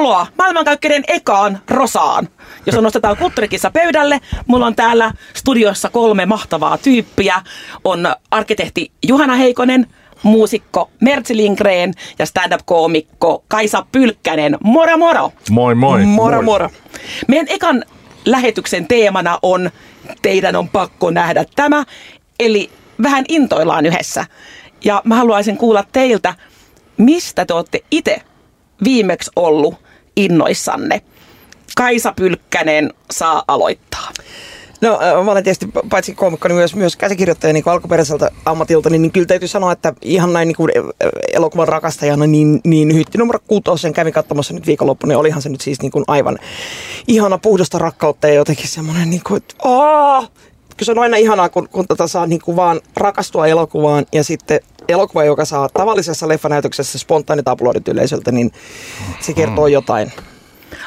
Tervetuloa 0.00 0.26
maailmankaikkeuden 0.38 1.04
ekaan 1.08 1.58
Rosaan. 1.68 2.28
Jos 2.66 2.76
on 2.76 2.84
nostetaan 2.84 3.16
kulttuurikissa 3.16 3.70
pöydälle, 3.70 4.20
mulla 4.46 4.66
on 4.66 4.76
täällä 4.76 5.12
studiossa 5.34 5.90
kolme 5.90 6.26
mahtavaa 6.26 6.78
tyyppiä. 6.78 7.42
On 7.84 8.14
arkkitehti 8.30 8.92
Juhana 9.08 9.34
Heikonen, 9.34 9.86
muusikko 10.22 10.90
Mertsi 11.00 11.36
Lindgren 11.36 11.94
ja 12.18 12.26
stand-up-koomikko 12.26 13.44
Kaisa 13.48 13.86
Pylkkänen. 13.92 14.56
Moro 14.64 14.98
moro! 14.98 15.32
Moi 15.50 15.74
moi. 15.74 16.04
Moro 16.04 16.36
moi. 16.36 16.44
moro. 16.44 16.70
Meidän 17.28 17.46
ekan 17.48 17.84
lähetyksen 18.24 18.88
teemana 18.88 19.38
on 19.42 19.70
Teidän 20.22 20.56
on 20.56 20.68
pakko 20.68 21.10
nähdä 21.10 21.44
tämä, 21.56 21.84
eli 22.38 22.70
vähän 23.02 23.24
intoillaan 23.28 23.86
yhdessä. 23.86 24.26
Ja 24.84 25.02
mä 25.04 25.16
haluaisin 25.16 25.56
kuulla 25.56 25.84
teiltä, 25.92 26.34
mistä 26.96 27.44
te 27.44 27.54
olette 27.54 27.80
itse 27.90 28.22
viimeksi 28.84 29.30
ollut 29.36 29.89
innoissanne. 30.24 31.02
Kaisa 31.76 32.12
Pylkkänen 32.16 32.92
saa 33.10 33.44
aloittaa. 33.48 34.12
No 34.80 34.98
mä 35.24 35.30
olen 35.30 35.44
tietysti 35.44 35.68
paitsi 35.90 36.14
koomikko, 36.14 36.48
niin 36.48 36.56
myös, 36.56 36.74
myös 36.74 36.96
käsikirjoittaja 36.96 37.52
niin 37.52 37.62
alkuperäiseltä 37.66 38.30
ammatilta, 38.44 38.90
niin, 38.90 39.02
niin 39.02 39.12
kyllä 39.12 39.26
täytyy 39.26 39.48
sanoa, 39.48 39.72
että 39.72 39.94
ihan 40.02 40.32
näin 40.32 40.48
niin 40.48 40.56
kuin 40.56 40.72
elokuvan 41.32 41.68
rakastajana, 41.68 42.26
niin, 42.26 42.60
niin 42.64 42.94
hytti 42.94 43.18
numero 43.18 43.38
kuutosen 43.46 43.92
kävin 43.92 44.12
katsomassa 44.12 44.54
nyt 44.54 44.66
viikonloppuna, 44.66 45.10
niin 45.10 45.18
olihan 45.18 45.42
se 45.42 45.48
nyt 45.48 45.60
siis 45.60 45.82
niin 45.82 45.92
kuin 45.92 46.04
aivan 46.06 46.38
ihana 47.08 47.38
puhdasta 47.38 47.78
rakkautta 47.78 48.28
ja 48.28 48.34
jotenkin 48.34 48.68
semmoinen, 48.68 49.10
niin 49.10 49.22
kuin, 49.26 49.36
että 49.36 49.54
aah, 49.64 50.30
kyllä 50.76 50.86
se 50.86 50.92
on 50.92 50.98
aina 50.98 51.16
ihanaa, 51.16 51.48
kun, 51.48 51.68
kun 51.68 51.86
tota 51.86 52.06
saa 52.06 52.26
niin 52.26 52.40
kuin 52.44 52.56
vaan 52.56 52.80
rakastua 52.96 53.46
elokuvaan 53.46 54.06
ja 54.12 54.24
sitten 54.24 54.60
elokuva, 54.90 55.24
joka 55.24 55.44
saa 55.44 55.68
tavallisessa 55.68 56.28
leffanäytöksessä 56.28 56.98
spontaanit 56.98 57.48
aplodit 57.48 57.88
yleisöltä, 57.88 58.32
niin 58.32 58.52
se 59.20 59.32
kertoo 59.32 59.66
jotain. 59.66 60.12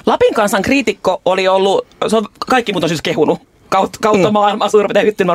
Lapin 0.05 0.34
kansan 0.34 0.61
kriitikko 0.61 1.21
oli 1.25 1.48
ollut, 1.48 1.88
se 2.08 2.17
on 2.17 2.25
kaikki 2.47 2.72
muut 2.72 2.83
on 2.83 2.89
siis 2.89 3.02
kehunut 3.02 3.39
kautta, 3.69 4.00
kautta 4.02 4.30
mm. 4.30 4.33
maailmaa 4.33 4.69
suurin 4.69 4.89
piirtein 4.94 5.30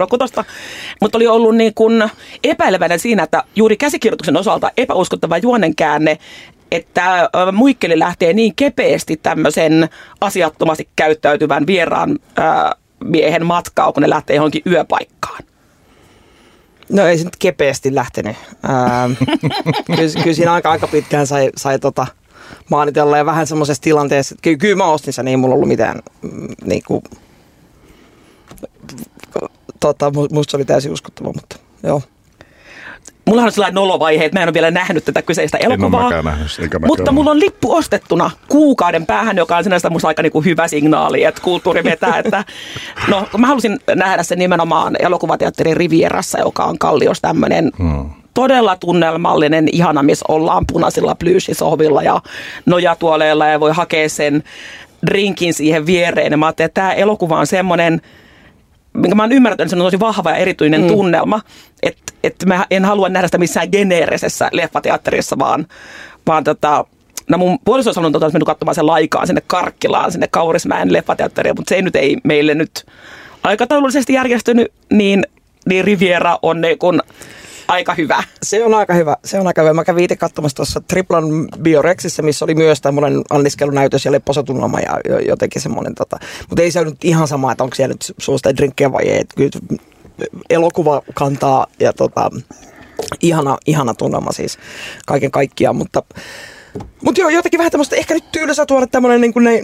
mutta 1.00 1.18
oli 1.18 1.26
ollut 1.26 1.56
niin 1.56 1.74
kuin 1.74 2.10
epäileväinen 2.44 2.98
siinä, 2.98 3.22
että 3.22 3.44
juuri 3.56 3.76
käsikirjoituksen 3.76 4.36
osalta 4.36 4.70
epäuskottava 4.76 5.38
juonenkäänne, 5.38 6.18
että 6.72 7.30
Muikkeli 7.52 7.98
lähtee 7.98 8.32
niin 8.32 8.54
kepeästi 8.54 9.16
tämmöisen 9.16 9.88
asiattomasti 10.20 10.88
käyttäytyvän 10.96 11.66
vieraan 11.66 12.18
ää, 12.36 12.74
miehen 13.04 13.46
matkaa, 13.46 13.92
kun 13.92 14.02
ne 14.02 14.10
lähtee 14.10 14.36
johonkin 14.36 14.62
yöpaikkaan. 14.66 15.47
No 16.88 17.06
ei 17.06 17.18
se 17.18 17.24
nyt 17.24 17.36
kepeästi 17.36 17.94
lähtenyt. 17.94 18.36
Ää, 18.62 19.10
kyllä, 19.86 20.22
kyllä 20.22 20.34
siinä 20.34 20.52
aika, 20.52 20.70
aika 20.70 20.88
pitkään 20.88 21.26
sai, 21.26 21.50
sai 21.56 21.78
tota, 21.78 22.06
maanitella 22.70 23.16
ja 23.16 23.26
vähän 23.26 23.46
semmoisessa 23.46 23.82
tilanteessa, 23.82 24.34
että 24.34 24.42
kyllä, 24.42 24.56
kyllä 24.56 24.76
mä 24.76 24.86
ostin 24.86 25.12
sen, 25.12 25.28
ei 25.28 25.36
mulla 25.36 25.54
ollut 25.54 25.68
mitään 25.68 25.98
mm, 26.22 26.48
niin 26.64 26.82
kuin, 26.86 27.02
tota, 29.80 30.10
musta 30.10 30.50
se 30.50 30.56
oli 30.56 30.64
täysin 30.64 30.92
uskottava, 30.92 31.32
mutta 31.32 31.56
joo. 31.82 32.02
Mulla 33.28 33.42
on 33.42 33.52
sellainen 33.52 33.74
nolovaihe, 33.74 34.24
että 34.24 34.38
mä 34.38 34.42
en 34.42 34.48
ole 34.48 34.54
vielä 34.54 34.70
nähnyt 34.70 35.04
tätä 35.04 35.22
kyseistä 35.22 35.58
elokuvaa. 35.58 36.14
En 36.14 36.24
nähnyt, 36.24 36.48
mutta 36.86 37.12
mulla 37.12 37.30
on 37.30 37.40
lippu 37.40 37.74
ostettuna 37.74 38.30
kuukauden 38.48 39.06
päähän, 39.06 39.36
joka 39.36 39.56
on 39.56 39.64
sinänsä 39.64 39.90
musta 39.90 40.08
aika 40.08 40.22
niinku 40.22 40.40
hyvä 40.40 40.68
signaali, 40.68 41.24
että 41.24 41.40
kulttuuri 41.42 41.84
vetää. 41.84 42.18
että, 42.18 42.44
no, 43.08 43.28
mä 43.38 43.46
halusin 43.46 43.78
nähdä 43.94 44.22
sen 44.22 44.38
nimenomaan 44.38 44.96
elokuvateatterin 44.98 45.76
Rivierassa, 45.76 46.38
joka 46.38 46.64
on 46.64 46.78
Kallios 46.78 47.20
tämmöinen 47.20 47.70
hmm 47.78 48.10
todella 48.38 48.76
tunnelmallinen, 48.76 49.68
ihana, 49.72 50.02
missä 50.02 50.24
ollaan 50.28 50.64
punaisilla 50.72 51.14
plyysisohvilla 51.14 52.02
ja 52.02 52.20
nojatuoleilla 52.66 53.46
ja 53.46 53.60
voi 53.60 53.72
hakea 53.72 54.08
sen 54.08 54.42
drinkin 55.06 55.54
siihen 55.54 55.86
viereen. 55.86 56.32
Ja 56.32 56.36
mä 56.36 56.46
ajattelin, 56.46 56.66
että 56.66 56.80
tämä 56.80 56.92
elokuva 56.92 57.38
on 57.38 57.46
semmoinen, 57.46 58.00
minkä 59.00 59.14
mä 59.14 59.22
oon 59.22 59.32
ymmärtänyt, 59.32 59.60
että 59.60 59.76
se 59.76 59.82
on 59.82 59.86
tosi 59.86 60.00
vahva 60.00 60.30
ja 60.30 60.36
erityinen 60.36 60.80
mm. 60.80 60.86
tunnelma. 60.86 61.40
Että 61.82 62.12
et 62.24 62.34
mä 62.46 62.66
en 62.70 62.84
halua 62.84 63.08
nähdä 63.08 63.28
sitä 63.28 63.38
missään 63.38 63.68
geneerisessä 63.72 64.48
leffateatterissa, 64.52 65.38
vaan, 65.38 65.66
vaan 66.26 66.44
tota, 66.44 66.84
No 67.28 67.38
mun 67.38 67.58
puoliso 67.64 67.90
on 67.90 67.94
sanonut, 67.94 68.16
että 68.16 68.26
olisi 68.26 68.34
mennyt 68.34 68.46
katsomaan 68.46 68.74
sen 68.74 68.86
laikaan 68.86 69.26
sinne 69.26 69.42
Karkkilaan, 69.46 70.12
sinne 70.12 70.28
Kaurismäen 70.30 70.92
leffateatteriin, 70.92 71.54
mutta 71.56 71.68
se 71.68 71.74
ei 71.74 71.82
nyt 71.82 71.96
ei 71.96 72.16
meille 72.24 72.54
nyt 72.54 72.86
aikataulullisesti 73.42 74.12
järjestynyt, 74.12 74.72
niin, 74.90 75.26
niin 75.66 75.84
Riviera 75.84 76.38
on 76.42 76.60
niin 76.60 76.78
kun 76.78 77.02
aika 77.68 77.94
hyvä. 77.94 78.22
Se 78.42 78.64
on 78.64 78.74
aika 78.74 78.94
hyvä. 78.94 79.16
Se 79.24 79.40
on 79.40 79.46
aika 79.46 79.62
hyvä. 79.62 79.74
Mä 79.74 79.84
kävin 79.84 80.04
itse 80.04 80.16
katsomassa 80.16 80.56
tuossa 80.56 80.80
Triplan 80.80 81.24
Biorexissä, 81.62 82.22
missä 82.22 82.44
oli 82.44 82.54
myös 82.54 82.80
tämmöinen 82.80 83.22
anniskelunäytös 83.30 84.04
ja 84.04 84.12
lepposatunnelma 84.12 84.80
ja 84.80 85.20
jotenkin 85.26 85.62
semmoinen. 85.62 85.94
Tota. 85.94 86.18
Mutta 86.48 86.62
ei 86.62 86.70
se 86.70 86.80
ole 86.80 86.88
nyt 86.88 87.04
ihan 87.04 87.28
sama, 87.28 87.52
että 87.52 87.64
onko 87.64 87.76
siellä 87.76 87.94
nyt 87.94 88.14
suosta 88.18 88.56
drinkkejä 88.56 88.92
vai 88.92 89.04
ei. 89.04 89.24
Kyllä 89.36 89.50
elokuva 90.50 91.02
kantaa 91.14 91.66
ja 91.80 91.92
tota, 91.92 92.30
ihana, 93.20 93.58
ihana 93.66 93.94
tunnelma 93.94 94.32
siis 94.32 94.58
kaiken 95.06 95.30
kaikkiaan, 95.30 95.76
mutta 95.76 96.02
mutta 97.04 97.20
joo, 97.20 97.30
jotenkin 97.30 97.58
vähän 97.58 97.70
tämmöistä, 97.70 97.96
ehkä 97.96 98.14
nyt 98.14 98.32
tylsä 98.32 98.66
tuoda 98.66 98.86
tämmöinen 98.86 99.20
niin 99.20 99.32
ne, 99.40 99.60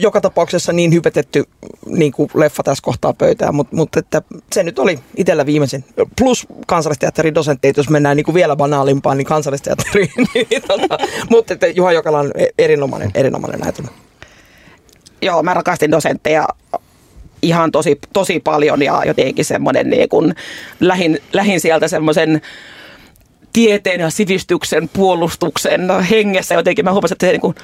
joka 0.00 0.20
tapauksessa 0.20 0.72
niin 0.72 0.92
hypetetty 0.92 1.44
niin 1.86 2.12
kuin 2.12 2.30
leffa 2.34 2.62
tässä 2.62 2.82
kohtaa 2.82 3.12
pöytään, 3.12 3.54
mutta 3.54 3.76
mut, 3.76 3.96
että 3.96 4.22
se 4.52 4.62
nyt 4.62 4.78
oli 4.78 4.98
itsellä 5.16 5.46
viimeisin. 5.46 5.84
Plus 6.18 6.46
kansallisteatterin 6.66 7.34
dosentti, 7.34 7.72
jos 7.76 7.90
mennään 7.90 8.16
niin 8.16 8.24
kuin 8.24 8.34
vielä 8.34 8.56
banaalimpaan, 8.56 9.18
niin 9.18 9.26
kansallisteatteriin. 9.26 10.10
niin, 10.34 10.62
tota, 10.68 10.98
mutta 11.30 11.52
että 11.52 11.66
Juha 11.66 11.92
Jokala 11.92 12.18
on 12.18 12.30
e- 12.34 12.46
erinomainen, 12.58 13.10
erinomainen 13.14 13.60
näytelmä. 13.60 13.90
Joo, 15.22 15.42
mä 15.42 15.54
rakastin 15.54 15.90
dosentteja 15.90 16.48
ihan 17.42 17.72
tosi, 17.72 17.98
tosi 18.12 18.40
paljon 18.40 18.82
ja 18.82 19.02
jotenkin 19.06 19.44
semmoinen 19.44 19.90
niin 19.90 20.34
lähin, 20.80 21.18
lähin 21.32 21.60
sieltä 21.60 21.88
semmoisen 21.88 22.42
tieteen 23.54 24.00
ja 24.00 24.10
sivistyksen 24.10 24.88
puolustuksen 24.88 25.80
hengessä 26.10 26.54
jotenkin. 26.54 26.84
Mä 26.84 26.92
huomasin, 26.92 27.14
että 27.14 27.26
se 27.26 27.32
niin 27.32 27.40
kuin, 27.40 27.54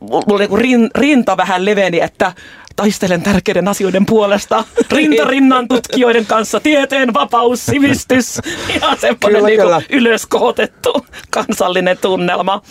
mulla 0.00 0.38
niin 0.38 0.48
kuin 0.48 0.90
rinta 0.94 1.36
vähän 1.36 1.64
leveni, 1.64 2.00
että 2.00 2.32
taistelen 2.76 3.22
tärkeiden 3.22 3.68
asioiden 3.68 4.06
puolesta 4.06 4.64
rinta 4.96 5.24
rinnan 5.24 5.68
tutkijoiden 5.68 6.26
kanssa. 6.26 6.60
Tieteen 6.60 7.14
vapaus, 7.14 7.66
sivistys, 7.66 8.40
ihan 8.76 8.98
semmoinen 8.98 9.44
niin 9.44 9.60
ylöskohotettu 9.90 11.06
kansallinen 11.30 11.98
tunnelma. 11.98 12.62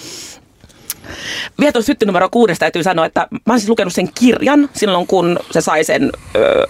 Vielä 1.60 1.72
tuossa 1.72 1.94
numero 2.06 2.30
kuudesta 2.30 2.60
täytyy 2.60 2.84
sanoa, 2.84 3.06
että 3.06 3.28
mä 3.32 3.40
olen 3.50 3.60
siis 3.60 3.70
lukenut 3.70 3.94
sen 3.94 4.10
kirjan 4.20 4.70
silloin, 4.74 5.08
kun 5.08 5.40
se 5.52 5.62
sai 5.62 5.84
sen 5.84 6.12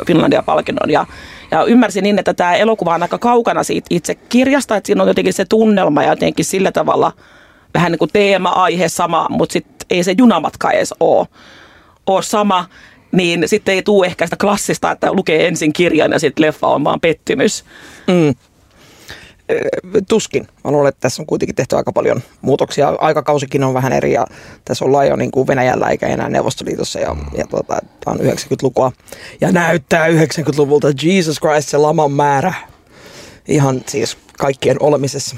Finlandia-palkinnon. 0.08 0.90
Ja, 0.90 1.06
ja 1.52 1.64
ymmärsin 1.64 2.04
niin, 2.04 2.20
että 2.20 2.34
tämä 2.34 2.56
elokuva 2.56 2.96
on 2.96 3.02
aika 3.02 3.18
kaukana 3.18 3.64
siitä 3.64 3.88
itse 3.90 4.16
kirjasta, 4.16 4.76
että 4.76 4.88
siinä 4.88 5.04
on 5.04 5.08
jotenkin 5.08 5.34
se 5.34 5.46
tunnelma 5.46 6.04
ja 6.04 6.10
jotenkin 6.10 6.46
sillä 6.46 6.72
tavalla 6.72 7.12
vähän 7.74 7.92
niin 7.92 8.00
kuin 8.00 8.10
teema-aihe 8.14 8.90
sama, 8.90 9.28
mutta 9.30 9.54
sitten 9.54 9.76
ei 9.90 10.04
se 10.04 10.16
junamatka 10.18 10.72
edes 10.72 10.94
ole, 11.00 11.28
ole 12.08 12.22
sama 12.22 12.66
niin 13.12 13.48
sitten 13.48 13.76
ei 13.76 13.84
tule 13.84 14.06
ehkä 14.06 14.26
sitä 14.26 14.38
klassista, 14.42 14.92
että 14.92 15.14
lukee 15.14 15.48
ensin 15.48 15.74
kirjan 15.74 16.12
ja 16.12 16.20
sitten 16.20 16.46
leffa 16.46 16.68
on 16.68 16.84
vaan 16.84 17.00
pettymys. 17.00 17.66
Mm 18.08 18.36
tuskin. 20.08 20.48
Mä 20.64 20.72
luulen, 20.72 20.90
että 20.90 21.02
tässä 21.02 21.22
on 21.22 21.26
kuitenkin 21.26 21.56
tehty 21.56 21.76
aika 21.76 21.92
paljon 21.92 22.22
muutoksia. 22.42 22.90
Aikakausikin 23.00 23.64
on 23.64 23.74
vähän 23.74 23.94
eri 23.94 24.14
ja 24.14 24.28
tässä 24.66 24.86
ollaan 24.86 25.08
jo 25.08 25.16
niin 25.16 25.32
kuin 25.32 25.48
Venäjällä 25.48 25.88
eikä 25.88 26.08
enää 26.08 26.30
Neuvostoliitossa 26.30 27.00
ja, 27.00 27.16
ja 27.38 27.48
tuota, 27.48 27.78
tämä 28.06 28.14
on 28.14 28.20
90-lukua. 28.20 28.92
Ja 29.42 29.52
näyttää 29.52 30.08
90-luvulta 30.08 30.88
Jesus 31.04 31.40
Christ 31.40 31.70
se 31.70 31.78
laman 31.78 32.12
määrä 32.12 32.54
ihan 33.48 33.82
siis 33.88 34.18
kaikkien 34.38 34.78
olemisessa. 34.80 35.36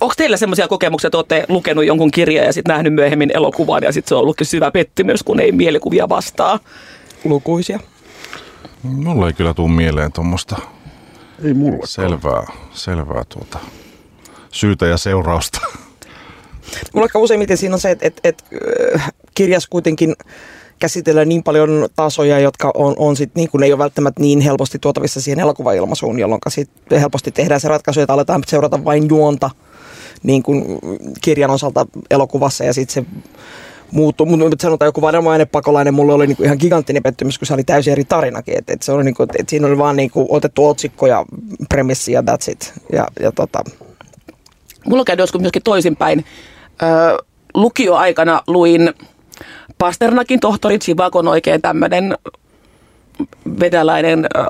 Onko 0.00 0.14
teillä 0.16 0.36
semmoisia 0.36 0.68
kokemuksia, 0.68 1.08
että 1.08 1.18
olette 1.18 1.44
lukenut 1.48 1.84
jonkun 1.84 2.10
kirjan 2.10 2.46
ja 2.46 2.52
sitten 2.52 2.72
nähnyt 2.72 2.94
myöhemmin 2.94 3.30
elokuvan 3.34 3.82
ja 3.82 3.92
sitten 3.92 4.08
se 4.08 4.14
on 4.14 4.20
ollut 4.20 4.36
syvä 4.42 4.70
pettymys, 4.70 5.22
kun 5.22 5.40
ei 5.40 5.52
mielikuvia 5.52 6.08
vastaa? 6.08 6.58
Lukuisia. 7.24 7.80
Mulla 8.82 9.26
ei 9.26 9.32
kyllä 9.32 9.54
tule 9.54 9.70
mieleen 9.70 10.12
tuommoista 10.12 10.56
ei 11.44 11.54
mulle. 11.54 11.86
Selvää, 11.86 12.52
selvää 12.72 13.24
tuota, 13.28 13.58
syytä 14.52 14.86
ja 14.86 14.96
seurausta. 14.96 15.60
Mulla 16.94 17.06
ehkä 17.06 17.18
useimmiten 17.18 17.56
siinä 17.56 17.74
on 17.74 17.80
se, 17.80 17.90
että, 17.90 18.06
että, 18.06 18.20
että 18.24 18.44
äh, 18.94 19.12
kirjas 19.34 19.66
kuitenkin 19.66 20.14
käsitellään 20.78 21.28
niin 21.28 21.42
paljon 21.42 21.88
tasoja, 21.96 22.38
jotka 22.38 22.70
on, 22.74 22.94
on 22.98 23.16
sit, 23.16 23.34
niin 23.34 23.50
kuin 23.50 23.62
ei 23.62 23.72
ole 23.72 23.78
välttämättä 23.78 24.20
niin 24.20 24.40
helposti 24.40 24.78
tuotavissa 24.78 25.20
siihen 25.20 25.40
elokuvailmaisuun, 25.40 26.18
jolloin 26.18 26.40
sit 26.48 26.70
helposti 26.90 27.30
tehdään 27.30 27.60
se 27.60 27.68
ratkaisu, 27.68 28.00
että 28.00 28.12
aletaan 28.12 28.42
seurata 28.46 28.84
vain 28.84 29.08
juonta 29.08 29.50
niin 30.22 30.42
kuin 30.42 30.64
kirjan 31.22 31.50
osalta 31.50 31.86
elokuvassa 32.10 32.64
ja 32.64 32.72
sitten 32.74 33.04
se 33.04 33.10
muuttuu. 33.90 34.26
Mutta 34.26 34.56
sanotaan 34.60 34.88
joku 34.88 35.02
vanhemmainen 35.02 35.48
pakolainen, 35.48 35.94
mulle 35.94 36.12
oli 36.12 36.26
niinku 36.26 36.42
ihan 36.42 36.56
giganttinen 36.60 37.02
pettymys, 37.02 37.38
kun 37.38 37.46
se 37.46 37.54
oli 37.54 37.64
täysin 37.64 37.92
eri 37.92 38.04
tarinakin. 38.04 38.58
Et, 38.58 38.70
et 38.70 38.82
se 38.82 38.92
oli 38.92 39.04
niinku, 39.04 39.22
et 39.38 39.48
siinä 39.48 39.66
oli 39.66 39.78
vaan 39.78 39.96
niinku 39.96 40.26
otettu 40.28 40.66
otsikko 40.66 41.06
ja 41.06 41.24
premissi 41.68 42.12
ja 42.12 42.20
that's 42.20 42.50
it. 42.52 42.72
Ja, 42.92 43.06
ja 43.20 43.32
tota. 43.32 43.64
Mulla 44.86 45.04
käy 45.04 45.16
joskus 45.18 45.40
myöskin 45.40 45.62
toisinpäin. 45.62 46.24
Lukioaikana 47.54 48.42
luin 48.46 48.94
Pasternakin 49.78 50.40
tohtori 50.40 50.78
Chivakon 50.78 51.28
oikein 51.28 51.62
tämmöinen 51.62 52.18
venäläinen 53.60 54.26
äh, 54.36 54.46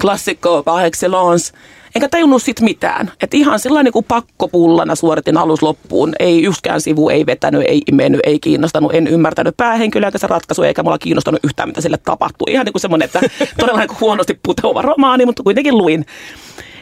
klassikko 0.00 0.62
par 0.62 0.84
excellence. 0.84 1.52
Enkä 1.94 2.08
tajunnut 2.08 2.42
sit 2.42 2.60
mitään. 2.60 3.12
Että 3.22 3.36
ihan 3.36 3.58
sellainen 3.58 3.92
niin 3.94 4.04
pakkopullana 4.04 4.94
suoritin 4.94 5.36
alus 5.36 5.62
loppuun. 5.62 6.12
Ei 6.18 6.42
yksikään 6.42 6.80
sivu, 6.80 7.08
ei 7.08 7.26
vetänyt, 7.26 7.62
ei 7.68 7.82
imennyt, 7.92 8.20
ei 8.24 8.38
kiinnostanut. 8.38 8.94
En 8.94 9.06
ymmärtänyt 9.06 9.56
päähenkilöä 9.56 10.10
se 10.16 10.26
ratkaisu, 10.26 10.62
eikä 10.62 10.82
mulla 10.82 10.98
kiinnostanut 10.98 11.44
yhtään, 11.44 11.68
mitä 11.68 11.80
sille 11.80 11.98
tapahtui. 12.04 12.52
Ihan 12.52 12.64
niin 12.64 12.72
kuin 12.72 12.80
semmoinen, 12.80 13.06
että 13.06 13.20
todella 13.60 13.78
niin 13.78 13.88
kuin 13.88 14.00
huonosti 14.00 14.40
putoava 14.42 14.82
romaani, 14.82 15.26
mutta 15.26 15.42
kuitenkin 15.42 15.78
luin. 15.78 16.06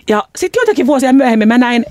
Ja 0.08 0.24
sitten 0.36 0.60
joitakin 0.60 0.86
vuosia 0.86 1.12
myöhemmin 1.12 1.48
mä 1.48 1.58
näin 1.58 1.84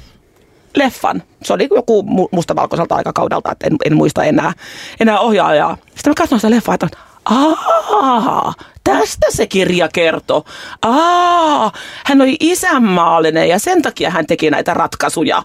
leffan. 0.75 1.23
Se 1.43 1.53
oli 1.53 1.67
joku 1.75 2.03
mustavalkoiselta 2.31 2.95
aikakaudelta, 2.95 3.51
että 3.51 3.67
en, 3.67 3.77
en 3.85 3.95
muista 3.95 4.23
enää, 4.23 4.53
enää 4.99 5.19
ohjaajaa. 5.19 5.77
Sitten 5.95 6.11
mä 6.11 6.15
katsoin 6.15 6.39
sitä 6.39 6.51
leffaa, 6.51 6.75
että 6.75 6.87
Aa, 7.25 8.53
tästä 8.83 9.27
se 9.29 9.47
kirja 9.47 9.89
kertoo. 9.93 10.43
Aa, 10.81 11.71
hän 12.05 12.21
oli 12.21 12.37
isänmaallinen 12.39 13.49
ja 13.49 13.59
sen 13.59 13.81
takia 13.81 14.09
hän 14.09 14.25
teki 14.25 14.49
näitä 14.49 14.73
ratkaisuja. 14.73 15.43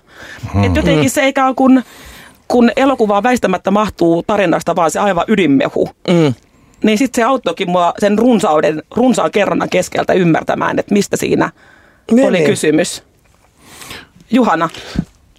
Hmm. 0.53 0.65
Et 0.65 0.77
jotenkin 0.77 1.11
se 1.11 1.29
ikään 1.29 1.55
kuin, 1.55 1.85
kun 2.49 2.71
elokuvaa 2.77 3.23
väistämättä 3.23 3.71
mahtuu 3.71 4.23
tarinasta 4.23 4.77
vaan 4.77 4.91
se 4.91 4.99
aivan 4.99 5.25
ydinmehu. 5.29 5.91
Mm. 6.09 6.35
Niin 6.85 6.99
sitten 6.99 7.23
se 7.23 7.27
auttoikin 7.27 7.71
mua 7.71 7.95
sen 7.99 8.19
runsauden, 8.19 8.83
runsaan 8.97 9.31
kerronnan 9.31 9.69
keskeltä 9.69 10.13
ymmärtämään, 10.13 10.79
että 10.79 10.95
mistä 10.95 11.17
siinä 11.17 11.51
niin, 12.11 12.29
oli 12.29 12.39
niin. 12.39 12.51
kysymys. 12.51 13.03
Juhana. 14.31 14.69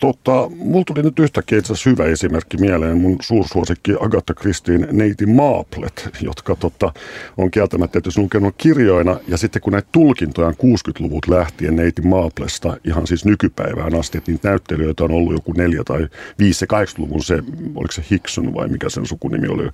Tota, 0.01 0.50
mulla 0.56 0.83
tuli 0.86 1.03
nyt 1.03 1.19
yhtäkkiä 1.19 1.57
itse 1.57 1.74
asiassa 1.74 1.89
hyvä 1.89 2.06
esimerkki 2.06 2.57
mieleen. 2.57 2.98
Mun 2.98 3.18
suursuosikki 3.21 3.92
Agatha 4.00 4.33
Christine 4.33 4.88
neiti 4.92 5.25
Maaplet, 5.25 6.09
jotka 6.21 6.56
tota, 6.56 6.94
on 7.38 7.51
kieltämättä 7.51 7.92
tietysti 7.92 8.21
lukenut 8.21 8.56
kirjoina. 8.57 9.19
Ja 9.27 9.38
sitten 9.38 9.62
kun 9.62 9.74
näitä 9.74 9.88
tulkintoja 9.92 10.48
on 10.48 10.53
60-luvut 10.53 11.27
lähtien 11.27 11.75
neiti 11.75 12.01
Maaplesta 12.01 12.77
ihan 12.86 13.07
siis 13.07 13.25
nykypäivään 13.25 13.95
asti, 13.95 14.18
että 14.18 14.31
niitä 14.31 14.50
näyttelijöitä 14.50 15.03
on 15.03 15.12
ollut 15.12 15.33
joku 15.33 15.53
neljä 15.53 15.83
tai 15.83 16.07
viisi 16.39 16.65
ja 16.71 16.83
80-luvun 16.83 17.24
se, 17.24 17.44
oliko 17.75 17.92
se 17.92 18.03
Hickson 18.12 18.53
vai 18.53 18.68
mikä 18.68 18.89
sen 18.89 19.06
sukunimi 19.06 19.48
oli, 19.48 19.69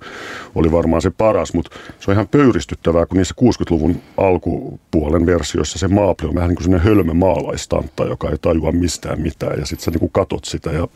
oli 0.54 0.72
varmaan 0.72 1.02
se 1.02 1.10
paras. 1.10 1.54
Mutta 1.54 1.76
se 2.00 2.10
on 2.10 2.14
ihan 2.14 2.28
pöyristyttävää, 2.28 3.06
kun 3.06 3.16
niissä 3.16 3.34
60-luvun 3.40 4.02
alkupuolen 4.16 5.26
versioissa 5.26 5.78
se 5.78 5.88
Maaple 5.88 6.28
on 6.28 6.34
vähän 6.34 6.48
niin 6.48 6.56
kuin 6.56 6.64
sellainen 6.64 6.88
hölmö 6.88 7.14
maalaistantta, 7.14 8.04
joka 8.04 8.30
ei 8.30 8.38
tajua 8.38 8.72
mistään 8.72 9.20
mitään. 9.20 9.58
Ja 9.58 9.66
sitten 9.66 9.84
se 9.84 9.90
niin 9.90 10.00
kuin 10.00 10.12
katot 10.18 10.44
sitä 10.44 10.70
ja 10.70 10.88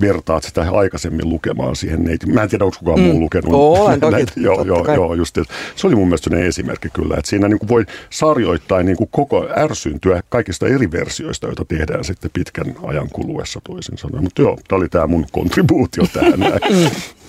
vertaat 0.00 0.42
sitä 0.42 0.66
aikaisemmin 0.72 1.28
lukemaan 1.28 1.76
siihen 1.76 2.04
neiti. 2.04 2.26
Mä 2.26 2.42
en 2.42 2.48
tiedä, 2.48 2.64
onko 2.64 2.76
kukaan 2.78 3.00
mm. 3.00 3.06
muu 3.06 3.20
lukenut. 3.20 3.52
Olen 3.52 4.00
toki, 4.00 4.12
näitä. 4.12 4.32
Joo, 4.36 4.64
joo, 4.64 4.94
joo, 4.94 5.14
just. 5.14 5.38
Se 5.76 5.86
oli 5.86 5.94
mun 5.94 6.08
mielestä 6.08 6.36
esimerkki 6.36 6.88
kyllä, 6.90 7.14
että 7.18 7.30
siinä 7.30 7.48
niin 7.48 7.58
kuin 7.58 7.68
voi 7.68 7.86
sarjoittain 8.10 8.86
niin 8.86 8.96
kuin 8.96 9.08
koko 9.12 9.48
ärsyntyä 9.56 10.22
kaikista 10.28 10.66
eri 10.66 10.92
versioista, 10.92 11.46
joita 11.46 11.64
tehdään 11.64 12.04
sitten 12.04 12.30
pitkän 12.34 12.74
ajan 12.82 13.08
kuluessa 13.12 13.60
toisin 13.64 13.98
sanoen. 13.98 14.24
Mutta 14.24 14.42
joo, 14.42 14.58
tämä 14.68 14.76
oli 14.76 14.88
tämä 14.88 15.06
mun 15.06 15.26
kontribuutio 15.32 16.04
tähän. 16.12 16.40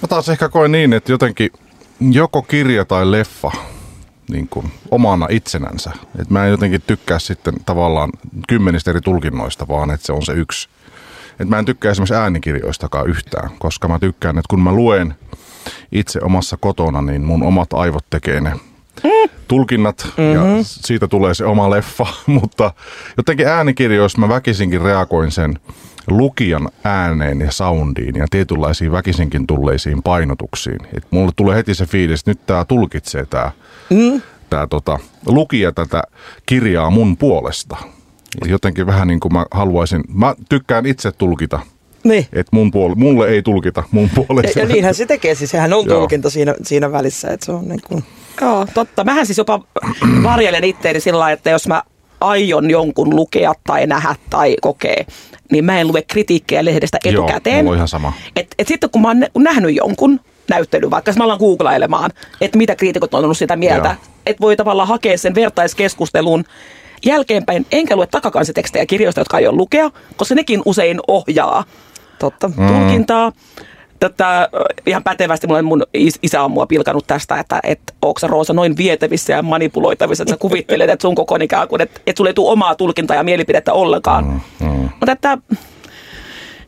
Mä 0.01 0.07
taas 0.09 0.29
ehkä 0.29 0.49
koen 0.49 0.71
niin, 0.71 0.93
että 0.93 1.11
jotenkin 1.11 1.51
joko 2.11 2.41
kirja 2.41 2.85
tai 2.85 3.11
leffa 3.11 3.51
niin 4.29 4.47
kuin 4.47 4.71
omana 4.91 5.27
itsenänsä. 5.29 5.91
Et 6.19 6.29
mä 6.29 6.45
en 6.45 6.51
jotenkin 6.51 6.81
tykkää 6.87 7.19
sitten 7.19 7.53
tavallaan 7.65 8.09
kymmenistä 8.47 8.91
eri 8.91 9.01
tulkinnoista, 9.01 9.67
vaan 9.67 9.91
että 9.91 10.05
se 10.05 10.13
on 10.13 10.25
se 10.25 10.33
yksi. 10.33 10.69
Et 11.39 11.49
mä 11.49 11.59
en 11.59 11.65
tykkää 11.65 11.91
esimerkiksi 11.91 12.15
äänikirjoistakaan 12.15 13.07
yhtään, 13.09 13.49
koska 13.59 13.87
mä 13.87 13.99
tykkään, 13.99 14.37
että 14.37 14.49
kun 14.49 14.61
mä 14.61 14.73
luen 14.73 15.15
itse 15.91 16.19
omassa 16.23 16.57
kotona, 16.57 17.01
niin 17.01 17.21
mun 17.21 17.43
omat 17.43 17.73
aivot 17.73 18.05
tekee 18.09 18.41
ne 18.41 18.53
tulkinnat 19.47 20.07
mm-hmm. 20.17 20.33
ja 20.33 20.63
siitä 20.63 21.07
tulee 21.07 21.33
se 21.33 21.45
oma 21.45 21.69
leffa, 21.69 22.07
mutta 22.27 22.73
jotenkin 23.17 23.47
äänikirjoissa 23.47 24.19
mä 24.19 24.29
väkisinkin 24.29 24.81
reagoin 24.81 25.31
sen 25.31 25.59
lukijan 26.07 26.69
ääneen 26.83 27.41
ja 27.41 27.51
soundiin 27.51 28.15
ja 28.15 28.25
tietynlaisiin 28.31 28.91
väkisinkin 28.91 29.47
tulleisiin 29.47 30.03
painotuksiin. 30.03 30.79
Et 30.97 31.03
mulle 31.11 31.31
tulee 31.35 31.55
heti 31.55 31.73
se 31.73 31.85
fiilis, 31.85 32.19
että 32.19 32.31
nyt 32.31 32.45
tämä 32.45 32.65
tulkitsee 32.65 33.25
tämä 33.25 33.51
mm. 33.89 34.21
tää, 34.49 34.67
tota, 34.67 34.99
lukija 35.25 35.71
tätä 35.71 36.03
kirjaa 36.45 36.89
mun 36.89 37.17
puolesta. 37.17 37.77
Ja 38.41 38.51
jotenkin 38.51 38.85
vähän 38.85 39.07
niin 39.07 39.19
kuin 39.19 39.33
mä 39.33 39.45
haluaisin, 39.51 40.03
mä 40.13 40.35
tykkään 40.49 40.85
itse 40.85 41.11
tulkita 41.11 41.59
niin. 42.03 42.27
Että 42.33 42.49
mun 42.51 42.71
puol- 42.71 42.95
mulle 42.95 43.27
ei 43.27 43.41
tulkita 43.41 43.83
mun 43.91 44.09
puolesta. 44.15 44.59
Ja, 44.59 44.65
ja 44.65 44.73
niinhän 44.73 44.95
se 44.95 45.05
tekee, 45.05 45.35
siis 45.35 45.51
sehän 45.51 45.73
on 45.73 45.87
tulkinta 45.87 46.29
siinä, 46.29 46.55
siinä 46.63 46.91
välissä. 46.91 47.27
Että 47.27 47.45
se 47.45 47.51
on 47.51 47.67
niin 47.67 47.81
kuin... 47.87 48.03
Joo, 48.41 48.67
totta. 48.73 49.03
Mähän 49.03 49.25
siis 49.25 49.37
jopa 49.37 49.59
varjelen 50.23 50.63
itteeni 50.63 50.99
sillä 50.99 51.31
että 51.31 51.49
jos 51.49 51.67
mä 51.67 51.83
aion 52.21 52.69
jonkun 52.69 53.15
lukea 53.15 53.53
tai 53.67 53.87
nähdä 53.87 54.15
tai 54.29 54.55
kokea, 54.61 55.03
niin 55.51 55.65
mä 55.65 55.79
en 55.79 55.87
lue 55.87 56.01
kritiikkejä 56.01 56.65
lehdestä 56.65 56.97
etukäteen. 57.05 57.65
Joo, 57.65 57.73
ihan 57.73 57.87
sama. 57.87 58.13
Et, 58.35 58.47
et 58.59 58.67
sitten 58.67 58.89
kun 58.89 59.01
mä 59.01 59.07
oon 59.07 59.25
nähnyt 59.37 59.75
jonkun 59.75 60.19
näyttely, 60.49 60.89
vaikka 60.89 61.13
mä 61.17 61.23
alan 61.23 61.39
googlailemaan, 61.39 62.11
että 62.41 62.57
mitä 62.57 62.75
kriitikot 62.75 63.13
on 63.13 63.23
ollut 63.23 63.37
sitä 63.37 63.55
mieltä, 63.55 63.95
että 64.25 64.41
voi 64.41 64.57
tavallaan 64.57 64.87
hakea 64.87 65.17
sen 65.17 65.35
vertaiskeskustelun 65.35 66.45
jälkeenpäin, 67.05 67.65
enkä 67.71 67.95
lue 67.95 68.07
takakansitekstejä 68.07 68.85
kirjoista, 68.85 69.21
jotka 69.21 69.37
aion 69.37 69.57
lukea, 69.57 69.91
koska 70.17 70.35
nekin 70.35 70.61
usein 70.65 70.99
ohjaa 71.07 71.63
Totta. 72.19 72.47
Mm. 72.47 72.67
tulkintaa 72.67 73.31
tätä 73.99 74.49
ihan 74.85 75.03
pätevästi 75.03 75.47
mulle 75.47 75.61
mun 75.61 75.83
isä 76.21 76.43
on 76.43 76.51
mua 76.51 76.65
pilkanut 76.67 77.07
tästä, 77.07 77.39
että, 77.39 77.59
että 77.63 77.93
onko 78.01 78.19
Roosa 78.27 78.53
noin 78.53 78.77
vietävissä 78.77 79.33
ja 79.33 79.41
manipuloitavissa, 79.41 80.23
että 80.23 80.33
sä 80.33 80.37
kuvittelet, 80.37 80.89
että 80.89 81.01
sun 81.01 81.15
koko 81.15 81.35
ikään 81.35 81.67
kuin, 81.67 81.81
että, 81.81 82.01
että 82.07 82.17
sulle 82.17 82.29
ei 82.29 82.33
tule 82.33 82.51
omaa 82.51 82.75
tulkintaa 82.75 83.17
ja 83.17 83.23
mielipidettä 83.23 83.73
ollenkaan. 83.73 84.25
Mm, 84.25 84.67
mm. 84.67 84.89
Mutta 84.99 85.11
että 85.11 85.37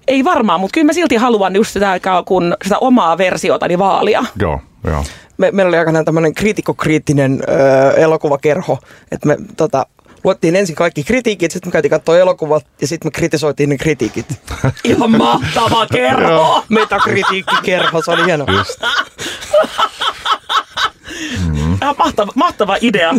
ei 0.07 0.23
varmaan, 0.23 0.59
mutta 0.59 0.73
kyllä 0.73 0.85
mä 0.85 0.93
silti 0.93 1.15
haluan 1.15 1.55
just 1.55 1.73
sitä, 1.73 1.99
kun 2.25 2.57
sitä 2.63 2.77
omaa 2.77 3.17
versiotani 3.17 3.79
vaalia. 3.79 4.25
Joo, 4.39 4.59
joo. 4.83 5.03
Me, 5.37 5.51
meillä 5.51 5.69
oli 5.69 5.77
aikanaan 5.77 6.05
tämmöinen 6.05 6.33
kriitikokriittinen 6.33 7.43
öö, 7.49 7.93
elokuvakerho, 7.93 8.77
että 9.11 9.27
me 9.27 9.37
tota, 9.57 9.85
luettiin 10.23 10.55
ensin 10.55 10.75
kaikki 10.75 11.03
kritiikit, 11.03 11.51
sitten 11.51 11.69
me 11.69 11.71
käytiin 11.71 11.89
katsoa 11.89 12.17
elokuvat 12.17 12.65
ja 12.81 12.87
sitten 12.87 13.07
me 13.07 13.11
kritisoitiin 13.11 13.69
ne 13.69 13.77
kritiikit. 13.77 14.25
Ihan 14.83 15.11
mahtava 15.11 15.85
kerho! 15.93 16.63
Metakritiikkikerho, 16.69 18.01
se 18.01 18.11
oli 18.11 18.25
hieno. 18.25 18.45
Mm. 21.47 21.77
Mahtava, 21.97 22.31
mahtava 22.35 22.77
idea. 22.81 23.13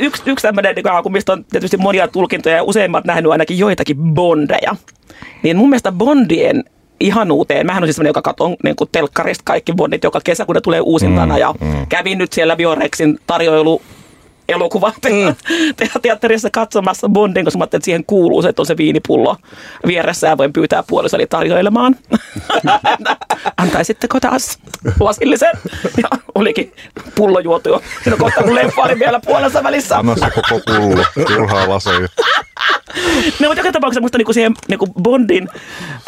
yksi, 0.00 0.22
yksi 0.26 0.42
tämmöinen, 0.42 0.74
mistä 1.08 1.32
on 1.32 1.44
tietysti 1.44 1.76
monia 1.76 2.08
tulkintoja 2.08 2.56
ja 2.56 2.62
useimmat 2.62 3.04
nähnyt 3.04 3.32
ainakin 3.32 3.58
joitakin 3.58 3.96
bondeja. 3.96 4.76
Niin 5.42 5.56
mun 5.56 5.70
mielestä 5.70 5.92
bondien 5.92 6.64
ihanuuteen. 7.00 7.66
Mähän 7.66 7.82
on 7.82 7.86
siis 7.86 7.96
sellainen, 7.96 8.10
joka 8.10 8.22
katsoo 8.22 8.56
niin 8.64 8.76
telkkarista 8.92 9.42
kaikki 9.44 9.72
bondit 9.72 10.04
joka 10.04 10.20
kesä, 10.24 10.44
kun 10.44 10.54
ne 10.54 10.60
tulee 10.60 10.80
uusintana. 10.80 11.34
Mm, 11.34 11.40
ja 11.40 11.54
mm. 11.60 11.86
kävin 11.88 12.18
nyt 12.18 12.32
siellä 12.32 12.56
Biorexin 12.56 13.18
tarjoilu 13.26 13.82
elokuva 14.48 14.92
mm. 15.04 15.34
teatterissa 16.02 16.50
katsomassa 16.50 17.08
Bondin, 17.08 17.44
koska 17.44 17.58
mä 17.58 17.64
että 17.64 17.78
siihen 17.82 18.04
kuuluu 18.04 18.42
se, 18.42 18.48
että 18.48 18.62
on 18.62 18.66
se 18.66 18.76
viinipullo 18.76 19.36
vieressä 19.86 20.26
ja 20.26 20.38
voin 20.38 20.52
pyytää 20.52 20.82
puolisoni 20.82 21.26
tarjoilemaan. 21.26 21.96
Antaisitteko 23.56 24.20
taas 24.20 24.58
lasillisen? 25.00 25.52
Ja 26.02 26.08
olikin 26.34 26.72
pullo 27.14 27.40
juotu 27.40 27.68
jo. 27.68 27.82
Siinä 28.04 28.16
kohta 28.16 28.42
kun 28.42 28.54
leffa 28.54 28.82
oli 28.82 28.98
vielä 28.98 29.20
puolessa 29.26 29.62
välissä. 29.62 29.98
Anna 29.98 30.16
se 30.16 30.30
koko 30.30 30.60
pullo, 30.66 31.04
turhaa 31.26 31.68
laseja. 31.68 32.08
No, 33.40 33.48
mutta 33.48 33.60
joka 33.60 33.72
tapauksessa 33.72 34.00
musta 34.00 34.18
niinku 34.18 34.32
siihen 34.32 34.54
niinku 34.68 34.86
Bondin 34.86 35.48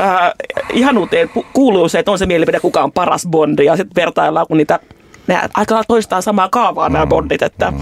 äh, 0.00 0.32
ihanuuteen 0.72 1.30
kuuluu 1.52 1.88
se, 1.88 1.98
että 1.98 2.10
on 2.10 2.18
se 2.18 2.26
mielipide, 2.26 2.60
kuka 2.60 2.82
on 2.82 2.92
paras 2.92 3.26
Bondi. 3.30 3.64
Ja 3.64 3.76
sitten 3.76 3.94
vertaillaan, 3.96 4.46
kun 4.46 4.56
niitä 4.56 4.78
ne 5.26 5.40
aika 5.54 5.82
toistaan 5.88 6.22
samaa 6.22 6.48
kaavaa 6.48 6.88
nämä 6.88 7.04
mm, 7.04 7.08
Bondit, 7.08 7.42
että 7.42 7.70
mm 7.70 7.78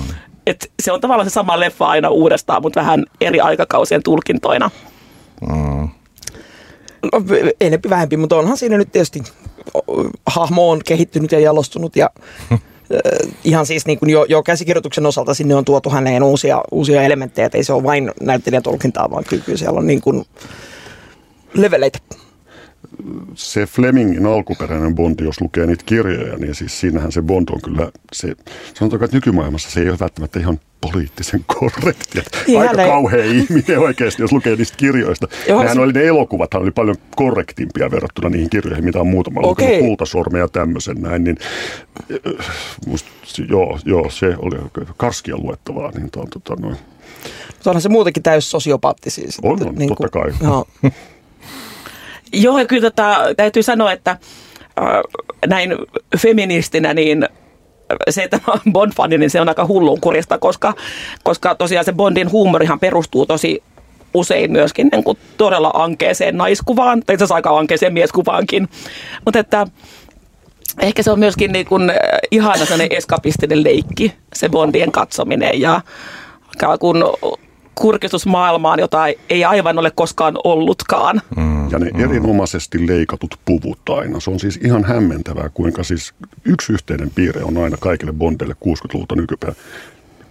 et 0.47 0.71
se 0.83 0.93
on 0.93 1.01
tavallaan 1.01 1.31
se 1.31 1.33
sama 1.33 1.61
leffa 1.61 1.87
aina 1.87 2.09
uudestaan, 2.09 2.63
mutta 2.63 2.81
vähän 2.81 3.05
eri 3.21 3.41
aikakausien 3.41 4.03
tulkintoina. 4.03 4.71
Mm. 5.41 5.89
No, 7.13 7.23
enempi 7.61 7.91
vähempi, 7.91 8.17
mutta 8.17 8.37
onhan 8.37 8.57
siinä 8.57 8.77
nyt 8.77 8.93
tietysti 8.93 9.23
hahmo 10.27 10.71
on 10.71 10.81
kehittynyt 10.85 11.33
ja 11.33 11.41
jalostunut 11.41 11.97
ja 11.97 12.11
ihan 13.45 13.67
siis 13.67 13.87
niin 13.87 13.99
kuin 13.99 14.11
jo, 14.11 14.25
jo 14.29 14.43
käsikirjoituksen 14.43 15.07
osalta 15.07 15.35
sinne 15.35 15.55
on 15.55 15.65
tuotu 15.65 15.91
häneen 15.91 16.23
uusia, 16.23 16.63
uusia 16.71 17.03
elementtejä, 17.03 17.47
että 17.47 17.59
ei 17.59 17.65
se 17.65 17.73
ole 17.73 17.83
vain 17.83 18.13
näyttelijän 18.21 18.63
tulkintaa, 18.63 19.11
vaan 19.11 19.25
kyllä, 19.25 19.45
kyllä 19.45 19.59
siellä 19.59 19.79
on 19.79 19.87
niin 19.87 20.01
kuin 20.01 20.25
leveleitä. 21.55 21.99
Se 23.35 23.67
Flemingin 23.67 24.27
alkuperäinen 24.27 24.95
Bondi, 24.95 25.25
jos 25.25 25.41
lukee 25.41 25.67
niitä 25.67 25.85
kirjoja, 25.87 26.37
niin 26.37 26.55
siis 26.55 26.81
siinähän 26.81 27.13
se 27.13 27.23
Bond 27.23 27.49
on 27.53 27.61
kyllä, 27.65 27.91
se, 28.13 28.35
sanotaan, 28.75 29.05
että 29.05 29.17
nykymaailmassa 29.17 29.71
se 29.71 29.81
ei 29.81 29.89
ole 29.89 29.99
välttämättä 30.01 30.41
ihan 30.41 30.61
poliittisen 30.81 31.45
korrekti. 31.47 32.23
Niin, 32.47 32.61
Aika 32.69 32.83
ei- 32.83 32.89
kauhea 32.89 33.25
ihminen 33.25 33.79
oikeasti, 33.79 34.23
jos 34.23 34.33
lukee 34.33 34.57
niistä 34.57 34.77
kirjoista. 34.77 35.29
Joo, 35.49 35.61
Nehän 35.61 35.77
se- 35.77 35.83
oli 35.83 35.93
ne 35.93 36.07
elokuvat, 36.07 36.55
oli 36.55 36.71
paljon 36.71 36.97
korrektimpia 37.17 37.91
verrattuna 37.91 38.29
niihin 38.29 38.51
kirjoihin, 38.51 38.85
mitä 38.85 39.01
on 39.01 39.07
muutama 39.07 39.41
okay. 39.41 39.67
Lukenut, 39.67 39.87
kultasorme 39.87 40.39
ja 40.39 40.49
tämmöisen 40.49 40.97
näin. 41.01 41.25
Niin, 41.25 41.37
äh, 42.39 42.47
musta, 42.87 43.11
joo, 43.49 43.79
joo, 43.85 44.11
se 44.11 44.35
oli 44.39 44.57
karskia 44.97 45.37
luettavaa. 45.39 45.91
Niin, 45.91 46.11
to, 46.11 46.25
tota, 46.33 46.63
noin. 46.63 46.77
Mutta 47.53 47.71
onhan 47.71 47.83
se 47.83 47.89
muutenkin 47.89 48.23
täys 48.23 48.51
sosiopaatti 48.51 49.11
siis. 49.11 49.39
On, 49.43 49.67
on, 49.67 49.75
totta 49.89 50.09
kai. 50.09 50.33
Joo. 50.43 50.65
Joo, 52.35 52.65
kyllä 52.69 52.91
tota, 52.91 53.17
täytyy 53.37 53.63
sanoa, 53.63 53.93
että 53.93 54.11
äh, 54.11 54.19
näin 55.47 55.75
feministinä, 56.19 56.95
niin 56.95 57.29
se, 58.11 58.23
että 58.23 58.41
mä 58.47 58.53
oon 58.53 58.73
Bond-fani, 58.73 59.19
niin 59.19 59.31
se 59.31 59.41
on 59.41 59.49
aika 59.49 59.67
hullunkurista, 59.67 60.39
koska, 60.39 60.75
koska 61.23 61.55
tosiaan 61.55 61.85
se 61.85 61.93
Bondin 61.93 62.31
huumorihan 62.33 62.81
perustuu 62.81 63.27
tosi 63.27 63.63
usein 64.15 64.53
myöskin 64.53 64.89
niin 64.93 65.05
kuin 65.05 65.19
todella 65.37 65.71
ankeeseen 65.75 66.37
naiskuvaan, 66.37 67.03
tai 67.07 67.15
itse 67.15 67.35
aika 67.35 67.59
ankeeseen 67.59 67.93
mieskuvaankin. 67.93 68.69
Mutta 69.25 69.39
että 69.39 69.67
ehkä 70.81 71.03
se 71.03 71.11
on 71.11 71.19
myöskin 71.19 71.53
niin 71.53 71.67
kuin 71.67 71.93
ihana 72.31 72.57
sellainen 72.57 72.97
eskapistinen 72.97 73.65
leikki, 73.65 74.13
se 74.33 74.49
Bondien 74.49 74.93
katsominen 74.93 75.61
ja 75.61 75.81
ikään 76.55 76.79
kuin 77.75 77.83
kurkistus 77.83 78.27
maailmaan, 78.27 78.79
jota 78.79 79.05
ei 79.31 79.45
aivan 79.45 79.79
ole 79.79 79.91
koskaan 79.91 80.35
ollutkaan. 80.45 81.21
Mm. 81.37 81.71
Ja 81.71 81.79
ne 81.79 81.91
erinomaisesti 82.05 82.87
leikatut 82.87 83.39
puvut 83.45 83.79
aina. 83.89 84.21
Se 84.21 84.31
on 84.31 84.41
siis 84.41 84.61
ihan 84.65 84.85
hämmentävää, 84.85 85.49
kuinka 85.55 85.83
siis 85.83 86.15
yksi 86.45 86.73
yhteinen 86.73 87.11
piirre 87.15 87.45
on 87.45 87.59
aina 87.59 87.77
kaikille 87.81 88.13
Bondeille 88.13 88.55
60-luvulta 88.65 89.17
nykypäivä. 89.17 89.55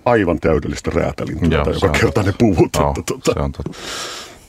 Aivan 0.05 0.39
täydellistä 0.39 0.91
räätälintyötä, 0.93 1.55
Joo, 1.55 1.73
joka 1.73 1.88
on 1.88 1.93
kertaa 2.01 2.23
ne 2.23 2.33
puvut. 2.38 2.69
Joo, 2.79 2.89
että, 2.89 3.01
tota, 3.05 3.33
se 3.33 3.39
on 3.39 3.51
totta. 3.51 3.77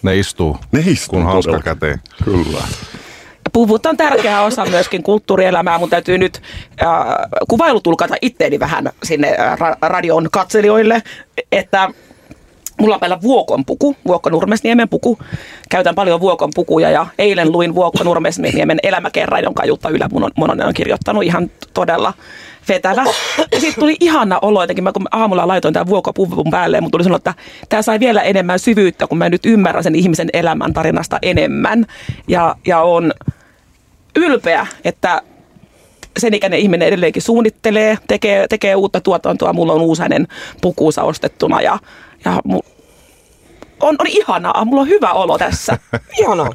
Ne 0.02 0.16
istuu, 0.16 0.56
ne 0.72 0.82
istuu 0.86 1.18
kun 1.18 1.24
hauska 1.24 1.52
todella. 1.52 1.62
käteen. 1.62 2.00
Kyllä. 2.24 2.62
Puvut 3.52 3.86
on 3.86 3.96
tärkeä 3.96 4.42
osa 4.42 4.66
myöskin 4.66 5.02
kulttuurielämää. 5.02 5.78
Mun 5.78 5.90
täytyy 5.90 6.18
nyt 6.18 6.42
äh, 6.82 6.88
kuvailutulkata 7.48 8.14
itteeni 8.22 8.60
vähän 8.60 8.90
sinne 9.02 9.36
äh, 9.38 9.58
ra- 9.58 9.76
radion 9.82 10.28
katselijoille, 10.32 11.02
että 11.52 11.88
mulla 12.80 12.94
on 12.94 13.00
päällä 13.00 13.20
Vuokon 13.22 13.64
puku, 13.64 13.96
Vuokko 14.06 14.30
Nurmesniemen 14.30 14.88
puku. 14.88 15.18
Käytän 15.70 15.94
paljon 15.94 16.20
Vuokon 16.20 16.50
pukuja 16.54 16.90
ja 16.90 17.06
eilen 17.18 17.52
luin 17.52 17.74
Vuokko 17.74 18.04
Nurmesniemen 18.04 18.78
elämäkerran, 18.82 19.42
jonka 19.42 19.64
Jutta 19.64 19.88
Ylä 19.88 20.08
Mononen 20.36 20.66
on 20.66 20.74
kirjoittanut 20.74 21.22
ihan 21.22 21.50
todella 21.74 22.14
vetävä. 22.68 23.04
Ja 23.52 23.60
siitä 23.60 23.80
tuli 23.80 23.96
ihana 24.00 24.38
olo 24.42 24.62
jotenkin, 24.62 24.84
mä 24.84 24.92
kun 24.92 25.08
aamulla 25.10 25.48
laitoin 25.48 25.74
tämän 25.74 25.86
Vuokko 25.86 26.12
puvun 26.12 26.50
päälle, 26.50 26.80
mutta 26.80 26.92
tuli 26.92 27.04
sanoa, 27.04 27.16
että 27.16 27.34
tämä 27.68 27.82
sai 27.82 28.00
vielä 28.00 28.22
enemmän 28.22 28.58
syvyyttä, 28.58 29.06
kun 29.06 29.18
mä 29.18 29.28
nyt 29.28 29.46
ymmärrän 29.46 29.84
sen 29.84 29.94
ihmisen 29.94 30.28
elämän 30.32 30.72
tarinasta 30.72 31.18
enemmän. 31.22 31.86
Ja, 32.28 32.56
ja 32.66 32.80
on 32.80 33.12
ylpeä, 34.16 34.66
että 34.84 35.22
sen 36.18 36.34
ikäinen 36.34 36.58
ihminen 36.58 36.88
edelleenkin 36.88 37.22
suunnittelee, 37.22 37.98
tekee, 38.08 38.48
tekee 38.48 38.74
uutta 38.74 39.00
tuotantoa. 39.00 39.52
Mulla 39.52 39.72
on 39.72 39.80
uusi 39.80 40.02
hänen 40.02 40.28
pukuunsa 40.60 41.02
ostettuna 41.02 41.60
ja, 41.60 41.78
ja 42.24 42.40
mu, 42.44 42.60
on, 43.80 43.96
on 43.98 44.06
ihanaa. 44.06 44.64
Mulla 44.64 44.82
on 44.82 44.88
hyvä 44.88 45.12
olo 45.12 45.38
tässä. 45.38 45.78
Ihanaa. 46.20 46.50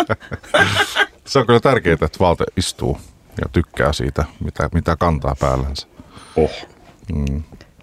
Se 1.25 1.39
on 1.39 1.45
kyllä 1.45 1.59
tärkeää, 1.59 1.93
että 1.93 2.19
Valte 2.19 2.43
istuu 2.57 2.97
ja 3.41 3.49
tykkää 3.51 3.93
siitä, 3.93 4.25
mitä, 4.39 4.69
mitä 4.73 4.95
kantaa 4.95 5.35
päällänsä. 5.39 5.87
Oh. 6.35 6.51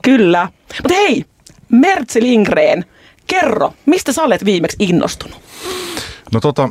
Kyllä. 0.03 0.49
Mutta 0.83 0.95
hei, 0.95 1.25
Mertsi 1.69 2.23
Lindgren, 2.23 2.85
kerro, 3.27 3.73
mistä 3.87 4.13
sä 4.13 4.23
olet 4.23 4.45
viimeksi 4.45 4.77
innostunut? 4.81 5.41
No 6.33 6.41
tota, 6.41 6.69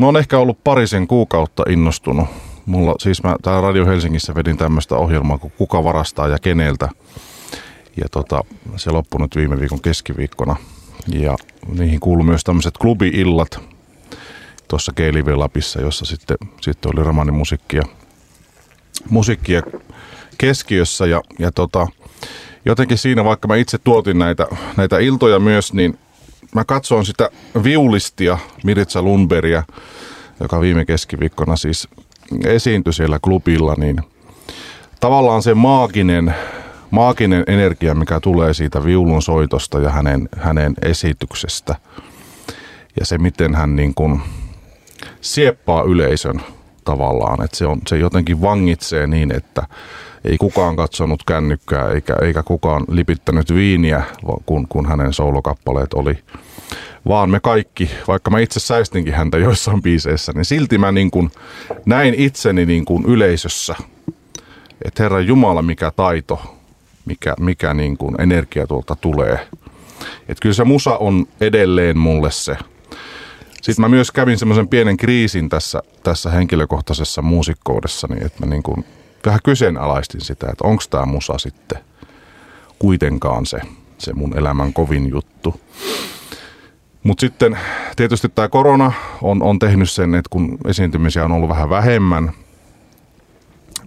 mä 0.00 0.06
oon 0.06 0.16
ehkä 0.16 0.38
ollut 0.38 0.64
parisen 0.64 1.06
kuukautta 1.06 1.62
innostunut. 1.68 2.28
Mulla, 2.66 2.94
siis 2.98 3.22
mä 3.22 3.36
täällä 3.42 3.60
Radio 3.60 3.86
Helsingissä 3.86 4.34
vedin 4.34 4.56
tämmöistä 4.56 4.96
ohjelmaa 4.96 5.38
kuin 5.38 5.52
Kuka 5.58 5.84
varastaa 5.84 6.28
ja 6.28 6.38
keneltä. 6.38 6.88
Ja 8.02 8.08
tota, 8.10 8.44
se 8.76 8.90
loppui 8.90 9.20
nyt 9.20 9.36
viime 9.36 9.60
viikon 9.60 9.80
keskiviikkona. 9.80 10.56
Ja 11.08 11.36
niihin 11.78 12.00
kuuluu 12.00 12.24
myös 12.24 12.44
tämmöiset 12.44 12.78
klubi-illat 12.78 13.60
tuossa 14.68 14.92
Keilive 14.92 15.34
Lapissa, 15.34 15.80
jossa 15.80 16.04
sitten, 16.04 16.36
sitten 16.60 16.92
oli 16.94 17.04
romanimusiikkia 17.04 17.82
musiikkia 19.10 19.62
keskiössä. 20.38 21.06
Ja, 21.06 21.22
ja 21.38 21.52
tota, 21.52 21.86
jotenkin 22.64 22.98
siinä, 22.98 23.24
vaikka 23.24 23.48
mä 23.48 23.56
itse 23.56 23.78
tuotin 23.78 24.18
näitä, 24.18 24.46
näitä 24.76 24.98
iltoja 24.98 25.38
myös, 25.38 25.72
niin 25.72 25.98
mä 26.54 26.64
katsoin 26.64 27.06
sitä 27.06 27.30
viulistia 27.62 28.38
Miritsa 28.64 29.02
Lundbergia, 29.02 29.62
joka 30.40 30.60
viime 30.60 30.84
keskiviikkona 30.84 31.56
siis 31.56 31.88
esiintyi 32.44 32.92
siellä 32.92 33.18
klubilla, 33.22 33.74
niin 33.78 34.00
tavallaan 35.00 35.42
se 35.42 35.54
maaginen, 35.54 36.34
maaginen 36.90 37.44
energia, 37.46 37.94
mikä 37.94 38.20
tulee 38.20 38.54
siitä 38.54 38.84
viulun 38.84 39.22
soitosta 39.22 39.78
ja 39.78 39.90
hänen, 39.90 40.28
hänen 40.36 40.74
esityksestä 40.82 41.74
ja 43.00 43.06
se, 43.06 43.18
miten 43.18 43.54
hän 43.54 43.76
niin 43.76 43.94
kuin 43.94 44.20
sieppaa 45.20 45.82
yleisön 45.82 46.40
tavallaan, 46.84 47.44
että 47.44 47.56
se, 47.56 47.66
on, 47.66 47.80
se 47.88 47.98
jotenkin 47.98 48.40
vangitsee 48.42 49.06
niin, 49.06 49.36
että 49.36 49.66
ei 50.24 50.38
kukaan 50.38 50.76
katsonut 50.76 51.22
kännykkää 51.26 51.88
eikä, 51.88 52.16
eikä 52.22 52.42
kukaan 52.42 52.84
lipittänyt 52.88 53.54
viiniä, 53.54 54.02
kun, 54.46 54.66
kun 54.68 54.86
hänen 54.86 55.12
soolokappaleet 55.12 55.94
oli. 55.94 56.18
Vaan 57.08 57.30
me 57.30 57.40
kaikki, 57.40 57.90
vaikka 58.08 58.30
mä 58.30 58.38
itse 58.38 58.60
säistinkin 58.60 59.14
häntä 59.14 59.38
joissain 59.38 59.82
biiseissä, 59.82 60.32
niin 60.32 60.44
silti 60.44 60.78
mä 60.78 60.92
niin 60.92 61.10
kuin 61.10 61.30
näin 61.86 62.14
itseni 62.14 62.66
niin 62.66 62.84
kuin 62.84 63.04
yleisössä. 63.04 63.74
Että 64.84 65.02
Herra 65.02 65.20
Jumala, 65.20 65.62
mikä 65.62 65.92
taito, 65.96 66.56
mikä, 67.04 67.34
mikä 67.40 67.74
niin 67.74 67.96
kuin 67.96 68.20
energia 68.20 68.66
tuolta 68.66 68.96
tulee. 68.96 69.48
Että 70.28 70.42
kyllä 70.42 70.54
se 70.54 70.64
musa 70.64 70.96
on 70.96 71.26
edelleen 71.40 71.98
mulle 71.98 72.30
se. 72.30 72.56
Sitten 73.62 73.82
mä 73.82 73.88
myös 73.88 74.10
kävin 74.10 74.38
semmoisen 74.38 74.68
pienen 74.68 74.96
kriisin 74.96 75.48
tässä, 75.48 75.82
tässä 76.02 76.30
henkilökohtaisessa 76.30 77.22
muusikkoudessani, 77.22 78.24
että 78.24 78.46
mä 78.46 78.50
niin 78.50 78.62
kuin 78.62 78.84
vähän 79.26 79.40
kyseenalaistin 79.44 80.20
sitä, 80.20 80.46
että 80.52 80.64
onko 80.64 80.82
tämä 80.90 81.06
musa 81.06 81.38
sitten 81.38 81.78
kuitenkaan 82.78 83.46
se, 83.46 83.58
se 83.98 84.12
mun 84.12 84.38
elämän 84.38 84.72
kovin 84.72 85.10
juttu. 85.10 85.60
Mutta 87.02 87.20
sitten 87.20 87.58
tietysti 87.96 88.28
tämä 88.28 88.48
korona 88.48 88.92
on, 89.22 89.42
on 89.42 89.58
tehnyt 89.58 89.90
sen, 89.90 90.14
että 90.14 90.28
kun 90.30 90.58
esiintymisiä 90.66 91.24
on 91.24 91.32
ollut 91.32 91.48
vähän 91.48 91.70
vähemmän, 91.70 92.32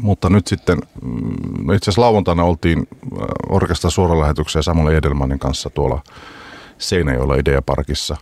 mutta 0.02 0.30
nyt 0.30 0.48
sitten, 0.48 0.78
mm, 1.02 1.66
no 1.66 1.74
itse 1.74 1.90
asiassa 1.90 2.02
lauantaina 2.02 2.44
oltiin 2.44 2.80
äh, 2.80 3.28
orkesta 3.50 3.90
suoralähetyksessä 3.90 4.62
Samuel 4.62 4.96
Edelmanin 4.96 5.40
kanssa 5.40 5.70
tuolla 5.70 6.02
Seinäjoella 6.78 7.36
Ideaparkissa. 7.36 8.18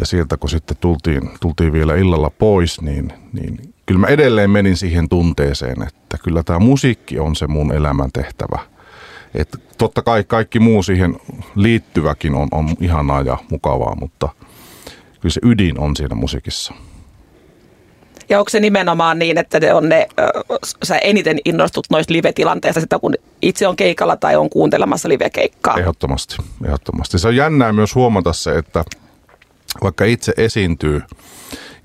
Ja 0.00 0.06
sieltä 0.06 0.36
kun 0.36 0.50
sitten 0.50 0.76
tultiin, 0.80 1.30
tultiin 1.40 1.72
vielä 1.72 1.96
illalla 1.96 2.30
pois, 2.30 2.80
niin, 2.80 3.12
niin 3.32 3.74
kyllä 3.86 4.00
mä 4.00 4.06
edelleen 4.06 4.50
menin 4.50 4.76
siihen 4.76 5.08
tunteeseen, 5.08 5.82
että 5.82 6.18
kyllä 6.24 6.42
tämä 6.42 6.58
musiikki 6.58 7.18
on 7.18 7.36
se 7.36 7.46
mun 7.46 7.72
elämän 7.72 8.12
tehtävä. 8.12 8.58
Et 9.34 9.56
totta 9.78 10.02
kai 10.02 10.24
kaikki 10.24 10.60
muu 10.60 10.82
siihen 10.82 11.20
liittyväkin 11.54 12.34
on, 12.34 12.48
on 12.52 12.68
ihanaa 12.80 13.22
ja 13.22 13.38
mukavaa, 13.50 13.94
mutta 14.00 14.28
kyllä 15.20 15.32
se 15.32 15.40
ydin 15.44 15.80
on 15.80 15.96
siinä 15.96 16.14
musiikissa. 16.14 16.74
Ja 18.28 18.38
onko 18.38 18.48
se 18.48 18.60
nimenomaan 18.60 19.18
niin, 19.18 19.38
että 19.38 19.60
ne 19.60 19.74
on 19.74 19.88
ne, 19.88 20.08
sä 20.82 20.98
eniten 20.98 21.38
innostut 21.44 21.86
noista 21.90 22.12
live-tilanteista 22.12 22.80
sitä, 22.80 22.98
kun 22.98 23.14
itse 23.42 23.68
on 23.68 23.76
keikalla 23.76 24.16
tai 24.16 24.36
on 24.36 24.50
kuuntelemassa 24.50 25.08
live-keikkaa? 25.08 25.78
Ehdottomasti, 25.78 26.36
ehdottomasti. 26.64 27.18
Se 27.18 27.28
on 27.28 27.36
jännää 27.36 27.72
myös 27.72 27.94
huomata 27.94 28.32
se, 28.32 28.58
että 28.58 28.84
vaikka 29.82 30.04
itse 30.04 30.32
esiintyy 30.36 31.02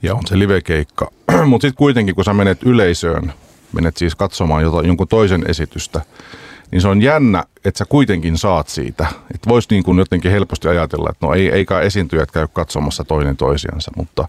ja 0.02 0.16
on 0.16 0.28
se 0.28 0.40
livekeikka, 0.40 1.12
mutta 1.48 1.68
sitten 1.68 1.78
kuitenkin 1.78 2.16
kun 2.16 2.24
sä 2.24 2.34
menet 2.34 2.64
yleisöön, 2.64 3.34
menet 3.74 3.98
siis 3.98 4.16
katsomaan 4.16 4.64
jota, 4.64 4.88
jonkun 4.88 5.08
toisen 5.08 5.46
esitystä, 5.48 6.02
niin 6.72 6.82
se 6.82 6.88
on 6.88 7.02
jännä, 7.02 7.44
että 7.66 7.78
sä 7.78 7.86
kuitenkin 7.86 8.38
saat 8.38 8.68
siitä. 8.68 9.06
Että 9.36 9.50
voisi 9.50 9.68
niin 9.72 9.84
kuin 9.84 9.98
jotenkin 9.98 10.32
helposti 10.32 10.68
ajatella, 10.68 11.10
että 11.10 11.28
no 11.28 11.34
ei, 11.34 11.50
ei 11.50 11.66
kai 11.66 11.86
esiintyjät 11.86 12.32
käy 12.32 12.48
katsomassa 12.54 13.04
toinen 13.04 13.38
toisiansa, 13.38 13.92
mutta 13.96 14.28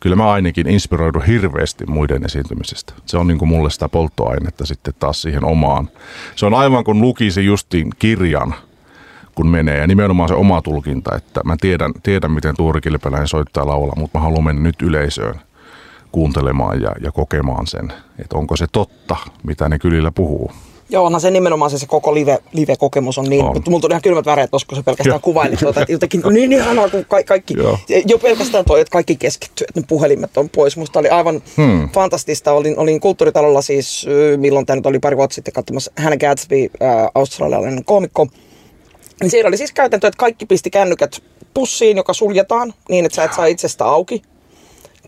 kyllä 0.00 0.16
mä 0.16 0.32
ainakin 0.32 0.68
inspiroidun 0.68 1.24
hirveästi 1.24 1.86
muiden 1.86 2.24
esiintymisestä. 2.24 2.92
Se 3.06 3.18
on 3.18 3.26
niin 3.26 3.38
kuin 3.38 3.48
mulle 3.48 3.70
sitä 3.70 3.88
polttoainetta 3.88 4.66
sitten 4.66 4.94
taas 4.98 5.22
siihen 5.22 5.44
omaan. 5.44 5.88
Se 6.36 6.46
on 6.46 6.54
aivan 6.54 6.84
kuin 6.84 7.00
lukisi 7.00 7.44
justiin 7.44 7.90
kirjan, 7.98 8.54
kun 9.34 9.48
menee. 9.48 9.78
Ja 9.78 9.86
nimenomaan 9.86 10.28
se 10.28 10.34
oma 10.34 10.62
tulkinta, 10.62 11.16
että 11.16 11.40
mä 11.44 11.56
tiedän, 11.60 11.92
tiedän 12.02 12.32
miten 12.32 12.56
Tuuri 12.56 12.80
Kilpeläinen 12.80 13.28
soittaa 13.28 13.66
laulaa, 13.66 13.96
mutta 13.96 14.18
mä 14.18 14.24
haluan 14.24 14.44
mennä 14.44 14.62
nyt 14.62 14.82
yleisöön 14.82 15.40
kuuntelemaan 16.12 16.82
ja, 16.82 16.92
ja 17.00 17.12
kokemaan 17.12 17.66
sen, 17.66 17.92
että 18.18 18.38
onko 18.38 18.56
se 18.56 18.66
totta, 18.72 19.16
mitä 19.42 19.68
ne 19.68 19.78
kylillä 19.78 20.10
puhuu. 20.10 20.52
Joo, 20.88 21.04
onhan 21.04 21.20
se 21.20 21.30
nimenomaan 21.30 21.70
se, 21.70 21.78
se 21.78 21.86
koko 21.86 22.14
live, 22.14 22.38
live-kokemus 22.52 23.18
on 23.18 23.24
niin, 23.24 23.44
On. 23.44 23.52
mutta 23.54 23.70
mulla 23.70 23.80
tuli 23.80 23.92
ihan 23.92 24.02
kylmät 24.02 24.26
väreet 24.26 24.50
kun 24.50 24.76
se 24.76 24.82
pelkästään 24.82 25.20
kuvaili 25.20 25.56
tuota, 25.56 25.80
että 25.80 25.92
jotenkin 25.92 26.22
niin 26.34 26.52
ihanaa, 26.52 26.88
kun 26.88 27.04
ka- 27.08 27.22
kaikki, 27.22 27.54
Joo. 27.56 27.78
jo 28.06 28.18
pelkästään 28.18 28.64
toi, 28.64 28.80
että 28.80 28.92
kaikki 28.92 29.16
keskittyy, 29.16 29.64
että 29.68 29.80
ne 29.80 29.86
puhelimet 29.88 30.36
on 30.36 30.48
pois. 30.48 30.76
Musta 30.76 30.98
oli 30.98 31.08
aivan 31.08 31.42
hmm. 31.56 31.88
fantastista. 31.90 32.52
Olin, 32.52 32.78
olin 32.78 33.00
kulttuuritalolla 33.00 33.62
siis, 33.62 34.06
milloin 34.36 34.66
tämä 34.66 34.76
nyt 34.76 34.86
oli 34.86 34.98
pari 34.98 35.16
vuotta 35.16 35.34
sitten 35.34 35.54
katsomassa 35.54 35.92
Hannah 35.98 36.18
Gadsby, 36.18 36.56
äh, 36.82 37.10
australialainen 37.14 37.84
koomikko. 37.84 38.26
Niin 39.20 39.30
siellä 39.30 39.48
oli 39.48 39.56
siis 39.56 39.72
käytäntö, 39.72 40.06
että 40.06 40.18
kaikki 40.18 40.46
pisti 40.46 40.70
kännykät 40.70 41.22
pussiin, 41.54 41.96
joka 41.96 42.12
suljetaan 42.12 42.74
niin, 42.88 43.04
että 43.04 43.16
sä 43.16 43.24
et 43.24 43.32
saa 43.32 43.46
itsestä 43.46 43.84
auki. 43.84 44.22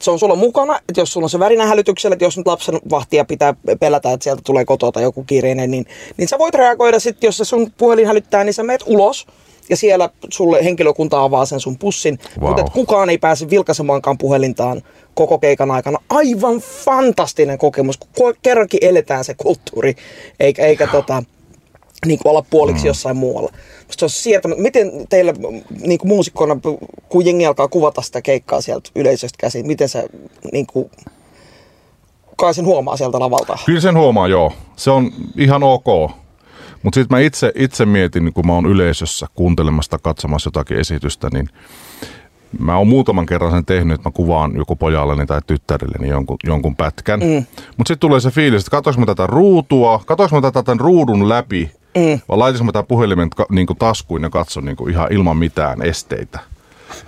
Se 0.00 0.10
on 0.10 0.18
sulla 0.18 0.34
mukana, 0.36 0.76
että 0.88 1.00
jos 1.00 1.12
sulla 1.12 1.24
on 1.24 1.30
se 1.30 1.38
värinä 1.38 1.66
hälytyksellä, 1.66 2.14
että 2.14 2.24
jos 2.24 2.36
nyt 2.38 2.46
lapsen 2.46 2.78
vahtia 2.90 3.24
pitää 3.24 3.54
pelätä, 3.80 4.12
että 4.12 4.24
sieltä 4.24 4.42
tulee 4.44 4.64
kotoa 4.64 4.92
tai 4.92 5.02
joku 5.02 5.24
kiireinen, 5.24 5.70
niin, 5.70 5.86
niin 6.16 6.28
sä 6.28 6.38
voit 6.38 6.54
reagoida 6.54 7.00
sitten, 7.00 7.28
jos 7.28 7.36
se 7.36 7.44
sun 7.44 7.72
puhelin 7.78 8.06
hälyttää, 8.06 8.44
niin 8.44 8.54
sä 8.54 8.62
meet 8.62 8.82
ulos 8.86 9.26
ja 9.70 9.76
siellä 9.76 10.10
sulle 10.30 10.64
henkilökunta 10.64 11.22
avaa 11.22 11.44
sen 11.46 11.60
sun 11.60 11.78
pussin, 11.78 12.18
Wow. 12.40 12.48
mutta 12.48 12.64
kukaan 12.64 13.10
ei 13.10 13.18
pääse 13.18 13.50
vilkaisemaankaan 13.50 14.18
puhelintaan 14.18 14.82
koko 15.14 15.38
keikan 15.38 15.70
aikana. 15.70 15.98
Aivan 16.10 16.56
fantastinen 16.58 17.58
kokemus, 17.58 17.98
kun 18.18 18.34
kerrankin 18.42 18.80
eletään 18.82 19.24
se 19.24 19.34
kulttuuri, 19.34 19.94
eikä, 20.40 20.66
eikä 20.66 20.86
tota, 20.86 21.22
niin 22.06 22.18
kuin 22.18 22.30
olla 22.30 22.44
puoliksi 22.50 22.82
mm. 22.82 22.86
jossain 22.86 23.16
muualla. 23.16 23.52
Musta 23.86 23.98
se 23.98 24.04
on 24.04 24.10
sietämättä. 24.10 24.62
Miten 24.62 24.90
teillä 25.08 25.34
niin 25.86 25.98
kuin 25.98 26.08
muusikkona, 26.08 26.56
kun 27.08 27.26
jengi 27.26 27.46
alkaa 27.46 27.68
kuvata 27.68 28.02
sitä 28.02 28.22
keikkaa 28.22 28.60
sieltä 28.60 28.90
yleisöstä 28.94 29.36
käsin, 29.40 29.66
miten 29.66 29.88
se 29.88 30.04
niin 30.52 30.66
kuin, 30.66 30.90
kai 32.36 32.54
sen 32.54 32.66
huomaa 32.66 32.96
sieltä 32.96 33.20
lavalta? 33.20 33.58
Kyllä 33.66 33.80
sen 33.80 33.98
huomaa, 33.98 34.28
joo. 34.28 34.52
Se 34.76 34.90
on 34.90 35.10
ihan 35.36 35.62
ok. 35.62 36.10
Mutta 36.82 37.00
sitten 37.00 37.16
mä 37.16 37.20
itse, 37.20 37.52
itse 37.54 37.86
mietin, 37.86 38.24
niin 38.24 38.32
kun 38.32 38.46
mä 38.46 38.52
oon 38.52 38.66
yleisössä 38.66 39.26
kuuntelemassa, 39.34 39.98
katsomassa 40.02 40.48
jotakin 40.48 40.78
esitystä, 40.78 41.28
niin 41.32 41.48
mä 42.58 42.78
oon 42.78 42.88
muutaman 42.88 43.26
kerran 43.26 43.50
sen 43.50 43.64
tehnyt, 43.64 43.94
että 43.94 44.08
mä 44.08 44.12
kuvaan 44.12 44.56
joku 44.56 44.76
pojalleni 44.76 45.26
tai 45.26 45.40
tyttärilleni 45.46 46.08
jonkun, 46.08 46.36
jonkun 46.44 46.76
pätkän. 46.76 47.20
Mm. 47.20 47.46
Mutta 47.76 47.88
sitten 47.88 47.98
tulee 47.98 48.20
se 48.20 48.30
fiilis, 48.30 48.62
että 48.62 48.70
katsoinko 48.70 49.00
mä 49.00 49.06
tätä 49.06 49.26
ruutua, 49.26 50.00
katsoinko 50.06 50.36
mä 50.36 50.42
tätä 50.42 50.62
tämän 50.62 50.80
ruudun 50.80 51.28
läpi, 51.28 51.70
mm. 51.96 52.20
vai 52.28 52.38
laitinko 52.38 52.64
mä 52.64 52.72
tämän 52.72 52.86
puhelimen 52.86 53.30
niin 53.50 53.66
kuin 53.66 53.78
taskuin 53.78 54.22
ja 54.22 54.30
katson 54.30 54.64
niin 54.64 54.76
kuin 54.76 54.92
ihan 54.92 55.12
ilman 55.12 55.36
mitään 55.36 55.82
esteitä. 55.82 56.38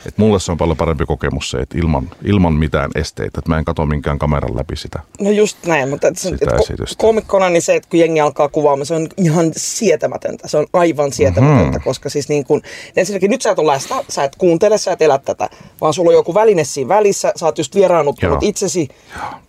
Et 0.06 0.18
mulle 0.18 0.40
se 0.40 0.52
on 0.52 0.58
paljon 0.58 0.76
parempi 0.76 1.06
kokemus 1.06 1.50
se, 1.50 1.58
että 1.58 1.78
ilman, 1.78 2.10
ilman 2.24 2.52
mitään 2.52 2.90
esteitä, 2.94 3.38
että 3.38 3.48
mä 3.48 3.58
en 3.58 3.64
katso 3.64 3.86
minkään 3.86 4.18
kameran 4.18 4.56
läpi 4.56 4.76
sitä. 4.76 5.00
No 5.20 5.30
just 5.30 5.56
näin, 5.66 5.88
mutta 5.88 6.08
et, 6.08 6.14
et, 6.32 6.48
ko- 6.48 6.94
komikkona 6.98 7.48
niin 7.48 7.62
se, 7.62 7.74
että 7.76 7.88
kun 7.90 8.00
jengi 8.00 8.20
alkaa 8.20 8.48
kuvaamaan, 8.48 8.86
se 8.86 8.94
on 8.94 9.08
ihan 9.16 9.52
sietämätöntä. 9.56 10.48
Se 10.48 10.56
on 10.56 10.66
aivan 10.72 11.12
sietämätöntä, 11.12 11.78
mm. 11.78 11.84
koska 11.84 12.08
siis 12.08 12.28
niin 12.28 12.44
kun, 12.44 12.62
ensinnäkin 12.96 13.30
nyt 13.30 13.42
sä 13.42 13.50
et 13.50 13.58
ole 13.58 13.72
läsnä, 13.72 13.96
sä 14.08 14.24
et 14.24 14.36
kuuntele, 14.36 14.78
sä 14.78 14.92
et 14.92 15.02
elä 15.02 15.18
tätä, 15.18 15.48
vaan 15.80 15.94
sulla 15.94 16.10
on 16.10 16.14
joku 16.14 16.34
väline 16.34 16.64
siinä 16.64 16.88
välissä, 16.88 17.32
sä 17.36 17.46
oot 17.46 17.58
just 17.58 17.74
vieraannuttanut 17.74 18.42
Joo. 18.42 18.48
itsesi 18.48 18.88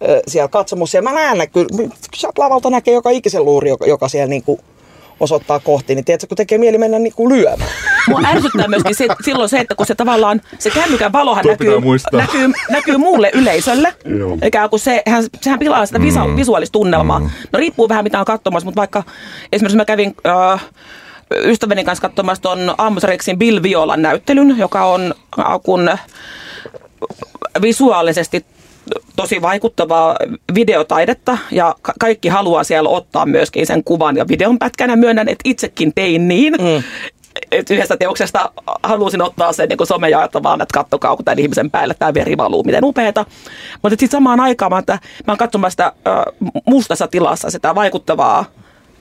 ö, 0.02 0.22
siellä 0.28 0.48
katsomossa. 0.48 0.98
Ja 0.98 1.02
mä 1.02 1.14
näen, 1.14 1.38
nä- 1.38 1.48
kyllä, 1.48 1.90
sieltä 2.16 2.42
lavalta 2.42 2.70
näkee 2.70 2.94
joka 2.94 3.10
ikisen 3.10 3.46
luuri, 3.46 3.70
joka, 3.70 3.86
joka 3.86 4.10
siellä 4.10 4.30
niin 4.30 4.44
kuin 4.44 4.60
osoittaa 5.20 5.60
kohti, 5.60 5.96
niin 5.96 6.06
tiedätkö, 6.06 6.28
kun 6.28 6.38
tekee 6.38 6.58
mieli 6.58 6.78
mennä 6.78 7.00
niin 7.00 7.14
kuin 7.14 7.36
lyömään. 7.36 7.70
Mua 8.08 8.22
ärsyttää 8.26 8.68
myöskin 8.68 8.96
se, 8.96 9.08
silloin 9.22 9.50
se, 9.50 9.60
että 9.60 9.76
kun 9.76 9.86
se 9.86 9.96
tavallaan, 9.96 10.42
se 10.60 10.70
kännykän 10.70 11.12
valohan 11.12 11.44
Tuo 11.44 11.52
näkyy, 11.52 11.80
näkyy, 12.14 12.52
näkyy 12.70 12.98
muulle 12.98 13.32
yleisölle. 13.34 13.94
Joo. 14.18 14.38
Eikä 14.42 14.70
kun 14.70 14.80
se, 14.80 15.04
hän, 15.08 15.24
sehän 15.42 15.60
pilaa 15.60 15.86
sitä 15.86 16.02
visa, 16.02 16.26
Mm. 16.28 16.36
visuaalista 16.36 16.72
tunnelmaa. 16.72 17.20
No 17.20 17.60
riippuu 17.60 17.90
vähän 17.90 18.04
mitä 18.04 18.20
on 18.20 18.26
katsomassa, 18.26 18.66
mutta 18.66 18.80
vaikka 18.80 19.04
esimerkiksi 19.52 19.78
mä 19.78 19.86
kävin 19.86 20.16
äh, 20.54 20.66
ystäväni 21.44 21.84
kanssa 21.84 22.02
katsomassa 22.02 22.42
ton 22.42 22.76
Amos 22.78 23.04
Rexin 23.04 23.40
Bill 23.40 23.64
Violan 23.64 24.02
näyttelyn, 24.02 24.58
joka 24.58 24.86
on 24.86 25.14
äh, 25.40 25.46
kun 25.64 25.90
visuaalisesti 27.62 28.46
tosi 29.16 29.42
vaikuttavaa 29.42 30.16
videotaidetta 30.54 31.38
ja 31.52 31.76
ka- 31.82 31.94
kaikki 32.00 32.28
haluaa 32.30 32.64
siellä 32.64 32.90
ottaa 32.90 33.26
myöskin 33.26 33.68
sen 33.68 33.84
kuvan 33.84 34.18
ja 34.18 34.28
videon 34.28 34.60
pätkänä. 34.60 34.96
Myönnän, 34.96 35.30
että 35.30 35.42
itsekin 35.46 35.92
tein 35.96 36.28
niin. 36.28 36.54
Mm. 36.54 36.84
Et 37.52 37.72
yhdestä 37.72 37.98
teoksesta 37.98 38.52
halusin 38.84 39.22
ottaa 39.22 39.54
sen 39.54 39.70
niin 39.70 39.88
somejaetta 39.88 40.44
vaan, 40.44 40.62
että 40.62 40.74
kattokaa, 40.74 41.16
kun 41.16 41.26
tämän 41.26 41.40
ihmisen 41.40 41.72
päälle 41.72 41.94
tämä 42.00 42.14
veri 42.14 42.38
valuu, 42.38 42.64
miten 42.64 42.86
upeeta. 42.86 43.26
Mutta 43.82 43.90
sitten 43.90 44.10
samaan 44.10 44.40
aikaan 44.40 44.72
mä, 44.72 44.80
että 44.80 44.94
mä 45.28 45.32
oon 45.32 45.38
katsomassa 45.38 45.72
sitä 45.74 45.86
äh, 45.86 46.24
mustassa 46.66 47.08
tilassa 47.08 47.50
sitä 47.50 47.76
vaikuttavaa 47.76 48.40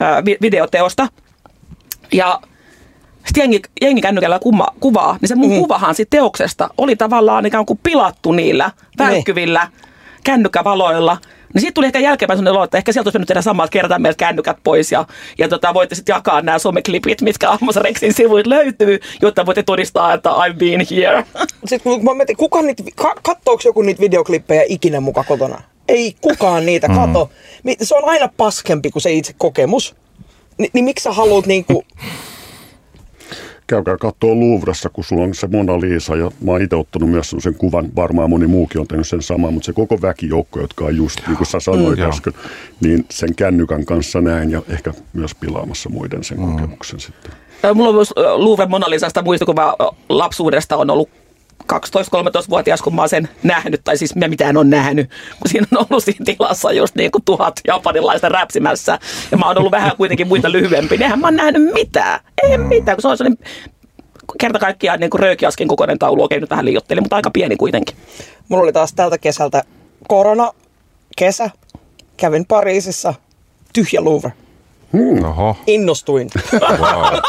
äh, 0.01 0.25
vi- 0.25 0.37
videoteosta. 0.41 1.07
Ja 2.11 2.39
sitten 3.25 3.41
jengi, 3.41 3.61
jengi 3.81 4.01
kännykällä 4.01 4.39
kuma, 4.39 4.67
kuvaa, 4.79 5.17
niin 5.21 5.29
se 5.29 5.35
mun 5.35 5.51
mm. 5.51 5.59
kuvahan 5.59 5.95
siitä 5.95 6.09
teoksesta 6.09 6.69
oli 6.77 6.95
tavallaan 6.95 7.45
ikään 7.45 7.65
kuin 7.65 7.79
pilattu 7.83 8.31
niillä 8.31 8.71
välkkyvillä 8.97 9.67
kännykkävaloilla. 10.23 11.17
Niin 11.53 11.61
siitä 11.61 11.73
tuli 11.73 11.85
ehkä 11.85 11.99
jälkeenpäin 11.99 12.37
sellainen 12.37 12.57
olo, 12.57 12.63
että 12.63 12.77
ehkä 12.77 12.91
sieltä 12.91 13.07
olisi 13.07 13.17
mennyt 13.17 13.27
tehdä 13.27 13.41
samaa, 13.41 13.65
että 13.65 13.73
kerätään 13.73 14.01
meiltä 14.01 14.17
kännykät 14.17 14.57
pois 14.63 14.91
ja, 14.91 15.05
ja 15.37 15.47
tota, 15.49 15.73
voitte 15.73 15.95
sitten 15.95 16.13
jakaa 16.13 16.41
nämä 16.41 16.59
someklipit, 16.59 17.21
mitkä 17.21 17.49
Amos 17.49 17.75
Rexin 17.75 18.13
sivuilta 18.13 18.49
löytyy, 18.49 18.99
jotta 19.21 19.45
voitte 19.45 19.63
todistaa, 19.63 20.13
että 20.13 20.29
I've 20.29 20.57
been 20.57 20.85
here. 20.91 21.25
Sitten 21.65 21.93
kun 21.93 22.03
mä 22.03 22.13
mietin, 22.13 22.37
kuka 22.37 22.61
niitä, 22.61 22.83
ka, 22.95 23.15
kattooko 23.23 23.61
joku 23.65 23.81
niitä 23.81 24.01
videoklippejä 24.01 24.63
ikinä 24.67 24.99
muka 24.99 25.23
kotona? 25.23 25.61
Ei 25.87 26.15
kukaan 26.21 26.65
niitä 26.65 26.87
kato. 26.87 27.31
Mi- 27.63 27.77
Se 27.81 27.95
on 27.95 28.09
aina 28.09 28.29
paskempi 28.37 28.91
kuin 28.91 29.01
se 29.01 29.11
itse 29.11 29.33
kokemus. 29.37 29.95
Ni, 30.57 30.69
niin 30.73 30.85
miksi 30.85 31.03
sä 31.03 31.11
haluat 31.11 31.45
niinku... 31.45 31.83
Käykää 33.69 33.97
katsoa 33.97 34.35
Louvressa, 34.35 34.89
kun 34.89 35.03
sulla 35.03 35.23
on 35.23 35.33
se 35.35 35.47
Mona 35.47 35.79
Lisa, 35.79 36.15
ja 36.15 36.31
mä 36.41 36.51
oon 36.51 36.61
itse 36.61 36.75
ottanut 36.75 37.09
myös 37.09 37.35
sen 37.39 37.53
kuvan, 37.55 37.89
varmaan 37.95 38.29
moni 38.29 38.47
muukin 38.47 38.81
on 38.81 38.87
tehnyt 38.87 39.07
sen 39.07 39.21
saman, 39.21 39.53
mutta 39.53 39.65
se 39.65 39.73
koko 39.73 40.01
väkijoukko, 40.01 40.59
jotka 40.59 40.85
on 40.85 40.95
just, 40.97 41.19
niin 41.27 41.37
kuin 41.37 41.47
sä 41.47 41.59
sanoit 41.59 41.99
Mm, 41.99 42.05
äsken, 42.05 42.33
niin 42.81 43.05
sen 43.09 43.35
kännykän 43.35 43.85
kanssa 43.85 44.21
näin, 44.21 44.51
ja 44.51 44.61
ehkä 44.69 44.93
myös 45.13 45.35
pilaamassa 45.35 45.89
muiden 45.89 46.23
sen 46.23 46.39
Mm. 46.39 46.51
kokemuksen 46.51 46.99
sitten. 46.99 47.31
Mulla 47.73 47.89
on 47.89 47.95
myös 47.95 48.13
ö, 48.17 48.21
Louvre 48.37 48.65
Mona 48.65 48.89
Lisasta 48.89 49.21
muistikuva 49.21 49.75
ö, 49.81 49.85
lapsuudesta 50.09 50.77
on 50.77 50.89
ollut 50.89 51.09
12-13-vuotias, 51.73 52.81
kun 52.81 52.95
mä 52.95 53.01
oon 53.01 53.09
sen 53.09 53.29
nähnyt, 53.43 53.81
tai 53.83 53.97
siis 53.97 54.15
mä 54.15 54.27
mitään 54.27 54.57
on 54.57 54.69
nähnyt, 54.69 55.09
kun 55.09 55.49
siinä 55.51 55.67
on 55.75 55.85
ollut 55.89 56.03
siinä 56.03 56.25
tilassa 56.25 56.71
just 56.71 56.95
niin 56.95 57.11
kuin 57.11 57.23
tuhat 57.25 57.59
japanilaista 57.67 58.29
räpsimässä, 58.29 58.99
ja 59.31 59.37
mä 59.37 59.45
oon 59.45 59.57
ollut 59.57 59.71
vähän 59.71 59.97
kuitenkin 59.97 60.27
muita 60.27 60.51
lyhyempi, 60.51 60.97
niin 60.97 61.03
eihän 61.03 61.19
mä 61.19 61.27
oon 61.27 61.35
nähnyt 61.35 61.73
mitään, 61.73 62.19
ei 62.43 62.57
mitään, 62.57 62.95
kun 62.95 63.01
se 63.01 63.07
on 63.07 63.17
sellainen 63.17 63.45
kerta 64.39 64.59
kaikkiaan 64.59 64.99
niin 64.99 65.09
kuin 65.09 65.67
kokoinen 65.67 65.99
taulu, 65.99 66.23
okei 66.23 66.39
nyt 66.39 66.49
vähän 66.49 66.65
liiottelin, 66.65 67.03
mutta 67.03 67.15
aika 67.15 67.31
pieni 67.31 67.55
kuitenkin. 67.55 67.95
Mulla 68.49 68.63
oli 68.63 68.73
taas 68.73 68.93
tältä 68.93 69.17
kesältä 69.17 69.63
korona, 70.07 70.51
kesä, 71.17 71.49
kävin 72.17 72.45
Pariisissa, 72.45 73.13
tyhjä 73.73 74.03
Louvre. 74.03 74.31
Oho, 75.25 75.57
Innostuin. 75.67 76.29
wow. 76.79 77.19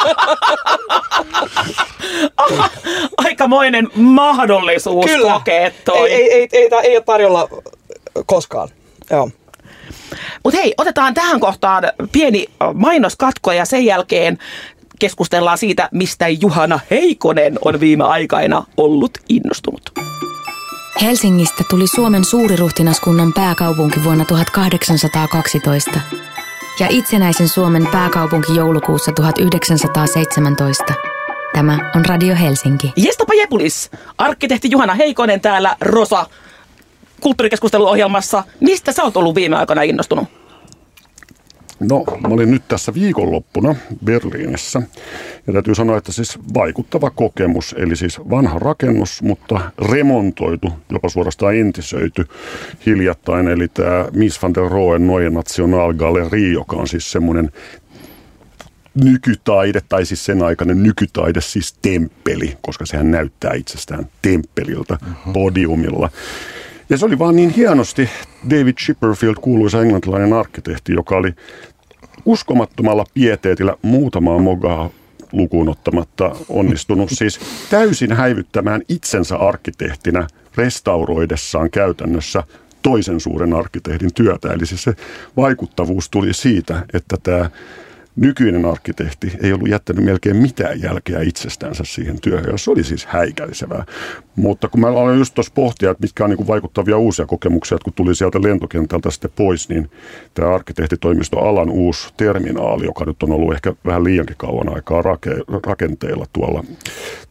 Aikamoinen 3.25 3.89
mahdollisuus 3.95 5.07
kokea 5.23 5.71
toi. 5.85 6.11
Ei, 6.11 6.15
ei, 6.15 6.33
ei, 6.33 6.49
ei, 6.53 6.69
ei, 6.83 6.97
ole 6.97 7.05
tarjolla 7.05 7.49
koskaan. 8.27 8.69
Joo. 9.11 9.31
Mutta 10.45 10.61
hei, 10.61 10.75
otetaan 10.79 11.15
tähän 11.15 11.41
kohtaan 11.41 11.85
pieni 12.13 12.47
mainoskatko 12.75 13.53
ja 13.53 13.65
sen 13.65 13.85
jälkeen 13.85 14.39
keskustellaan 14.99 15.59
siitä, 15.59 15.89
mistä 15.93 16.29
Juhana 16.29 16.81
Heikonen 16.91 17.59
on 17.65 17.81
viime 17.81 18.05
aikaina 18.05 18.65
ollut 18.77 19.19
innostunut. 19.29 19.93
Helsingistä 21.03 21.65
tuli 21.71 21.87
Suomen 21.87 22.25
suuriruhtinaskunnan 22.25 23.33
pääkaupunki 23.33 24.05
vuonna 24.05 24.25
1812 24.25 26.01
ja 26.81 26.87
itsenäisen 26.91 27.49
Suomen 27.49 27.87
pääkaupunki 27.87 28.55
joulukuussa 28.55 29.13
1917. 29.13 30.95
Tämä 31.53 31.91
on 31.97 32.05
Radio 32.05 32.35
Helsinki. 32.41 32.93
Jestapa 32.97 33.35
Jepulis, 33.35 33.91
arkkitehti 34.19 34.71
Juhana 34.71 34.95
Heikonen 34.95 35.41
täällä 35.41 35.77
Rosa 35.81 36.27
kulttuurikeskusteluohjelmassa. 37.21 38.45
Mistä 38.61 38.93
sä 38.93 39.03
oot 39.03 39.17
ollut 39.17 39.35
viime 39.35 39.57
aikoina 39.57 39.83
innostunut? 39.83 40.29
No, 41.81 42.05
mä 42.21 42.35
olin 42.35 42.51
nyt 42.51 42.63
tässä 42.69 42.95
viikonloppuna 42.95 43.75
Berliinissä. 44.05 44.83
Ja 45.47 45.53
täytyy 45.53 45.75
sanoa, 45.75 45.97
että 45.97 46.13
siis 46.13 46.39
vaikuttava 46.55 47.11
kokemus, 47.11 47.75
eli 47.79 47.97
siis 47.97 48.21
vanha 48.31 48.59
rakennus, 48.59 49.23
mutta 49.23 49.71
remontoitu, 49.91 50.73
jopa 50.91 51.09
suorastaan 51.09 51.57
entisöity 51.57 52.27
hiljattain. 52.87 53.49
Eli 53.49 53.69
tämä 53.69 54.07
Mies 54.13 54.43
van 54.43 54.55
der 54.55 54.71
Rohe 54.71 54.99
Neue 54.99 55.31
Nationalgalerie, 55.31 56.53
joka 56.53 56.77
on 56.77 56.89
siis 56.89 57.13
semmoinen 57.13 57.51
nykytaide, 58.95 59.81
tai 59.89 60.07
siis 60.07 60.25
sen 60.25 60.43
aikainen 60.43 60.83
nykytaide, 60.83 61.41
siis 61.41 61.73
temppeli, 61.73 62.57
koska 62.61 62.87
sehän 62.87 63.11
näyttää 63.11 63.55
itsestään 63.55 64.09
temppeliltä 64.23 64.99
podiumilla. 65.33 66.11
Ja 66.91 66.99
se 66.99 67.07
oli 67.07 67.19
vaan 67.19 67.37
niin 67.37 67.51
hienosti 67.51 68.09
David 68.51 68.75
Chipperfield, 68.75 69.35
kuuluisa 69.41 69.83
englantilainen 69.83 70.33
arkkitehti, 70.33 70.93
joka 70.93 71.17
oli 71.17 71.35
uskomattomalla 72.25 73.05
pieteetillä 73.15 73.77
muutamaa 73.83 74.39
mogaa 74.39 74.91
lukuun 75.33 75.69
ottamatta 75.69 76.37
onnistunut 76.49 77.11
siis 77.13 77.41
täysin 77.71 78.13
häivyttämään 78.13 78.83
itsensä 78.89 79.37
arkkitehtinä 79.37 80.27
restauroidessaan 80.57 81.71
käytännössä 81.71 82.43
toisen 82.83 83.21
suuren 83.21 83.55
arkkitehdin 83.55 84.15
työtä. 84.15 84.53
Eli 84.53 84.67
siis 84.67 84.83
se 84.83 84.95
vaikuttavuus 85.37 86.11
tuli 86.11 86.35
siitä, 86.35 86.83
että 86.93 87.17
tämä 87.23 87.51
nykyinen 88.17 88.65
arkkitehti 88.65 89.33
ei 89.43 89.53
ollut 89.53 89.69
jättänyt 89.69 90.05
melkein 90.05 90.37
mitään 90.37 90.83
jälkeä 90.83 91.21
itsestänsä 91.21 91.85
siihen 91.87 92.21
työhön, 92.21 92.53
ja 92.53 92.59
se 92.59 92.71
oli 92.71 92.85
siis 92.85 93.07
häikäisevää. 93.07 93.85
Mutta 94.37 94.69
kun 94.69 94.81
mä 94.81 94.89
aloin 94.89 95.19
just 95.19 95.35
tuossa 95.35 95.53
pohtia, 95.55 95.91
että 95.91 96.03
mitkä 96.03 96.25
on 96.25 96.31
niin 96.31 96.47
vaikuttavia 96.47 96.99
uusia 96.99 97.27
kokemuksia, 97.27 97.77
että 97.77 97.85
kun 97.85 97.93
tuli 97.93 98.15
sieltä 98.15 98.43
lentokentältä 98.43 99.11
sitten 99.11 99.31
pois, 99.37 99.69
niin 99.69 99.91
tämä 100.35 100.55
arkkitehtitoimisto 100.55 101.39
Alan 101.39 101.71
uusi 101.71 102.09
terminaali, 102.17 102.85
joka 102.85 103.05
nyt 103.05 103.23
on 103.23 103.33
ollut 103.33 103.55
ehkä 103.55 103.75
vähän 103.87 104.05
liiankin 104.05 104.37
kauan 104.37 104.75
aikaa 104.75 105.03
rake- 105.03 105.61
rakenteilla 105.67 106.27
tuolla, 106.33 106.65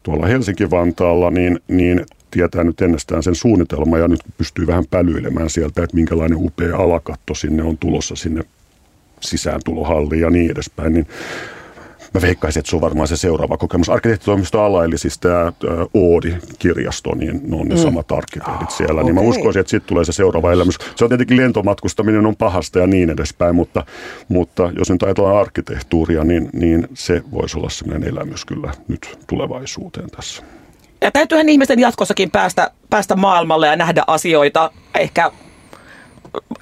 tuolla 0.02 0.26
Helsinki-Vantaalla, 0.26 1.30
niin, 1.30 1.60
niin 1.68 2.06
tietää 2.30 2.64
nyt 2.64 2.80
ennestään 2.80 3.22
sen 3.22 3.34
suunnitelma 3.34 3.98
ja 3.98 4.08
nyt 4.08 4.20
pystyy 4.38 4.66
vähän 4.66 4.84
pälyilemään 4.90 5.50
sieltä, 5.50 5.82
että 5.82 5.96
minkälainen 5.96 6.38
upea 6.38 6.76
alakatto 6.76 7.34
sinne 7.34 7.62
on 7.62 7.78
tulossa 7.78 8.16
sinne 8.16 8.42
sisääntulohalliin 9.20 10.20
ja 10.20 10.30
niin 10.30 10.50
edespäin, 10.50 10.92
niin 10.92 11.06
mä 12.14 12.20
veikkaisin, 12.20 12.60
että 12.60 12.70
se 12.70 12.76
on 12.76 12.82
varmaan 12.82 13.08
se 13.08 13.16
seuraava 13.16 13.56
kokemus. 13.56 13.88
Arkkitehtitoimisto 13.88 14.62
alla, 14.62 14.84
eli 14.84 14.98
siis 14.98 15.18
tämä 15.18 15.52
Oodi-kirjasto, 15.94 17.14
niin 17.14 17.40
ne 17.44 17.56
on 17.56 17.68
ne 17.68 17.74
mm. 17.74 17.80
samat 17.80 18.12
arkkitehdit 18.12 18.70
siellä. 18.70 18.92
Okay. 18.92 19.04
Niin 19.04 19.14
mä 19.14 19.20
uskoisin, 19.20 19.60
että 19.60 19.70
sitten 19.70 19.88
tulee 19.88 20.04
se 20.04 20.12
seuraava 20.12 20.52
elämys. 20.52 20.78
Se 20.96 21.04
on 21.04 21.08
tietenkin 21.08 21.36
lentomatkustaminen 21.36 22.26
on 22.26 22.36
pahasta 22.36 22.78
ja 22.78 22.86
niin 22.86 23.10
edespäin, 23.10 23.54
mutta, 23.54 23.84
mutta 24.28 24.72
jos 24.78 24.90
nyt 24.90 25.02
ajatellaan 25.02 25.40
arkkitehtuuria, 25.40 26.24
niin, 26.24 26.50
niin 26.52 26.88
se 26.94 27.22
voisi 27.32 27.58
olla 27.58 27.68
sellainen 27.68 28.08
elämys 28.08 28.44
kyllä 28.44 28.72
nyt 28.88 29.18
tulevaisuuteen 29.26 30.10
tässä. 30.10 30.42
Ja 31.00 31.10
täytyyhän 31.10 31.48
ihmisten 31.48 31.78
jatkossakin 31.78 32.30
päästä, 32.30 32.70
päästä 32.90 33.16
maailmalle 33.16 33.66
ja 33.66 33.76
nähdä 33.76 34.04
asioita. 34.06 34.70
Ehkä 34.98 35.30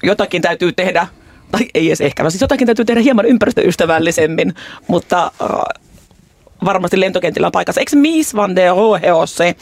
jotakin 0.03 0.41
täytyy 0.41 0.71
tehdä 0.71 1.07
tai 1.51 1.65
ei 1.73 1.87
edes 1.87 2.01
ehkä, 2.01 2.29
siis 2.29 2.41
jotakin 2.41 2.65
täytyy 2.65 2.85
tehdä 2.85 3.01
hieman 3.01 3.25
ympäristöystävällisemmin, 3.25 4.53
mutta 4.87 5.31
äh, 5.41 5.49
varmasti 6.65 6.99
lentokentillä 6.99 7.51
paikassa. 7.51 7.81
Eikö 7.81 7.95
Mies 7.95 8.35
van 8.35 8.55
der 8.55 8.75
Rohe 8.75 9.13
ole 9.13 9.27
se, 9.27 9.55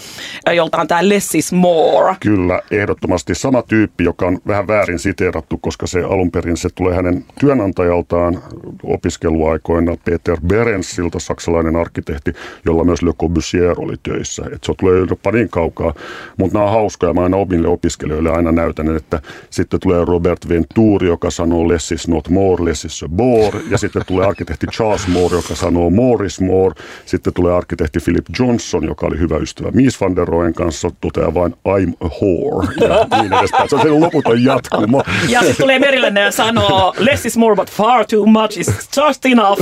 jolta 0.55 0.77
on 0.77 0.87
tämä 0.87 1.09
less 1.09 1.35
is 1.35 1.53
more? 1.53 2.15
Kyllä, 2.19 2.61
ehdottomasti 2.71 3.35
sama 3.35 3.61
tyyppi, 3.61 4.03
joka 4.03 4.25
on 4.27 4.37
vähän 4.47 4.67
väärin 4.67 4.99
siteerattu, 4.99 5.57
koska 5.57 5.87
se 5.87 6.03
alun 6.03 6.31
perin 6.31 6.57
se 6.57 6.69
tulee 6.75 6.95
hänen 6.95 7.25
työnantajaltaan 7.39 8.43
opiskeluaikoina 8.83 9.95
Peter 10.05 10.37
Berensilta, 10.47 11.19
saksalainen 11.19 11.75
arkkitehti, 11.75 12.33
jolla 12.65 12.83
myös 12.83 13.01
Le 13.01 13.13
Corbusier 13.13 13.75
oli 13.77 13.95
töissä. 14.03 14.43
Et 14.53 14.63
se 14.63 14.73
tulee 14.79 15.05
jopa 15.09 15.31
niin 15.31 15.49
kaukaa, 15.49 15.93
mutta 16.37 16.53
nämä 16.57 16.65
on 16.65 16.71
hauskoja. 16.71 17.13
Mä 17.13 17.23
aina 17.23 17.37
omille 17.37 17.67
opiskelijoille 17.67 18.31
aina 18.31 18.51
näytän, 18.51 18.95
että 18.95 19.21
sitten 19.49 19.79
tulee 19.79 20.05
Robert 20.05 20.49
Venturi, 20.49 21.07
joka 21.07 21.31
sanoo 21.31 21.67
less 21.67 21.91
is 21.91 22.07
not 22.07 22.29
more, 22.29 22.65
less 22.65 22.85
is 22.85 23.03
a 23.03 23.09
bore, 23.09 23.59
ja 23.69 23.77
sitten 23.77 24.01
tulee 24.07 24.27
arkkitehti 24.27 24.67
Charles 24.67 25.07
Moore, 25.07 25.35
joka 25.35 25.55
sanoo 25.55 25.89
more 25.89 26.25
is 26.25 26.41
more, 26.41 26.75
sitten 27.05 27.33
tulee 27.33 27.53
arkkitehti 27.53 27.99
Philip 27.99 28.25
Johnson, 28.39 28.83
joka 28.83 29.07
oli 29.07 29.19
hyvä 29.19 29.37
ystävä 29.37 29.71
Mies 29.71 30.01
van 30.01 30.15
der 30.15 30.27
Rohen 30.27 30.53
kanssa, 30.53 30.91
toteaa 31.01 31.33
vain 31.33 31.53
I'm 31.53 31.93
a 31.99 32.07
whore 32.07 32.67
ja 32.89 33.21
niin 33.21 33.33
edespäin. 33.33 33.69
Se 33.69 33.75
on 33.75 33.81
se 33.81 33.89
loputon 33.89 34.43
jatkumo. 34.43 35.03
Ja 35.29 35.39
sitten 35.39 35.57
tulee 35.57 35.79
Merilenne 35.79 36.21
ja 36.21 36.31
sanoo 36.31 36.93
less 36.97 37.25
is 37.25 37.37
more 37.37 37.55
but 37.55 37.71
far 37.71 38.05
too 38.05 38.25
much 38.25 38.59
is 38.59 38.67
just 38.97 39.25
enough. 39.25 39.61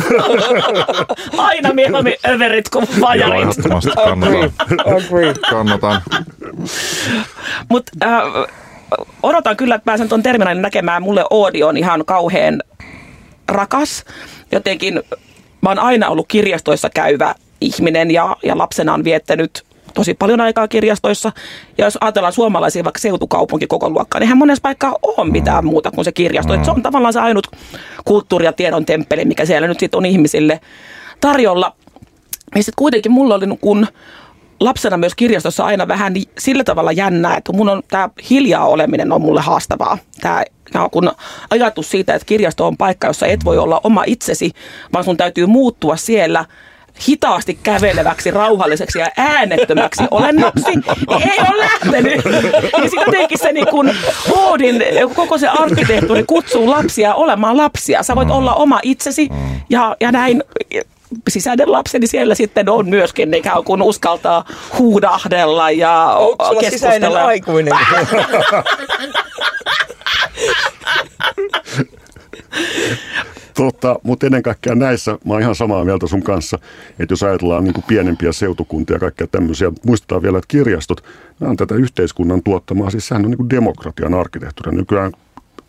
Aina 1.38 1.74
mieluummin 1.74 2.14
överit 2.28 2.70
kuin 2.70 2.88
vajarit. 3.02 3.58
Joo, 3.58 3.82
kannatan. 3.96 5.36
kannatan. 5.50 6.02
Mutta 7.70 7.92
äh, 8.04 8.56
odotan 9.24 9.58
kyllä, 9.58 9.76
että 9.76 9.86
pääsen 9.86 10.10
tuon 10.10 10.24
terminaalin 10.24 10.62
näkemään. 10.62 11.02
Mulle 11.02 11.26
Oodi 11.30 11.64
on 11.64 11.78
ihan 11.78 12.06
kauhean 12.06 12.62
rakas. 13.48 14.06
Jotenkin 14.52 15.04
mä 15.66 15.70
oon 15.70 15.80
aina 15.80 16.10
ollut 16.10 16.28
kirjastoissa 16.28 16.90
käyvä 16.90 17.36
ihminen 17.62 18.12
ja, 18.12 18.38
ja 18.44 18.58
lapsena 18.58 18.94
on 18.94 19.04
viettänyt 19.04 19.64
tosi 19.94 20.14
paljon 20.14 20.42
aikaa 20.42 20.68
kirjastoissa. 20.68 21.32
Ja 21.78 21.86
jos 21.86 21.98
ajatellaan 22.02 22.34
suomalaisia 22.34 22.84
vaikka 22.84 23.00
seutukaupunki 23.00 23.68
koko 23.68 23.90
luokkaa, 23.90 24.20
niin 24.20 24.26
eihän 24.26 24.38
monessa 24.38 24.62
paikkaa 24.62 24.96
ole 25.02 25.32
mitään 25.32 25.64
mm. 25.64 25.70
muuta 25.70 25.92
kuin 25.92 26.06
se 26.06 26.12
kirjasto. 26.12 26.58
Mm. 26.58 26.64
se 26.64 26.72
on 26.72 26.82
tavallaan 26.82 27.14
se 27.14 27.20
ainut 27.20 27.48
kulttuuri- 28.06 28.46
ja 28.46 28.54
tiedon 28.54 28.86
temppeli, 28.86 29.26
mikä 29.26 29.46
siellä 29.46 29.68
nyt 29.68 29.80
sitten 29.80 29.98
on 29.98 30.06
ihmisille 30.06 30.60
tarjolla. 31.22 31.76
Ja 32.56 32.64
sitten 32.64 32.78
kuitenkin 32.78 33.12
mulla 33.12 33.36
oli 33.36 33.46
kun 33.62 33.88
lapsena 34.60 34.98
myös 34.98 35.16
kirjastossa 35.16 35.66
aina 35.66 35.88
vähän 35.88 36.14
sillä 36.38 36.64
tavalla 36.64 36.92
jännää, 36.92 37.38
että 37.38 37.54
mun 37.54 37.70
on 37.70 37.84
tämä 37.88 38.10
hiljaa 38.30 38.66
oleminen 38.66 39.12
on 39.12 39.22
mulle 39.22 39.42
haastavaa. 39.42 39.98
Tämä 40.22 40.44
kun 40.92 41.12
ajatus 41.50 41.92
siitä, 41.92 42.16
että 42.16 42.26
kirjasto 42.26 42.68
on 42.68 42.78
paikka, 42.78 43.08
jossa 43.08 43.28
et 43.28 43.46
voi 43.46 43.58
olla 43.58 43.82
oma 43.84 44.04
itsesi, 44.08 44.52
vaan 44.94 45.04
sun 45.04 45.18
täytyy 45.18 45.46
muuttua 45.46 45.96
siellä 45.96 46.46
hitaasti 47.10 47.60
käveleväksi, 47.64 48.32
rauhalliseksi 48.32 49.00
ja 49.00 49.08
äänettömäksi 49.18 50.04
olennoksi, 50.12 50.66
niin 50.68 50.84
ei 51.22 51.40
ole 51.40 51.58
lähtenyt. 51.58 52.26
Ja 52.78 52.90
sitten 52.90 53.06
jotenkin 53.06 53.40
se 53.40 53.52
niin 53.52 53.68
kuin 53.68 53.96
Oodin, 54.30 54.84
koko 55.16 55.38
se 55.38 55.48
arkkitehtuuri 55.48 56.24
kutsuu 56.24 56.70
lapsia 56.70 57.14
olemaan 57.14 57.58
lapsia. 57.58 58.04
Sä 58.04 58.16
voit 58.16 58.32
olla 58.32 58.54
oma 58.54 58.80
itsesi 58.84 59.30
ja, 59.70 59.96
ja 60.00 60.12
näin 60.12 60.44
sisäinen 61.30 61.72
lapseni 61.72 62.08
siellä 62.08 62.36
sitten 62.36 62.70
on 62.70 62.90
myöskin 62.90 63.34
ikään 63.34 63.64
kuin 63.64 63.82
uskaltaa 63.82 64.46
huudahdella 64.80 65.72
ja 65.72 66.16
Onko 66.16 66.60
keskustella. 66.60 67.26
aikuinen? 67.26 67.74
Totta, 73.56 74.00
mutta 74.04 74.26
ennen 74.26 74.44
kaikkea 74.44 74.76
näissä 74.76 75.12
mä 75.12 75.34
oon 75.34 75.42
ihan 75.42 75.56
samaa 75.56 75.86
mieltä 75.86 76.08
sun 76.08 76.24
kanssa, 76.24 76.60
että 77.00 77.12
jos 77.14 77.24
ajatellaan 77.24 77.64
niin 77.64 77.74
kuin 77.74 77.84
pienempiä 77.88 78.32
seutukuntia 78.32 78.96
ja 78.96 79.00
kaikkea 79.00 79.28
tämmöisiä, 79.28 79.72
muistetaan 79.86 80.22
vielä, 80.22 80.38
että 80.38 80.48
kirjastot, 80.48 81.04
nämä 81.40 81.50
on 81.50 81.58
tätä 81.58 81.76
yhteiskunnan 81.76 82.44
tuottamaa, 82.44 82.90
siis 82.90 83.08
sehän 83.08 83.26
on 83.26 83.32
niin 83.32 83.38
kuin 83.38 83.50
demokratian 83.50 84.14
arkkitehtuuri. 84.14 84.78
Nykyään 84.78 85.12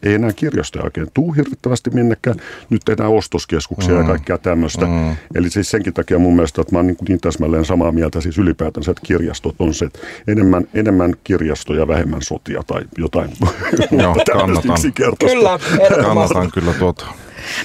ei 0.02 0.14
enää 0.14 0.32
kirjastoja 0.32 0.84
oikein 0.84 1.06
tuu 1.14 1.32
hirvittävästi 1.32 1.90
minnekään. 1.90 2.36
Nyt 2.70 2.82
tehdään 2.84 3.10
ostoskeskuksia 3.10 3.94
mm. 3.94 4.00
ja 4.00 4.06
kaikkea 4.06 4.38
tämmöistä. 4.38 4.86
Mm. 4.86 5.16
Eli 5.34 5.50
siis 5.50 5.70
senkin 5.70 5.94
takia 5.94 6.18
mun 6.18 6.34
mielestä, 6.34 6.60
että 6.60 6.74
mä 6.74 6.78
oon 6.78 6.86
niin, 6.86 6.96
niin 7.08 7.20
täsmälleen 7.20 7.64
samaa 7.64 7.92
mieltä 7.92 8.20
siis 8.20 8.38
ylipäätänsä, 8.38 8.90
että 8.90 9.02
kirjastot 9.06 9.54
on 9.58 9.74
se, 9.74 9.84
että 9.84 9.98
enemmän, 10.28 10.64
enemmän 10.74 11.14
kirjastoja, 11.24 11.88
vähemmän 11.88 12.22
sotia 12.22 12.62
tai 12.66 12.82
jotain. 12.98 13.30
Joo, 14.02 14.16
kannatan. 14.32 14.78
Kyllä, 15.18 15.58
kannatan 16.02 16.50
kyllä 16.52 16.72
tuota. 16.72 17.06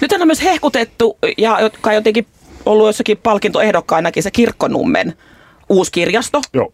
Nyt 0.01 0.11
on 0.11 0.27
myös 0.27 0.43
hehkutettu, 0.43 1.17
ja 1.37 1.61
jotka 1.61 1.93
jotenkin 1.93 2.25
ollut 2.65 2.87
jossakin 2.87 3.17
palkintoehdokkainakin 3.17 4.23
se 4.23 4.31
Kirkkonummen 4.31 5.13
uusi 5.69 5.91
kirjasto. 5.91 6.41
Joo, 6.53 6.71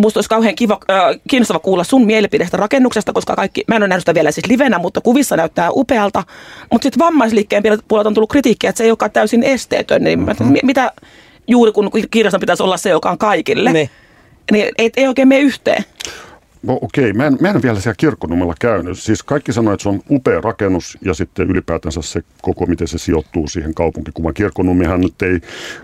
musta 0.00 0.18
olisi 0.18 0.28
kauhean 0.28 0.54
kiva, 0.54 0.78
äh, 0.90 1.20
kiinnostava 1.28 1.58
kuulla 1.58 1.84
sun 1.84 2.06
mielipidestä 2.06 2.56
rakennuksesta, 2.56 3.12
koska 3.12 3.36
kaikki, 3.36 3.64
mä 3.68 3.76
en 3.76 3.82
ole 3.82 3.88
nähnyt 3.88 4.02
sitä 4.02 4.14
vielä 4.14 4.30
siis 4.30 4.46
livenä, 4.46 4.78
mutta 4.78 5.00
kuvissa 5.00 5.36
näyttää 5.36 5.68
upealta. 5.70 6.24
Mutta 6.72 6.82
sitten 6.82 6.98
vammaisliikkeen 6.98 7.62
puolelta 7.88 8.08
on 8.08 8.14
tullut 8.14 8.30
kritiikkiä, 8.30 8.70
että 8.70 8.78
se 8.78 8.84
ei 8.84 8.90
olekaan 8.90 9.10
täysin 9.10 9.42
esteetön. 9.42 10.04
Niin 10.04 10.18
mm-hmm. 10.18 10.58
mitä 10.62 10.92
juuri 11.48 11.72
kun 11.72 11.90
kirjaston 12.10 12.40
pitäisi 12.40 12.62
olla 12.62 12.76
se, 12.76 12.90
joka 12.90 13.10
on 13.10 13.18
kaikille, 13.18 13.72
ne. 13.72 13.90
niin 14.52 14.68
ei, 14.78 14.90
ei 14.96 15.08
oikein 15.08 15.28
mene 15.28 15.40
yhteen. 15.40 15.84
No, 16.62 16.78
okei, 16.82 17.12
mä 17.12 17.26
en, 17.26 17.38
mä 17.40 17.50
en 17.50 17.62
vielä 17.62 17.80
siellä 17.80 17.94
kirkkonummella 17.98 18.54
käynyt. 18.60 18.98
Siis 18.98 19.22
kaikki 19.22 19.52
sanoo, 19.52 19.74
että 19.74 19.82
se 19.82 19.88
on 19.88 20.00
upea 20.10 20.40
rakennus 20.40 20.98
ja 21.00 21.14
sitten 21.14 21.50
ylipäätänsä 21.50 22.02
se 22.02 22.22
koko, 22.42 22.66
miten 22.66 22.88
se 22.88 22.98
sijoittuu 22.98 23.48
siihen 23.48 23.74
kaupunkikuvaan. 23.74 24.34
Kirkkonummihan 24.34 25.00
nyt 25.00 25.22
ei 25.22 25.40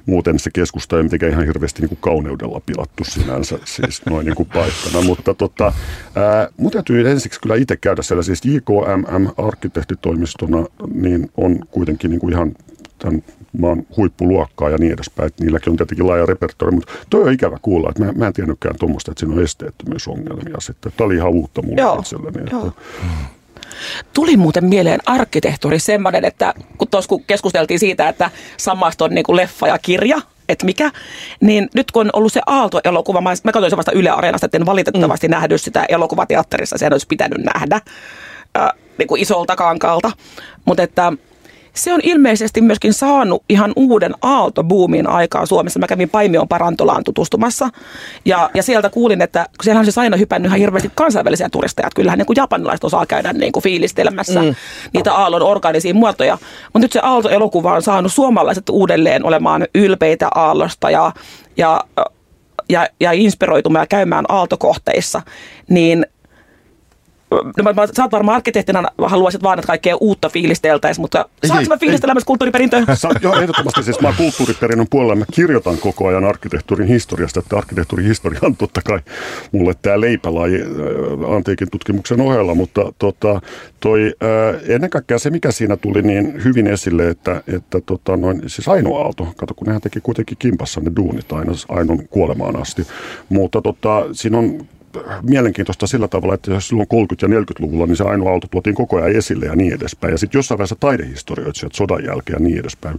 muuten 0.07 0.39
se 0.39 0.51
keskusta 0.55 0.97
ei 0.97 1.03
mitenkään 1.03 1.33
ihan 1.33 1.47
hirveästi 1.47 1.83
niin 1.83 1.89
kuin 1.89 1.99
kauneudella 2.01 2.61
pilattu 2.67 3.05
sinänsä 3.05 3.59
siis 3.65 4.07
noin 4.07 4.27
niin 4.27 4.37
kuin 4.37 4.49
paikkana. 4.55 5.03
Mutta 5.07 5.35
tota, 5.35 5.73
ää, 6.15 6.49
mun 6.57 6.71
täytyy 6.71 7.11
ensiksi 7.11 7.41
kyllä 7.41 7.55
itse 7.55 7.77
käydä 7.77 8.03
siellä. 8.03 8.23
Siis 8.23 8.45
JKMM 8.45 9.29
arkkitehtitoimistona 9.37 10.67
niin 10.95 11.31
on 11.37 11.59
kuitenkin 11.71 12.11
niin 12.11 12.21
kuin 12.21 12.33
ihan 12.33 12.53
tämän 13.05 13.23
maan 13.59 13.87
huippuluokkaa 13.97 14.71
ja 14.71 14.79
niin 14.79 14.93
edespäin. 14.93 15.27
Että 15.27 15.45
niilläkin 15.45 15.71
on 15.71 15.77
tietenkin 15.77 16.07
laaja 16.07 16.27
repertori, 16.27 16.73
mutta 16.73 16.93
toi 17.11 17.23
on 17.23 17.33
ikävä 17.33 17.59
kuulla, 17.63 17.91
että 17.91 18.05
mä, 18.05 18.13
mä 18.13 18.27
en 18.27 18.33
tiennytkään 18.33 18.79
tuommoista, 18.79 19.11
että 19.11 19.21
siinä 19.21 19.35
on 19.35 19.43
esteettömyysongelmia 19.43 20.61
sitten. 20.61 20.93
Tämä 20.97 21.07
oli 21.07 21.15
ihan 21.15 21.31
uutta 21.31 21.63
mulle 21.63 21.81
Joo. 21.81 21.99
itselleni. 21.99 22.41
Että... 22.41 22.83
Tuli 24.13 24.37
muuten 24.37 24.65
mieleen 24.65 25.01
arkkitehtuuri 25.07 25.79
semmoinen, 25.79 26.25
että 26.25 26.55
kun 26.79 26.89
tuossa 26.89 27.09
kun 27.09 27.25
keskusteltiin 27.27 27.81
siitä, 27.81 28.09
että 28.09 28.31
samasta 28.57 29.05
on 29.05 29.11
niin 29.11 29.25
kuin 29.25 29.37
leffa 29.37 29.69
ja 29.69 29.79
kirja, 29.79 30.21
että 30.49 30.67
mikä, 30.67 30.91
niin 31.41 31.69
nyt 31.75 31.91
kun 31.93 32.07
on 32.07 32.11
ollut 32.13 32.33
se 32.33 32.41
Aalto-elokuva, 32.47 33.21
mä, 33.21 33.31
mä 33.45 33.53
katsoin 33.53 33.71
se 33.71 33.77
vasta 33.77 33.93
Yle 33.93 34.11
Areenasta, 34.11 34.47
että 34.47 34.59
en 34.59 34.67
valitettavasti 34.67 35.29
mm. 35.29 35.31
nähnyt 35.31 35.61
sitä 35.61 35.85
elokuvateatterissa, 35.89 36.79
sen 36.79 36.93
olisi 36.93 37.07
pitänyt 37.07 37.39
nähdä 37.55 37.81
äh, 38.59 38.71
niin 38.99 39.09
kuin 39.09 39.23
isolta 39.23 39.57
kankalta, 39.57 40.11
mutta 40.65 40.83
että 40.83 41.13
se 41.75 41.93
on 41.93 42.01
ilmeisesti 42.03 42.61
myöskin 42.61 42.93
saanut 42.93 43.43
ihan 43.49 43.73
uuden 43.77 44.15
aaltobuumin 44.23 45.09
aikaa 45.09 45.47
Suomessa. 45.47 45.79
Mä 45.79 45.87
kävin 45.87 46.09
Paimion 46.09 46.49
parantolaan 46.49 47.05
tutustumassa 47.05 47.71
ja, 48.25 48.51
ja 48.55 48.63
sieltä 48.63 48.91
kuulin, 48.91 49.23
että 49.23 49.47
siellä 49.63 49.79
on 49.79 49.85
siis 49.85 49.99
aina 49.99 50.17
hypännyt 50.17 50.49
ihan 50.49 50.59
hirveästi 50.59 50.91
kansainvälisiä 50.95 51.49
turisteja. 51.49 51.87
Että 51.87 51.97
kyllähän 51.97 52.19
niin 52.19 52.27
kuin 52.27 52.37
japanilaiset 52.37 52.85
osaa 52.85 53.07
käydä 53.07 53.33
niin 53.33 53.53
kuin 53.53 53.63
fiilistelemässä 53.63 54.43
mm. 54.43 54.55
niitä 54.93 55.13
aallon 55.13 55.43
organisia 55.43 55.95
muotoja. 55.95 56.39
Mutta 56.65 56.79
nyt 56.79 56.93
se 56.93 57.01
aalto-elokuva 57.03 57.75
on 57.75 57.83
saanut 57.83 58.13
suomalaiset 58.13 58.69
uudelleen 58.69 59.27
olemaan 59.27 59.67
ylpeitä 59.75 60.29
aallosta 60.35 60.91
ja, 60.91 61.13
ja 61.57 61.85
ja, 62.69 62.89
ja 63.01 63.13
inspiroitumaan 63.13 63.89
käymään 63.89 64.25
aaltokohteissa, 64.29 65.23
niin 65.69 66.07
no, 67.57 67.63
mä, 67.63 67.73
mä, 67.73 67.87
sä 67.97 68.03
oot 68.03 68.13
varmaan 68.13 68.37
arkkitehtina 68.37 68.83
haluaisit 68.99 69.43
vaan, 69.43 69.59
että 69.59 69.67
kaikkea 69.67 69.97
uutta 69.97 70.29
fiilisteltäisiin, 70.29 71.03
mutta 71.03 71.29
saanko 71.47 71.69
mä 71.69 71.77
fiilistellä 71.77 72.15
myös 72.15 72.25
kulttuuriperintöä? 72.25 72.85
Sa, 72.95 73.09
joo, 73.23 73.35
ehdottomasti. 73.41 73.83
Siis 73.83 74.01
mä 74.01 74.15
kulttuuriperinnön 74.17 74.87
puolella. 74.91 75.15
Mä 75.15 75.25
kirjoitan 75.33 75.79
koko 75.79 76.07
ajan 76.07 76.25
arkkitehtuurin 76.25 76.89
historiasta, 76.89 77.41
että 77.41 77.57
arkkitehtuurin 77.57 78.07
historia 78.07 78.41
on 78.43 78.57
totta 78.57 78.81
kai 78.83 78.99
mulle 79.53 79.75
tämä 79.83 80.01
leipälaji 80.01 80.63
äh, 80.63 81.35
antiikin 81.35 81.71
tutkimuksen 81.71 82.21
ohella, 82.21 82.55
mutta 82.55 82.93
tota, 82.99 83.41
toi, 83.81 84.15
äh, 84.23 84.63
ennen 84.69 84.91
kaikkea 84.91 85.19
se, 85.19 85.31
mikä 85.31 85.53
siinä 85.53 85.77
tuli 85.77 86.03
niin 86.03 86.45
hyvin 86.45 86.67
esille, 86.67 87.09
että, 87.09 87.43
että 87.55 87.81
tota, 87.87 88.17
noin, 88.17 88.43
siis 88.47 88.69
Aino 88.69 88.97
Aalto, 88.97 89.29
kato 89.37 89.55
kun 89.55 89.67
nehän 89.67 89.81
teki 89.83 90.01
kuitenkin 90.01 90.39
kimpassa 90.39 90.81
ne 90.81 90.93
duunit 90.97 91.33
aina, 91.33 91.53
Ainon 91.69 92.09
kuolemaan 92.09 92.57
asti, 92.57 92.87
mutta 93.29 93.63
tota, 93.63 94.05
siinä 94.13 94.39
on 94.39 94.67
mielenkiintoista 95.23 95.87
sillä 95.87 96.09
tavalla, 96.09 96.35
että 96.35 96.51
jos 96.51 96.69
silloin 96.69 96.89
30- 96.95 97.17
ja 97.23 97.41
40-luvulla, 97.41 97.87
niin 97.87 97.97
se 97.97 98.05
ainoa 98.05 98.31
auto 98.31 98.47
tuotiin 98.51 98.77
koko 98.77 98.97
ajan 98.97 99.17
esille 99.17 99.47
ja 99.47 99.57
niin 99.57 99.75
edespäin. 99.75 100.13
Ja 100.13 100.19
sitten 100.19 100.39
jossain 100.39 100.59
vaiheessa 100.59 100.77
taidehistorioitsijat 100.81 101.75
sodan 101.75 102.05
jälkeen 102.05 102.37
ja 102.37 102.45
niin 102.45 102.59
edespäin 102.59 102.99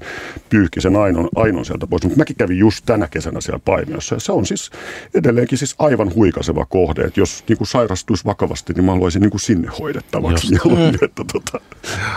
pyyhki 0.50 0.82
sen 0.82 0.96
ainon, 0.96 1.30
ainon 1.36 1.66
sieltä 1.66 1.88
pois. 1.88 2.04
Mutta 2.04 2.18
mäkin 2.18 2.36
kävin 2.36 2.58
just 2.58 2.86
tänä 2.86 3.08
kesänä 3.08 3.42
siellä 3.42 3.62
Paimiossa 3.66 4.16
ja 4.16 4.20
se 4.20 4.32
on 4.32 4.46
siis 4.46 4.72
edelleenkin 5.14 5.58
siis 5.58 5.76
aivan 5.80 6.16
huikaseva 6.16 6.66
kohde. 6.66 7.02
Että 7.02 7.20
jos 7.20 7.44
niin 7.48 7.58
kuin 7.58 7.68
sairastuisi 7.68 8.26
vakavasti, 8.26 8.74
niin 8.74 8.86
mä 8.86 8.92
haluaisin 8.92 9.22
niin 9.22 9.32
kuin 9.32 9.42
sinne 9.42 9.72
hoidettavaksi. 9.80 10.54
Mm. 10.54 10.96
että 11.02 11.24
tota, 11.34 11.60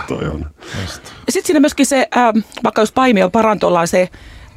toi 0.07 0.27
on. 0.27 0.45
Sitten 1.29 1.47
siinä 1.47 1.59
myöskin 1.59 1.85
se, 1.85 2.07
äh, 2.17 2.33
vaikka 2.63 2.81
jos 2.81 2.91
Paimio 2.91 3.29
parantolla 3.29 3.85
se 3.85 4.09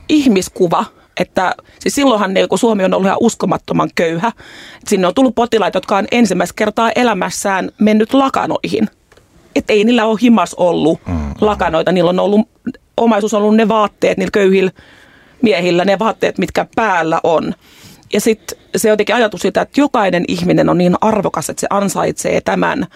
ihmiskuva, 0.09 0.85
että 1.17 1.55
siis 1.79 1.95
silloinhan 1.95 2.35
niin, 2.35 2.49
kun 2.49 2.59
Suomi 2.59 2.85
on 2.85 2.95
ollut 2.95 3.07
ihan 3.07 3.19
uskomattoman 3.21 3.91
köyhä. 3.95 4.33
Sinne 4.87 5.07
on 5.07 5.15
tullut 5.15 5.35
potilaita, 5.35 5.77
jotka 5.77 5.97
on 5.97 6.07
ensimmäistä 6.13 6.55
kertaa 6.57 6.91
elämässään 6.91 7.71
mennyt 7.79 8.15
lakanoihin. 8.15 8.91
Että 9.57 9.73
ei 9.73 9.85
niillä 9.85 10.05
ole 10.05 10.19
himas 10.23 10.55
ollut 10.55 11.01
mm. 11.07 11.35
lakanoita. 11.41 11.93
Niillä 11.93 12.11
on 12.11 12.21
ollut, 12.21 12.49
omaisuus 12.97 13.35
on 13.35 13.43
ollut 13.43 13.57
ne 13.57 13.69
vaatteet 13.69 14.19
niillä 14.19 14.31
köyhillä 14.31 14.71
miehillä, 15.43 15.85
ne 15.85 15.99
vaatteet, 15.99 16.39
mitkä 16.39 16.67
päällä 16.77 17.21
on. 17.23 17.55
Ja 18.13 18.21
sitten 18.21 18.59
se 18.77 18.89
jotenkin 18.89 19.15
ajatus 19.15 19.41
siitä, 19.41 19.63
että 19.63 19.81
jokainen 19.81 20.25
ihminen 20.29 20.69
on 20.69 20.79
niin 20.79 20.97
arvokas, 21.01 21.51
että 21.51 21.61
se 21.61 21.67
ansaitsee 21.71 22.41
tämän 22.41 22.87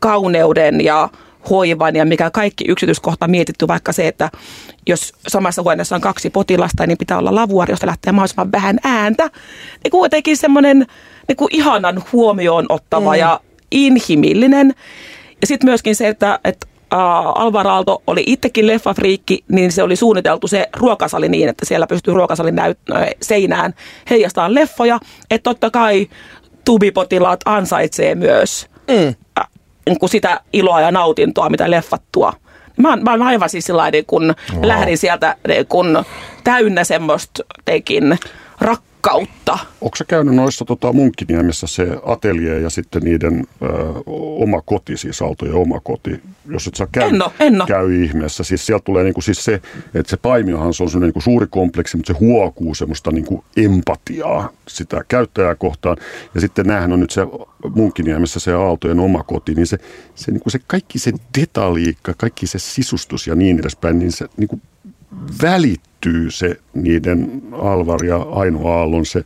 kauneuden 0.00 0.80
ja 0.80 1.08
hoivan 1.50 1.96
ja 1.96 2.04
mikä 2.04 2.30
kaikki 2.30 2.64
yksityiskohta 2.68 3.28
mietitty, 3.28 3.68
vaikka 3.68 3.92
se, 3.92 4.08
että 4.08 4.30
jos 4.86 5.12
samassa 5.28 5.62
huoneessa 5.62 5.94
on 5.94 6.00
kaksi 6.00 6.30
potilasta, 6.30 6.86
niin 6.86 6.98
pitää 6.98 7.18
olla 7.18 7.34
lavuari, 7.34 7.72
josta 7.72 7.86
lähtee 7.86 8.12
mahdollisimman 8.12 8.52
vähän 8.52 8.78
ääntä. 8.84 9.30
Niin 9.84 9.90
kuitenkin 9.90 10.36
semmoinen 10.36 10.86
niin 11.28 11.36
kuin 11.36 11.48
ihanan 11.52 12.02
huomioon 12.12 12.66
ottava 12.68 13.12
mm. 13.12 13.18
ja 13.18 13.40
inhimillinen. 13.70 14.74
Ja 15.40 15.46
sitten 15.46 15.70
myöskin 15.70 15.96
se, 15.96 16.08
että, 16.08 16.38
että 16.44 16.66
Alvar 17.34 17.66
Aalto 17.66 18.02
oli 18.06 18.22
itsekin 18.26 18.66
leffafriikki, 18.66 19.44
niin 19.48 19.72
se 19.72 19.82
oli 19.82 19.96
suunniteltu 19.96 20.48
se 20.48 20.68
ruokasali 20.76 21.28
niin, 21.28 21.48
että 21.48 21.66
siellä 21.66 21.86
pystyy 21.86 22.14
ruokasalin 22.14 22.56
näyt- 22.56 23.14
seinään 23.22 23.74
heijastaa 24.10 24.54
leffoja. 24.54 25.00
Että 25.30 25.50
totta 25.50 25.70
kai 25.70 26.08
tubipotilaat 26.64 27.40
ansaitsee 27.44 28.14
myös 28.14 28.66
mm 28.88 29.14
niin 29.86 29.98
kuin 29.98 30.10
sitä 30.10 30.40
iloa 30.52 30.80
ja 30.80 30.90
nautintoa, 30.90 31.50
mitä 31.50 31.70
leffat 31.70 32.02
tuo. 32.12 32.32
Mä 32.76 32.90
oon, 32.90 33.04
mä 33.04 33.10
oon 33.10 33.22
aivan 33.22 33.48
siis 33.48 33.64
sellainen, 33.64 34.04
kun 34.06 34.34
wow. 34.54 34.66
lähdin 34.66 34.98
sieltä 34.98 35.36
kun 35.68 36.04
täynnä 36.44 36.84
semmoista 36.84 37.44
tekin 37.64 38.18
rakkautta. 38.60 38.93
Onko 39.80 39.96
se 39.96 40.04
käynyt 40.04 40.34
noissa 40.34 40.64
tota, 40.64 40.92
Munkkiniemessä 40.92 41.66
se 41.66 41.98
atelje 42.06 42.60
ja 42.60 42.70
sitten 42.70 43.02
niiden 43.02 43.46
ö, 43.62 43.66
oma 44.06 44.62
koti, 44.62 44.96
siis 44.96 45.22
Aaltojen 45.22 45.54
oma 45.54 45.80
koti, 45.80 46.20
jos 46.48 46.66
et 46.66 46.74
saa 46.74 46.86
käy, 46.92 47.08
en 47.08 47.22
ole, 47.22 47.32
en 47.40 47.60
ole. 47.60 47.68
käy 47.68 48.04
ihmeessä. 48.04 48.44
Siis 48.44 48.66
sieltä 48.66 48.84
tulee 48.84 49.04
niinku, 49.04 49.20
siis 49.20 49.44
se, 49.44 49.54
että 49.94 50.10
se 50.10 50.16
paimiohan 50.16 50.74
se 50.74 50.82
on 50.82 51.02
niinku 51.02 51.20
suuri 51.20 51.46
kompleksi, 51.50 51.96
mutta 51.96 52.12
se 52.12 52.18
huokuu 52.18 52.74
semmoista 52.74 53.10
niinku 53.10 53.44
empatiaa 53.56 54.52
sitä 54.68 55.04
käyttäjää 55.08 55.54
kohtaan. 55.54 55.96
Ja 56.34 56.40
sitten 56.40 56.66
näähän 56.66 56.92
on 56.92 57.00
nyt 57.00 57.10
se 57.10 57.20
Munkkiniemessä 57.74 58.40
se 58.40 58.52
Aaltojen 58.52 59.00
oma 59.00 59.22
koti, 59.22 59.54
niin 59.54 59.66
se, 59.66 59.78
se, 60.14 60.30
niinku 60.30 60.50
se 60.50 60.58
kaikki 60.66 60.98
se 60.98 61.12
detaliikka, 61.38 62.14
kaikki 62.16 62.46
se 62.46 62.58
sisustus 62.58 63.26
ja 63.26 63.34
niin 63.34 63.58
edespäin, 63.60 63.98
niin 63.98 64.12
se 64.12 64.26
niinku 64.36 64.60
välittyy 66.04 66.30
se 66.30 66.56
niiden 66.74 67.42
Alvar 67.52 68.04
ja 68.04 68.16
Aino 68.16 68.68
Aallon 68.68 69.06
se, 69.06 69.24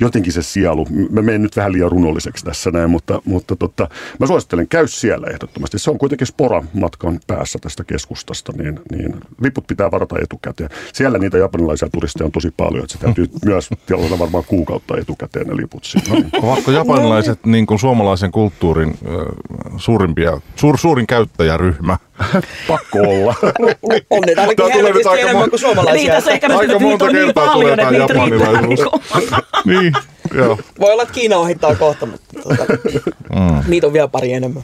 jotenkin 0.00 0.32
se 0.32 0.42
sielu. 0.42 0.86
Mä 1.10 1.22
menen 1.22 1.42
nyt 1.42 1.56
vähän 1.56 1.72
liian 1.72 1.90
runolliseksi 1.90 2.44
tässä 2.44 2.70
näin, 2.70 2.90
mutta, 2.90 3.22
mutta 3.24 3.56
tota, 3.56 3.88
mä 4.20 4.26
suosittelen, 4.26 4.68
käy 4.68 4.88
siellä 4.88 5.26
ehdottomasti. 5.26 5.78
Se 5.78 5.90
on 5.90 5.98
kuitenkin 5.98 6.26
spora 6.26 6.62
matkan 6.74 7.20
päässä 7.26 7.58
tästä 7.62 7.84
keskustasta, 7.84 8.52
niin, 8.58 8.80
niin 8.90 9.14
liput 9.40 9.66
pitää 9.66 9.90
varata 9.90 10.16
etukäteen. 10.22 10.70
Siellä 10.92 11.18
niitä 11.18 11.38
japanilaisia 11.38 11.88
turisteja 11.88 12.26
on 12.26 12.32
tosi 12.32 12.50
paljon, 12.56 12.84
että 12.84 12.92
se 12.92 12.98
täytyy 12.98 13.26
myös 13.44 13.70
tilata 13.86 14.18
varmaan 14.18 14.44
kuukautta 14.46 14.96
etukäteen 14.98 15.46
ne 15.46 15.56
liput 15.56 15.84
siinä. 15.84 16.28
Ovatko 16.42 16.70
japanilaiset 16.70 17.46
niin 17.46 17.66
kuin 17.66 17.78
suomalaisen 17.78 18.32
kulttuurin 18.32 18.98
suurimpia, 19.76 20.40
suur, 20.56 20.78
suurin 20.78 21.06
käyttäjäryhmä? 21.06 21.98
Pakko 22.68 22.98
olla. 22.98 23.34
on 24.10 24.22
ne 24.26 24.34
ainakin 24.36 24.72
helvetisti 24.72 25.20
enemmän 25.20 25.50
kuin 25.50 25.60
suomalaisia. 25.60 26.15
Niin, 26.16 26.24
tässä 26.24 26.30
ehkä 26.30 26.58
aika 26.58 26.78
monta 26.78 27.06
niin 27.06 27.24
kertaa 27.24 27.52
tulee 27.52 27.76
tämä 27.76 27.90
japanilaisuus. 27.90 28.80
niin, 29.64 29.92
joo. 30.34 30.58
Voi 30.80 30.92
olla, 30.92 31.02
että 31.02 31.14
Kiina 31.14 31.36
ohittaa 31.36 31.74
kohta, 31.74 32.06
mutta 32.06 32.26
tuota, 32.42 32.64
mm. 33.34 33.70
niitä 33.70 33.86
on 33.86 33.92
vielä 33.92 34.08
pari 34.08 34.32
enemmän. 34.32 34.62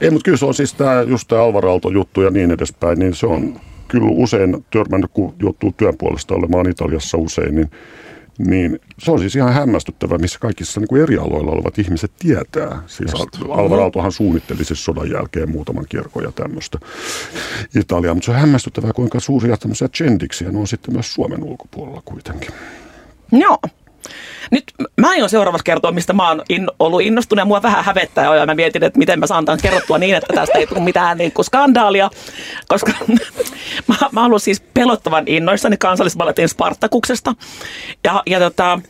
Ei, 0.00 0.10
mutta 0.10 0.24
kyllä 0.24 0.38
se 0.38 0.46
on 0.46 0.54
siis 0.54 0.74
tämä, 0.74 1.02
just 1.02 1.28
tämä 1.28 1.42
Alvaralto-juttu 1.42 2.22
ja 2.22 2.30
niin 2.30 2.50
edespäin, 2.50 2.98
niin 2.98 3.14
se 3.14 3.26
on 3.26 3.60
kyllä 3.88 4.08
usein 4.10 4.64
törmännyt, 4.70 5.10
kun 5.14 5.34
joutuu 5.42 5.74
työn 5.76 5.94
puolesta 5.98 6.34
olemaan 6.34 6.70
Italiassa 6.70 7.18
usein, 7.18 7.54
niin 7.54 7.70
niin 8.46 8.78
se 8.98 9.10
on 9.10 9.18
siis 9.18 9.36
ihan 9.36 9.52
hämmästyttävä, 9.52 10.18
missä 10.18 10.38
kaikissa 10.38 10.80
niin 10.80 10.88
kuin 10.88 11.02
eri 11.02 11.16
aloilla 11.16 11.52
olevat 11.52 11.78
ihmiset 11.78 12.12
tietää. 12.18 12.82
Siis 12.86 13.12
Alvar 13.50 13.80
Aaltohan 13.80 14.12
suunnitteli 14.12 14.64
siis 14.64 14.84
sodan 14.84 15.10
jälkeen 15.10 15.50
muutaman 15.50 15.86
kirkon 15.88 16.22
ja 16.22 16.32
tämmöistä 16.32 16.78
Italiaa, 17.76 18.14
mutta 18.14 18.26
se 18.26 18.30
on 18.30 18.36
hämmästyttävää, 18.40 18.92
kuinka 18.92 19.20
suuria 19.20 19.56
tämmöisiä 19.56 19.88
trendiksiä 19.88 20.52
ne 20.52 20.58
on 20.58 20.66
sitten 20.66 20.94
myös 20.94 21.14
Suomen 21.14 21.42
ulkopuolella 21.42 22.02
kuitenkin. 22.04 22.50
Joo. 23.32 23.58
Nyt 24.50 24.64
mä 24.96 25.10
aion 25.10 25.28
seuraavaksi 25.28 25.64
kertoa, 25.64 25.92
mistä 25.92 26.12
mä 26.12 26.28
oon 26.28 26.42
in, 26.48 26.68
ollut 26.78 27.00
innostunut 27.00 27.40
ja 27.40 27.44
mua 27.44 27.62
vähän 27.62 27.84
hävettää 27.84 28.24
jo 28.24 28.34
ja 28.34 28.46
mä 28.46 28.54
mietin, 28.54 28.84
että 28.84 28.98
miten 28.98 29.20
mä 29.20 29.26
saan 29.26 29.44
tämän 29.44 29.60
kerrottua 29.62 29.98
niin, 29.98 30.16
että 30.16 30.34
tästä 30.34 30.58
ei 30.58 30.66
tule 30.66 30.80
mitään 30.80 31.18
niin 31.18 31.32
kuin 31.32 31.44
skandaalia, 31.44 32.10
koska 32.68 32.92
mä, 33.88 33.94
mä 34.12 34.24
ollut 34.24 34.42
siis 34.42 34.60
pelottavan 34.60 35.24
innoissani 35.26 35.76
kansallisballetin 35.76 36.48
Spartakuksesta 36.48 37.34
ja, 38.04 38.22
ja 38.26 38.38
tota, 38.38 38.80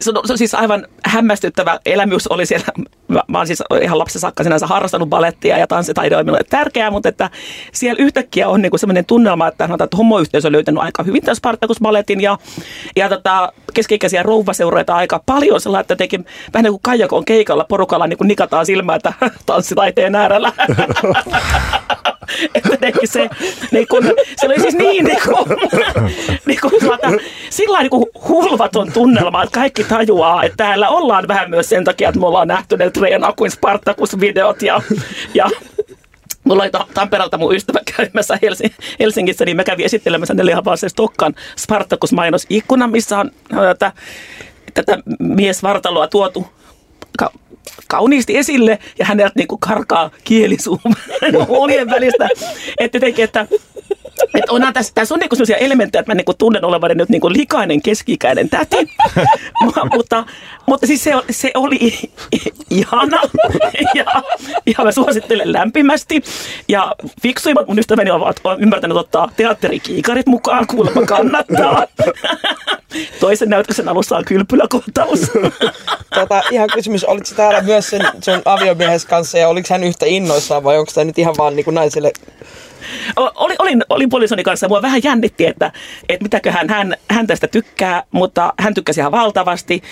se 0.00 0.10
on, 0.10 0.26
se 0.26 0.32
on 0.32 0.38
siis 0.38 0.54
aivan 0.54 0.86
hämmästyttävä 1.04 1.80
elämys 1.86 2.26
oli 2.26 2.46
siellä. 2.46 2.66
Mä, 3.08 3.22
mä 3.28 3.38
oon 3.38 3.46
siis 3.46 3.62
ihan 3.82 3.98
lapsen 3.98 4.20
saakka 4.20 4.42
sinänsä 4.42 4.66
harrastanut 4.66 5.08
balettia 5.08 5.58
ja 5.58 5.66
tanssitaide 5.66 6.16
on 6.16 6.24
minulle 6.24 6.44
tärkeää, 6.50 6.90
mutta 6.90 7.08
että 7.08 7.30
siellä 7.72 8.02
yhtäkkiä 8.02 8.48
on 8.48 8.62
niinku 8.62 8.78
sellainen 8.78 9.04
tunnelma, 9.04 9.48
että, 9.48 9.66
sanotaan, 9.66 9.86
että 9.86 9.96
homoyhteisö 9.96 10.48
on 10.48 10.52
löytänyt 10.52 10.82
aika 10.82 11.02
hyvin 11.02 11.22
tämän 11.22 11.36
Spartacus-balletin 11.36 12.20
ja, 12.20 12.38
ja 12.96 13.08
tota, 13.08 13.52
keski-ikäisiä 13.74 14.22
rouvaseuroita 14.22 14.94
aika 14.94 15.22
paljon 15.26 15.60
sellainen, 15.60 15.80
että 15.80 15.96
tekin 15.96 16.26
vähän 16.54 16.64
niin 16.64 16.72
kuin 16.72 16.82
Kaijakon 16.82 17.24
keikalla 17.24 17.64
porukalla 17.64 18.06
niin 18.06 18.18
kuin 18.18 18.28
nikataan 18.28 18.66
silmää, 18.66 18.96
että 18.96 19.12
tanssitaiteen 19.46 20.14
äärellä. 20.14 20.52
että 22.54 22.76
teki 22.80 23.06
se, 23.06 23.28
niin 23.70 23.88
kun, 23.88 24.04
se 24.36 24.46
oli 24.46 24.60
siis 24.60 24.74
niin, 24.74 25.04
niin 25.04 25.18
kun, 25.24 25.56
niin 26.46 26.58
kun, 26.60 26.70
tuota, 26.80 27.08
sillä 27.50 27.80
niin 27.80 27.90
kuin 27.90 28.06
hulvaton 28.28 28.92
tunnelma, 28.92 29.42
että 29.42 29.54
kaikki 29.54 29.84
tajuaa, 29.84 30.44
että 30.44 30.56
täällä 30.56 30.88
ollaan 30.88 31.28
vähän 31.28 31.50
myös 31.50 31.68
sen 31.68 31.84
takia, 31.84 32.08
että 32.08 32.20
me 32.20 32.26
ollaan 32.26 32.48
nähty 32.48 32.76
ne 32.76 32.90
treenaa 32.90 33.32
kuin 33.32 33.50
Spartacus-videot 33.50 34.62
ja, 34.62 34.80
ja 35.34 35.50
Mulla 36.46 36.62
oli 36.62 36.70
Tampereelta 36.94 37.38
mun 37.38 37.54
ystävä 37.54 37.78
käymässä 37.96 38.38
Helsingissä, 38.98 39.44
niin 39.44 39.56
mä 39.56 39.64
kävin 39.64 39.86
esittelemässä 39.86 40.34
neljä 40.34 40.62
se 40.76 40.88
Stokkan 40.88 41.34
Spartakus-mainos 41.56 42.46
ikkuna, 42.50 42.86
missä 42.86 43.18
on 43.18 43.30
tätä, 43.48 43.92
tätä 44.74 44.98
miesvartaloa 45.18 46.08
tuotu 46.08 46.46
ka- 47.16 47.32
kauniisti 47.88 48.36
esille 48.38 48.78
ja 48.98 49.04
häneltä 49.06 49.32
niin 49.36 49.48
kuin 49.48 49.60
karkaa 49.60 50.10
kielisuun 50.24 50.80
välistä. 51.90 52.28
Että 52.80 52.96
jotenkin, 52.96 53.24
että 53.24 53.46
että 54.22 54.52
onhan 54.52 54.72
tässä, 54.72 54.92
tässä 54.94 55.14
on 55.14 55.20
niinku 55.20 55.36
sellaisia 55.36 55.56
elementtejä, 55.56 56.00
että 56.00 56.10
mä 56.10 56.14
niinku 56.14 56.34
tunnen 56.34 56.64
olevani 56.64 56.94
nyt 56.94 57.08
niinku 57.08 57.30
likainen 57.32 57.82
keskikäinen 57.82 58.48
täti. 58.48 58.76
mutta, 59.94 60.24
mutta 60.66 60.86
siis 60.86 61.04
se, 61.04 61.12
se 61.30 61.50
oli 61.54 61.78
ihana 62.70 63.20
ja, 63.94 64.04
ja 64.66 64.84
mä 64.84 64.92
suosittelen 64.92 65.52
lämpimästi. 65.52 66.22
Ja 66.68 66.94
fiksuimmat 67.22 67.68
mun 67.68 67.78
ystäväni 67.78 68.10
ovat 68.10 68.40
ymmärtäneet 68.58 68.98
ottaa 68.98 69.30
teatterikiikarit 69.36 70.26
mukaan, 70.26 70.66
kuulemma 70.66 71.06
kannattaa. 71.06 71.86
Toisen 73.20 73.48
näytöksen 73.48 73.88
alussa 73.88 74.16
on 74.16 74.24
kylpyläkohtaus. 74.24 75.20
tota, 76.14 76.42
ihan 76.50 76.68
kysymys, 76.74 77.04
olitko 77.04 77.34
täällä 77.36 77.60
myös 77.60 77.90
sen 77.90 78.02
sun 78.20 78.42
aviomiehes 78.44 79.04
kanssa 79.04 79.38
ja 79.38 79.48
oliko 79.48 79.68
hän 79.70 79.84
yhtä 79.84 80.06
innoissaan 80.06 80.64
vai 80.64 80.78
onko 80.78 80.92
tämä 80.94 81.04
nyt 81.04 81.18
ihan 81.18 81.34
vaan 81.38 81.56
niin 81.56 81.64
kuin 81.64 81.74
naisille 81.74 82.12
oli, 83.16 83.54
olin, 83.58 83.84
olin 83.88 84.08
puolisoni 84.08 84.42
kanssa. 84.42 84.68
Mua 84.68 84.82
vähän 84.82 85.00
jännitti, 85.04 85.46
että, 85.46 85.72
että 86.08 86.22
mitäköhän 86.22 86.68
hän, 86.68 86.96
hän 87.10 87.26
tästä 87.26 87.48
tykkää, 87.48 88.02
mutta 88.10 88.52
hän 88.58 88.74
tykkäsi 88.74 89.00
ihan 89.00 89.12
valtavasti. 89.12 89.82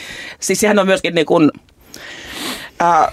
Siis 0.41 0.63
hän 0.63 0.79
on 0.79 0.87
myöskin 0.87 1.15
niin 1.15 1.27
kuin, 1.27 1.51
äh, 2.83 3.07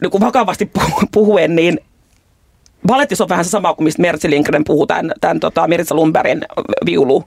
niin 0.00 0.10
kuin 0.10 0.20
vakavasti 0.20 0.70
puhuen, 1.12 1.56
niin 1.56 1.78
Valettis 2.88 3.20
on 3.20 3.28
vähän 3.28 3.44
se 3.44 3.50
sama 3.50 3.74
kuin 3.74 3.84
mistä 3.84 4.02
Mertsi 4.02 4.30
Lindgren 4.30 4.64
puhuu 4.64 4.86
tämän, 4.86 5.12
tämän 5.20 5.40
tota, 5.40 5.68
Mirza 5.68 5.94
Lumberin 5.94 6.44
viulu 6.86 7.24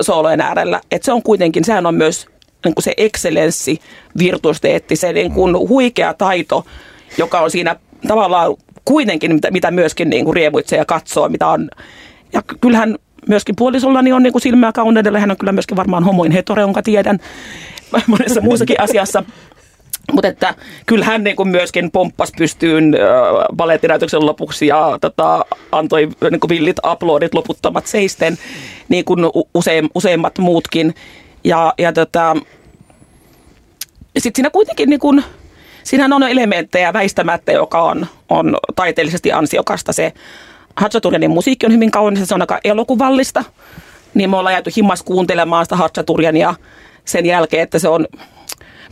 soolojen 0.00 0.40
äärellä. 0.40 0.80
Että 0.90 1.06
se 1.06 1.12
on 1.12 1.22
kuitenkin, 1.22 1.64
sehän 1.64 1.86
on 1.86 1.94
myös 1.94 2.26
niin 2.64 2.74
kuin 2.74 2.84
se 2.84 2.94
eksellenssi, 2.96 3.80
virtuosteetti, 4.18 4.96
se 4.96 5.12
niin 5.12 5.32
kuin 5.32 5.58
huikea 5.68 6.14
taito, 6.14 6.64
joka 7.18 7.40
on 7.40 7.50
siinä 7.50 7.76
tavallaan 8.08 8.54
kuitenkin, 8.84 9.34
mitä, 9.34 9.50
mitä 9.50 9.70
myöskin 9.70 10.10
niin 10.10 10.24
kuin 10.24 10.34
riemuitsee 10.34 10.78
ja 10.78 10.84
katsoo, 10.84 11.28
mitä 11.28 11.48
on. 11.48 11.70
Ja 12.32 12.42
kyllähän 12.60 12.98
myöskin 13.28 13.56
puolisollani 13.56 14.12
on 14.12 14.22
niin 14.22 14.32
kuin 14.32 14.42
silmää 14.42 14.72
kauneudella. 14.72 15.18
Hän 15.18 15.30
on 15.30 15.36
kyllä 15.36 15.52
myöskin 15.52 15.76
varmaan 15.76 16.04
homoin 16.04 16.32
hetore, 16.32 16.62
jonka 16.62 16.82
tiedän 16.82 17.18
monessa 18.06 18.40
muussakin 18.40 18.80
asiassa. 18.80 19.24
Mutta 20.12 20.28
että 20.28 20.54
kyllähän 20.86 21.24
niin 21.24 21.36
kuin 21.36 21.48
myöskin 21.48 21.90
pomppas 21.90 22.32
pystyyn 22.38 22.96
balettinäytöksen 23.56 24.26
lopuksi 24.26 24.66
ja 24.66 24.98
tota, 25.00 25.44
antoi 25.72 26.08
niin 26.30 26.40
kuin 26.40 26.48
villit 26.48 26.76
aplodit 26.82 27.34
loputtomat 27.34 27.86
seisten, 27.86 28.38
niin 28.88 29.04
kuin 29.04 29.20
usein, 29.54 29.88
useimmat 29.94 30.38
muutkin. 30.38 30.94
Ja, 31.44 31.74
ja 31.78 31.92
tota, 31.92 32.36
sitten 34.18 34.32
siinä 34.36 34.50
kuitenkin 34.50 34.90
niin 34.90 35.00
kuin, 35.00 35.24
Siinähän 35.84 36.12
on 36.12 36.22
elementtejä 36.22 36.92
väistämättä, 36.92 37.52
joka 37.52 37.82
on, 37.82 38.06
on 38.28 38.56
taiteellisesti 38.76 39.32
ansiokasta. 39.32 39.92
Se 39.92 40.12
Hatsaturianin 40.76 41.30
musiikki 41.30 41.66
on 41.66 41.72
hyvin 41.72 41.90
kaunis, 41.90 42.28
se 42.28 42.34
on 42.34 42.42
aika 42.42 42.60
elokuvallista. 42.64 43.44
Niin 44.14 44.30
me 44.30 44.36
ollaan 44.36 44.52
jääty 44.52 44.70
himmas 44.76 45.02
kuuntelemaan 45.02 45.64
sitä 45.64 45.76
Hatsaturiania 45.76 46.54
sen 47.04 47.26
jälkeen, 47.26 47.62
että 47.62 47.78
se 47.78 47.88
on 47.88 48.06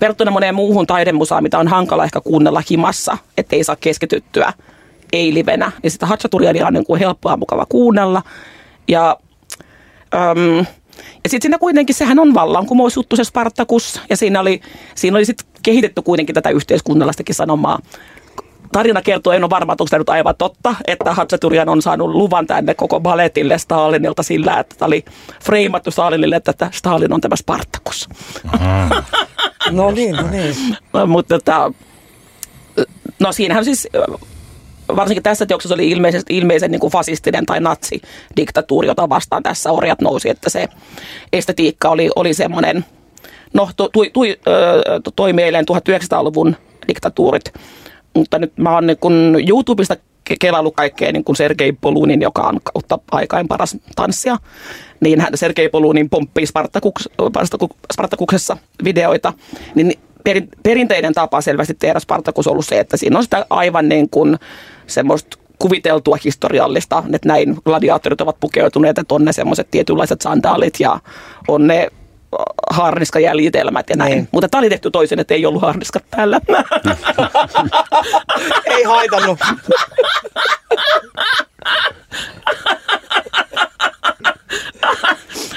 verrattuna 0.01 0.31
moneen 0.31 0.55
muuhun 0.55 0.87
taidemusaan, 0.87 1.43
mitä 1.43 1.59
on 1.59 1.69
hankala 1.69 2.05
ehkä 2.05 2.21
kuunnella 2.21 2.63
himassa, 2.71 3.19
ettei 3.37 3.65
saa 3.65 3.77
keskityttyä 3.77 4.53
ei 5.13 5.35
livenä. 5.35 5.73
Niin 5.83 5.91
sitä 5.91 6.07
Hatsaturiania 6.07 6.67
on 6.67 6.73
niin 6.73 6.87
kuin 6.87 7.01
helppoa 7.01 7.37
mukava 7.37 7.67
kuunnella. 7.69 8.23
Ja, 8.89 9.17
äm, 10.15 10.67
ja 11.25 11.31
sitten 11.31 11.43
siinä 11.43 11.59
kuitenkin, 11.59 11.95
sehän 11.95 12.19
on 12.19 12.35
vallankumousjuttu 12.35 13.17
se 13.17 13.25
Spartakus, 13.25 14.01
ja 14.11 14.17
siinä 14.17 14.41
oli, 14.41 14.61
siinä 14.95 15.17
oli 15.17 15.25
sitten 15.25 15.47
kehitetty 15.63 16.03
kuitenkin 16.03 16.35
tätä 16.35 16.51
yhteiskunnallistakin 16.51 17.35
sanomaa. 17.35 17.79
Tarina 18.73 19.03
kertoo, 19.03 19.33
en 19.33 19.45
ole 19.45 19.51
varma, 19.51 19.73
onko 19.73 19.85
tämä 19.91 19.99
nyt 19.99 20.09
aivan 20.09 20.35
totta, 20.39 20.75
että 20.87 21.15
Hatsaturian 21.15 21.69
on 21.69 21.83
saanut 21.83 22.11
luvan 22.11 22.47
tänne 22.47 22.75
koko 22.75 23.01
balletille 23.01 23.59
Stalinilta 23.59 24.23
sillä, 24.23 24.59
että 24.61 24.77
tämä 24.79 24.87
oli 24.87 25.05
freimattu 25.45 25.91
Stalinille, 25.91 26.37
että 26.37 26.71
Stalin 26.73 27.13
on 27.13 27.21
tämä 27.21 27.37
Spartakus. 27.37 28.09
no 29.71 29.91
niin, 29.91 30.17
no 30.17 30.31
niin. 30.31 30.57
Mutta 31.07 31.73
no 33.19 33.33
siinähän 33.33 33.65
siis 33.65 33.89
varsinkin 34.97 35.23
tässä 35.23 35.47
teoksessa 35.47 35.75
oli 35.75 35.91
ilmeisen, 35.91 36.23
ilmeisen 36.29 36.71
niin 36.71 36.81
kuin 36.81 36.93
fasistinen 36.93 37.47
tai 37.47 37.61
natsidiktatuuri, 37.61 38.89
jota 38.89 39.09
vastaan 39.09 39.43
tässä 39.43 39.73
orjat 39.73 40.01
nousi, 40.01 40.31
että 40.31 40.51
se 40.51 40.69
estetiikka 41.33 41.89
oli, 41.89 42.11
oli 42.17 42.35
semmoinen– 42.35 42.85
no, 43.55 43.71
tui, 43.93 44.11
tui, 44.13 44.39
to, 45.05 45.11
toimi 45.17 45.43
eilen 45.43 45.65
1900-luvun 45.71 46.57
diktatuurit, 46.89 47.53
mutta 48.15 48.39
nyt 48.39 48.53
mä 48.59 48.75
oon 48.75 48.87
niin 48.87 48.99
kun 49.01 49.37
YouTubesta 49.49 49.97
kelailu 50.41 50.71
kaikkea 50.71 51.13
niin 51.13 51.25
kuin 51.25 51.37
Sergei 51.37 51.73
Polunin, 51.73 52.23
joka 52.23 52.43
on 52.43 52.61
kautta 52.63 52.99
aikain 53.11 53.49
paras 53.49 53.77
tanssia, 53.97 54.37
niin 55.01 55.21
hän 55.21 55.33
Sergei 55.35 55.69
Polunin 55.69 56.11
pomppii 56.11 56.47
Spartakuks, 56.47 57.09
Spartakuksessa 57.93 58.57
videoita, 58.85 59.33
niin 59.75 59.93
perin, 60.25 60.49
perinteinen 60.63 61.15
tapa 61.15 61.41
selvästi 61.41 61.75
tehdä 61.75 62.01
Spartakus 62.01 62.47
on 62.47 62.51
ollut 62.51 62.67
se, 62.67 62.81
että 62.81 62.97
siinä 62.97 63.19
on 63.19 63.25
sitä 63.25 63.47
aivan 63.51 63.89
niin 63.89 64.11
kuin 64.11 64.39
semmoista 64.87 65.39
kuviteltua 65.59 66.17
historiallista, 66.25 67.03
että 67.13 67.29
näin 67.29 67.57
gladiaattorit 67.65 68.21
ovat 68.21 68.41
pukeutuneet, 68.41 68.99
että 68.99 69.15
on 69.15 69.25
ne 69.25 69.33
semmoiset 69.33 69.71
tietynlaiset 69.71 70.21
sandaalit 70.21 70.81
ja 70.81 70.99
on 71.49 71.67
ne 71.67 71.89
harniskajäljitelmät 72.71 73.91
ja 73.91 73.97
näin. 73.97 74.11
Niin. 74.11 74.29
Mutta 74.33 74.49
tämä 74.49 74.59
oli 74.59 74.71
tehty 74.71 74.91
toisen, 74.91 75.19
että 75.21 75.35
ei 75.35 75.47
ollut 75.47 75.63
harniskat 75.63 76.05
päällä. 76.11 76.41
ei 78.77 78.83
haitannut. 78.83 79.39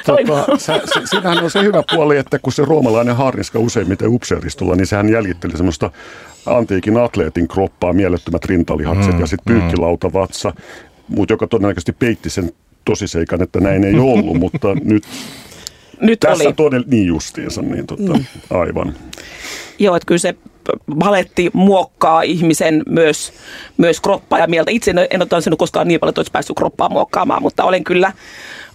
Tota, 0.05 0.57
sä, 0.57 0.81
se, 0.85 1.01
siinähän 1.05 1.43
on 1.43 1.51
se 1.51 1.63
hyvä 1.63 1.83
puoli, 1.91 2.17
että 2.17 2.39
kun 2.39 2.53
se 2.53 2.65
roomalainen 2.65 3.15
harniska 3.15 3.59
useimmiten 3.59 4.09
upseeristolla, 4.09 4.75
niin 4.75 4.87
sehän 4.87 5.09
jäljitteli 5.09 5.57
semmoista 5.57 5.91
antiikin 6.45 6.97
atleetin 6.97 7.47
kroppaa, 7.47 7.93
mielettömät 7.93 8.45
rintalihakset 8.45 9.13
mm, 9.13 9.19
ja 9.19 9.27
sitten 9.27 9.55
pyykkilauta 9.55 10.13
vatsa, 10.13 10.53
mutta 11.07 11.33
joka 11.33 11.47
todennäköisesti 11.47 11.91
peitti 11.91 12.29
sen 12.29 12.51
tosiseikan, 12.85 13.41
että 13.41 13.59
näin 13.59 13.83
ei 13.83 13.99
ollut, 13.99 14.39
mutta 14.39 14.67
nyt 14.83 15.03
nyt 16.01 16.19
Tässä 16.19 16.43
oli. 16.43 16.53
todella 16.53 16.85
niin 16.89 17.07
justiinsa, 17.07 17.61
niin 17.61 17.87
tota, 17.87 18.13
mm. 18.13 18.25
aivan. 18.49 18.95
Joo, 19.79 19.95
että 19.95 20.07
kyllä 20.07 20.19
se 20.19 20.35
valetti 20.99 21.49
muokkaa 21.53 22.21
ihmisen 22.21 22.83
myös, 22.89 23.33
myös 23.77 24.01
kroppaa 24.01 24.39
ja 24.39 24.47
mieltä. 24.47 24.71
Itse 24.71 24.91
en 25.09 25.21
ole 25.21 25.29
tanssinut 25.29 25.59
koskaan 25.59 25.87
niin 25.87 25.99
paljon, 25.99 26.11
että 26.11 26.19
olisi 26.19 26.31
päässyt 26.31 26.57
kroppaa 26.57 26.89
muokkaamaan, 26.89 27.41
mutta 27.41 27.63
olen 27.63 27.83
kyllä 27.83 28.11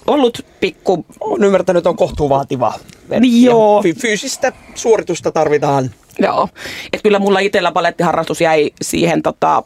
ollut 0.07 0.47
pikku... 0.61 1.07
Olen 1.21 1.45
ymmärtänyt, 1.45 1.81
että 1.81 1.91
on 1.91 1.97
kohtuu 1.97 2.29
vaativaa. 2.29 2.79
Niin 3.21 3.45
joo. 3.45 3.83
Fyysistä 4.01 4.53
suoritusta 4.75 5.33
tarvitaan. 5.33 5.91
Joo, 6.19 6.49
että 6.93 7.03
kyllä 7.03 7.19
mulla 7.19 7.39
itsellä 7.39 7.73
palettiharrastus 7.73 8.41
jäi 8.41 8.71
siihen 8.83 9.23
tota, 9.23 9.63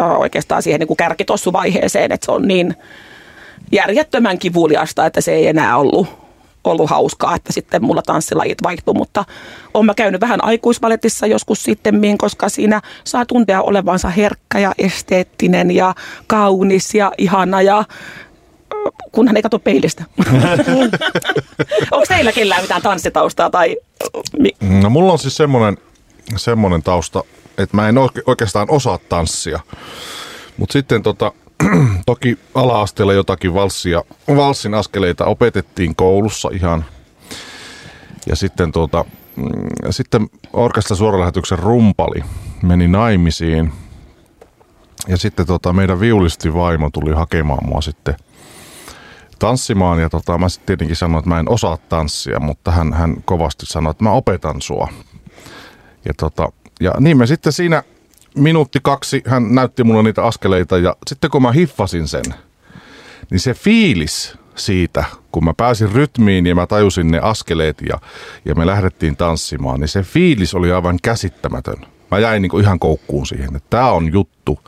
oikeastaan 0.00 0.62
siihen 0.62 0.78
niin 0.78 0.88
kuin 0.88 0.96
kärkitossuvaiheeseen, 0.96 2.12
että 2.12 2.24
se 2.24 2.32
on 2.32 2.48
niin 2.48 2.74
järjettömän 3.72 4.38
kivuliasta, 4.38 5.06
että 5.06 5.20
se 5.20 5.32
ei 5.32 5.46
enää 5.46 5.76
ollut 5.76 6.23
ollut 6.64 6.90
hauskaa, 6.90 7.34
että 7.34 7.52
sitten 7.52 7.84
mulla 7.84 8.02
tanssilajit 8.02 8.62
vaihtuu, 8.62 8.94
mutta 8.94 9.24
olen 9.74 9.86
mä 9.86 9.94
käynyt 9.94 10.20
vähän 10.20 10.44
aikuisvaletissa 10.44 11.26
joskus 11.26 11.62
sitten, 11.62 12.18
koska 12.18 12.48
siinä 12.48 12.80
saa 13.04 13.26
tuntea 13.26 13.62
olevansa 13.62 14.08
herkkä 14.08 14.58
ja 14.58 14.72
esteettinen 14.78 15.70
ja 15.70 15.94
kaunis 16.26 16.94
ja 16.94 17.12
ihana 17.18 17.62
ja 17.62 17.84
kunhan 19.12 19.36
ei 19.36 19.42
katso 19.42 19.58
peilistä. 19.58 20.04
Onko 21.90 22.06
teillä 22.08 22.32
kellään 22.32 22.62
mitään 22.62 22.82
tanssitaustaa? 22.82 23.50
Tai... 23.50 23.76
No 24.60 24.90
mulla 24.90 25.12
on 25.12 25.18
siis 25.18 25.36
semmoinen, 25.36 25.78
semmoinen 26.36 26.82
tausta, 26.82 27.22
että 27.58 27.76
mä 27.76 27.88
en 27.88 27.94
oikeastaan 28.26 28.70
osaa 28.70 28.98
tanssia. 29.08 29.60
Mutta 30.56 30.72
sitten 30.72 31.02
tota, 31.02 31.32
toki 32.06 32.38
ala-asteella 32.54 33.12
jotakin 33.12 33.54
valssia, 33.54 34.02
valssin 34.36 34.74
askeleita 34.74 35.24
opetettiin 35.24 35.96
koulussa 35.96 36.48
ihan. 36.52 36.84
Ja 38.26 38.36
sitten, 38.36 38.72
tuota, 38.72 39.04
mm, 39.36 39.46
sitten 39.90 40.30
orkesta 40.52 40.94
suoralähetyksen 40.94 41.58
rumpali 41.58 42.24
meni 42.62 42.88
naimisiin. 42.88 43.72
Ja 45.08 45.16
sitten 45.16 45.46
tota, 45.46 45.72
meidän 45.72 46.00
viulisti 46.00 46.54
vaimo 46.54 46.90
tuli 46.92 47.14
hakemaan 47.14 47.66
mua 47.66 47.80
sitten 47.80 48.16
tanssimaan. 49.38 50.00
Ja 50.00 50.10
tota, 50.10 50.38
mä 50.38 50.48
sitten 50.48 50.66
tietenkin 50.66 50.96
sanoin, 50.96 51.18
että 51.18 51.28
mä 51.28 51.38
en 51.38 51.50
osaa 51.50 51.78
tanssia, 51.88 52.40
mutta 52.40 52.70
hän, 52.70 52.92
hän 52.92 53.16
kovasti 53.24 53.66
sanoi, 53.66 53.90
että 53.90 54.04
mä 54.04 54.10
opetan 54.10 54.62
sua. 54.62 54.88
Ja, 56.04 56.14
tota, 56.16 56.52
ja 56.80 56.92
niin 57.00 57.18
me 57.18 57.26
sitten 57.26 57.52
siinä 57.52 57.82
minuutti 58.34 58.78
kaksi 58.82 59.22
hän 59.26 59.54
näytti 59.54 59.84
mulle 59.84 60.02
niitä 60.02 60.24
askeleita 60.24 60.78
ja 60.78 60.96
sitten 61.06 61.30
kun 61.30 61.42
mä 61.42 61.52
hiffasin 61.52 62.08
sen, 62.08 62.24
niin 63.30 63.40
se 63.40 63.54
fiilis 63.54 64.38
siitä, 64.54 65.04
kun 65.32 65.44
mä 65.44 65.54
pääsin 65.56 65.92
rytmiin 65.92 66.46
ja 66.46 66.54
mä 66.54 66.66
tajusin 66.66 67.10
ne 67.10 67.18
askeleet 67.18 67.82
ja, 67.88 67.98
ja 68.44 68.54
me 68.54 68.66
lähdettiin 68.66 69.16
tanssimaan, 69.16 69.80
niin 69.80 69.88
se 69.88 70.02
fiilis 70.02 70.54
oli 70.54 70.72
aivan 70.72 70.98
käsittämätön. 71.02 71.86
Mä 72.10 72.18
jäin 72.18 72.42
niin 72.42 72.60
ihan 72.60 72.78
koukkuun 72.78 73.26
siihen, 73.26 73.56
että 73.56 73.70
tämä 73.70 73.90
on 73.90 74.12
juttu, 74.12 74.58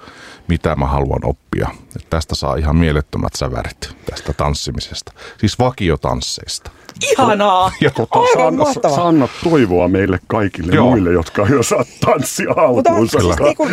mitä 0.49 0.77
mä 0.77 0.87
haluan 0.87 1.21
oppia. 1.25 1.69
Että 1.97 2.11
tästä 2.11 2.35
saa 2.35 2.57
ihan 2.57 2.77
mielettömät 2.77 3.33
sävärit 3.37 3.89
tästä 4.11 4.33
tanssimisesta. 4.33 5.13
Siis 5.39 5.59
vakiotansseista. 5.59 6.71
Ihanaa! 7.13 7.73
Ja, 7.81 7.91
Tota, 7.91 8.19
Aivan 8.19 8.45
Sanna, 8.45 8.65
mahtavaa. 8.65 8.97
Sanna 8.97 9.29
toivoa 9.45 9.89
meille 9.89 10.21
kaikille 10.27 10.75
Joo. 10.75 10.91
muille, 10.91 11.13
jotka 11.13 11.47
ei 11.47 11.55
osaa 11.55 11.85
tanssia 12.07 12.49
Mutta 12.75 12.91
alkuun. 12.91 13.09
siis 13.09 13.39
niinku, 13.41 13.69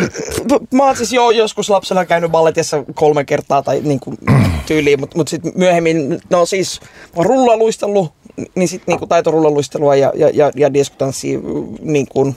mä 0.72 0.84
oon 0.84 0.96
siis 0.96 1.12
jo 1.12 1.30
joskus 1.30 1.70
lapsena 1.70 2.04
käynyt 2.04 2.30
balletissa 2.30 2.84
kolme 2.94 3.24
kertaa 3.24 3.62
tai 3.62 3.80
niinku 3.80 4.14
tyyliin, 4.66 5.00
mutta 5.00 5.16
mut 5.16 5.28
sitten 5.28 5.52
myöhemmin, 5.54 6.20
no 6.30 6.46
siis 6.46 6.80
mä 6.82 6.88
oon 7.16 7.26
rullaluistellut, 7.26 8.12
niin 8.54 8.68
sitten 8.68 8.92
niinku 8.92 9.06
taitorullaluistelua 9.06 9.96
ja, 9.96 10.12
ja, 10.14 10.30
ja, 10.34 10.50
ja 10.56 10.74
diskotanssia 10.74 11.38
niinku 11.80 12.34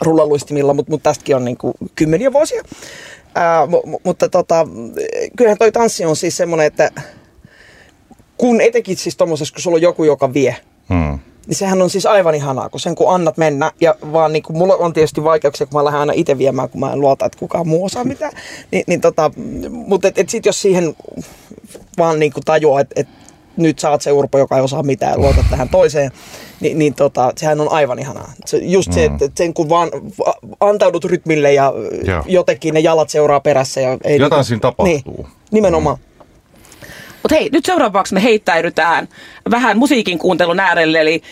rullaluistimilla, 0.00 0.74
mutta 0.74 0.92
mut 0.92 1.02
tästäkin 1.02 1.36
on 1.36 1.44
niinku 1.44 1.72
kymmeniä 1.94 2.32
vuosia. 2.32 2.62
Ää, 3.34 3.66
mu- 3.66 4.00
mutta 4.04 4.28
tota, 4.28 4.66
kyllähän 5.36 5.58
toi 5.58 5.72
tanssi 5.72 6.04
on 6.04 6.16
siis 6.16 6.36
semmoinen, 6.36 6.66
että 6.66 6.90
kun 8.36 8.60
etenkin 8.60 8.96
siis 8.96 9.16
tommosessa, 9.16 9.54
kun 9.54 9.62
sulla 9.62 9.76
on 9.76 9.82
joku, 9.82 10.04
joka 10.04 10.34
vie, 10.34 10.56
mm. 10.88 11.18
niin 11.46 11.56
sehän 11.56 11.82
on 11.82 11.90
siis 11.90 12.06
aivan 12.06 12.34
ihanaa, 12.34 12.68
kun 12.68 12.80
sen 12.80 12.94
kun 12.94 13.14
annat 13.14 13.36
mennä. 13.36 13.72
Ja 13.80 13.94
vaan 14.12 14.32
niin 14.32 14.42
kuin, 14.42 14.56
mulla 14.56 14.76
on 14.76 14.92
tietysti 14.92 15.24
vaikeuksia, 15.24 15.66
kun 15.66 15.80
mä 15.80 15.84
lähden 15.84 16.00
aina 16.00 16.12
itse 16.16 16.38
viemään, 16.38 16.70
kun 16.70 16.80
mä 16.80 16.92
en 16.92 17.00
luota, 17.00 17.26
että 17.26 17.38
kukaan 17.38 17.68
muu 17.68 17.84
osaa 17.84 18.04
mitään. 18.04 18.32
Ni, 18.72 18.84
niin 18.86 19.00
tota, 19.00 19.30
mutta 19.70 20.08
et, 20.08 20.18
et 20.18 20.28
sit 20.28 20.46
jos 20.46 20.62
siihen 20.62 20.96
vaan 21.98 22.18
niin 22.18 22.32
kuin 22.32 22.44
tajuaa, 22.44 22.80
että 22.80 23.00
et 23.00 23.08
nyt 23.56 23.78
sä 23.78 23.90
oot 23.90 24.02
se 24.02 24.12
urpo, 24.12 24.38
joka 24.38 24.56
ei 24.56 24.62
osaa 24.62 24.82
mitään 24.82 25.12
ja 25.12 25.18
luotat 25.18 25.46
tähän 25.50 25.68
toiseen, 25.68 26.10
niin, 26.60 26.78
niin 26.78 26.94
tota, 26.94 27.32
sehän 27.36 27.60
on 27.60 27.72
aivan 27.72 27.98
ihanaa. 27.98 28.32
Se, 28.46 28.56
just 28.58 28.92
se, 28.92 29.04
että 29.04 29.24
et 29.24 29.36
sen 29.36 29.54
kun 29.54 29.68
vaan 29.68 29.88
va- 30.18 30.34
antaudut 30.60 31.04
rytmille 31.04 31.52
ja 31.52 31.72
Joo. 32.04 32.22
jotenkin 32.26 32.74
ne 32.74 32.80
jalat 32.80 33.10
seuraa 33.10 33.40
perässä. 33.40 33.80
Ja 33.80 33.98
ei 34.04 34.16
Jotain 34.18 34.30
niinku- 34.38 34.44
siinä 34.44 34.60
tapahtuu. 34.60 34.84
Niin, 35.16 35.26
nimenomaan. 35.50 35.96
Mutta 37.22 37.34
hei, 37.34 37.48
nyt 37.52 37.64
seuraavaksi 37.64 38.14
me 38.14 38.22
heittäydytään 38.22 39.08
vähän 39.50 39.78
musiikin 39.78 40.18
kuuntelun 40.18 40.60
äärelle, 40.60 41.00
eli 41.00 41.22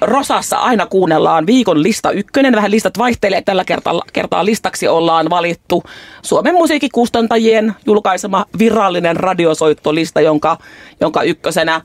Rosassa 0.00 0.56
aina 0.56 0.86
kuunnellaan 0.86 1.46
viikon 1.46 1.82
lista 1.82 2.10
ykkönen. 2.10 2.54
Vähän 2.56 2.70
listat 2.70 2.98
vaihtelee. 2.98 3.42
Tällä 3.42 3.64
kertaa, 3.64 4.02
kertaa 4.12 4.44
listaksi 4.44 4.88
ollaan 4.88 5.30
valittu 5.30 5.82
Suomen 6.22 6.54
musiikkikustantajien 6.54 7.74
julkaisema 7.86 8.44
virallinen 8.58 9.16
radiosoittolista, 9.16 10.20
jonka, 10.20 10.58
jonka 11.00 11.22
ykkösenä 11.22 11.80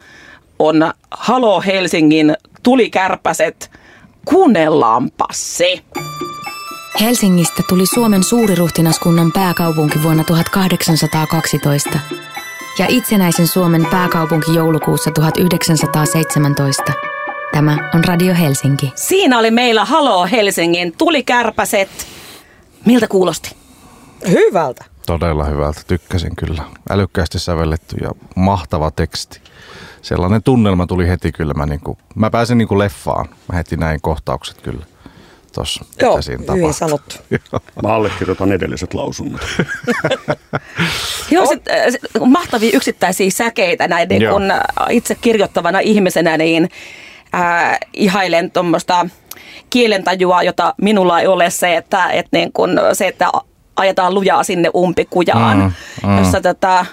on 0.61 0.91
Halo 1.11 1.61
Helsingin 1.61 2.35
Tulikärpäset. 2.63 3.71
Kuunnellaanpa 4.25 5.25
se. 5.31 5.79
Helsingistä 7.01 7.63
tuli 7.69 7.85
Suomen 7.85 8.23
suuriruhtinaskunnan 8.23 9.31
pääkaupunki 9.31 10.03
vuonna 10.03 10.23
1812 10.23 11.99
ja 12.79 12.85
itsenäisen 12.89 13.47
Suomen 13.47 13.85
pääkaupunki 13.91 14.53
joulukuussa 14.53 15.11
1917. 15.11 16.93
Tämä 17.51 17.89
on 17.95 18.03
Radio 18.03 18.33
Helsinki. 18.33 18.91
Siinä 18.95 19.39
oli 19.39 19.51
meillä 19.51 19.85
Halo 19.85 20.25
Helsingin 20.25 20.93
Tulikärpäset. 20.97 21.89
Miltä 22.85 23.07
kuulosti? 23.07 23.55
Hyvältä. 24.29 24.85
Todella 25.05 25.43
hyvältä, 25.43 25.81
tykkäsin 25.87 26.35
kyllä. 26.35 26.63
Älykkäästi 26.89 27.39
sävelletty 27.39 27.95
ja 28.01 28.11
mahtava 28.35 28.91
teksti. 28.91 29.41
Sellainen 30.01 30.43
tunnelma 30.43 30.87
tuli 30.87 31.07
heti 31.07 31.31
kyllä. 31.31 31.53
Mä, 31.53 31.65
niinku, 31.65 31.97
mä 32.15 32.29
pääsin 32.29 32.57
niinku 32.57 32.79
leffaan. 32.79 33.29
Mä 33.49 33.55
heti 33.55 33.77
näin 33.77 34.01
kohtaukset 34.01 34.61
kyllä. 34.61 34.85
Tossa, 35.53 35.85
Joo, 36.01 36.19
hyvin 36.27 36.45
tapahtui. 36.45 36.73
sanottu. 36.73 37.15
Mä 37.83 37.93
allekirjoitan 37.93 38.51
edelliset 38.51 38.93
lausunnot. 38.93 39.41
Joo, 41.31 41.45
sit, 41.45 41.67
äh, 41.67 41.75
sit, 41.89 42.01
mahtavia 42.25 42.69
yksittäisiä 42.73 43.29
säkeitä 43.29 43.87
näiden, 43.87 44.21
Joo. 44.21 44.33
kun 44.33 44.51
äh, 44.51 44.59
itse 44.89 45.15
kirjoittavana 45.15 45.79
ihmisenä 45.79 46.37
niin 46.37 46.69
äh, 47.35 47.77
ihailen 47.93 48.51
tuommoista 48.51 49.07
kielentajua, 49.69 50.43
jota 50.43 50.73
minulla 50.81 51.19
ei 51.19 51.27
ole 51.27 51.49
se, 51.49 51.77
että, 51.77 52.09
että 52.09 52.37
niin 52.37 52.53
kun, 52.53 52.79
se, 52.93 53.07
että 53.07 53.31
ajetaan 53.75 54.13
lujaa 54.13 54.43
sinne 54.43 54.69
umpikujaan, 54.75 55.57
Mm, 56.03 56.09
mm. 56.09 56.17
jossa 56.17 56.41
tota, 56.41 56.85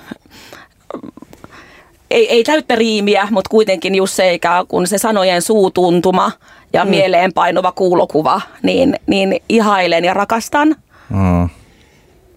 ei, 2.11 2.31
ei 2.31 2.45
täyttä 2.45 2.77
riimiä, 2.77 3.29
mutta 3.31 3.51
kuitenkin 3.51 3.95
just 3.95 4.15
se 4.15 4.35
ikään 4.35 4.67
kuin 4.67 4.87
se 4.87 4.99
sanojen 4.99 5.43
suutuntuma 5.43 6.33
ja 6.73 6.85
mm. 6.85 6.91
mieleen 6.91 7.33
painuva 7.33 7.73
kuulokuva, 7.73 8.41
niin, 8.63 8.95
niin 9.07 9.41
ihailen 9.49 10.05
ja 10.05 10.15
rakastan. 10.15 10.77
Mm. 11.11 11.49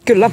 Kyllä. 0.06 0.32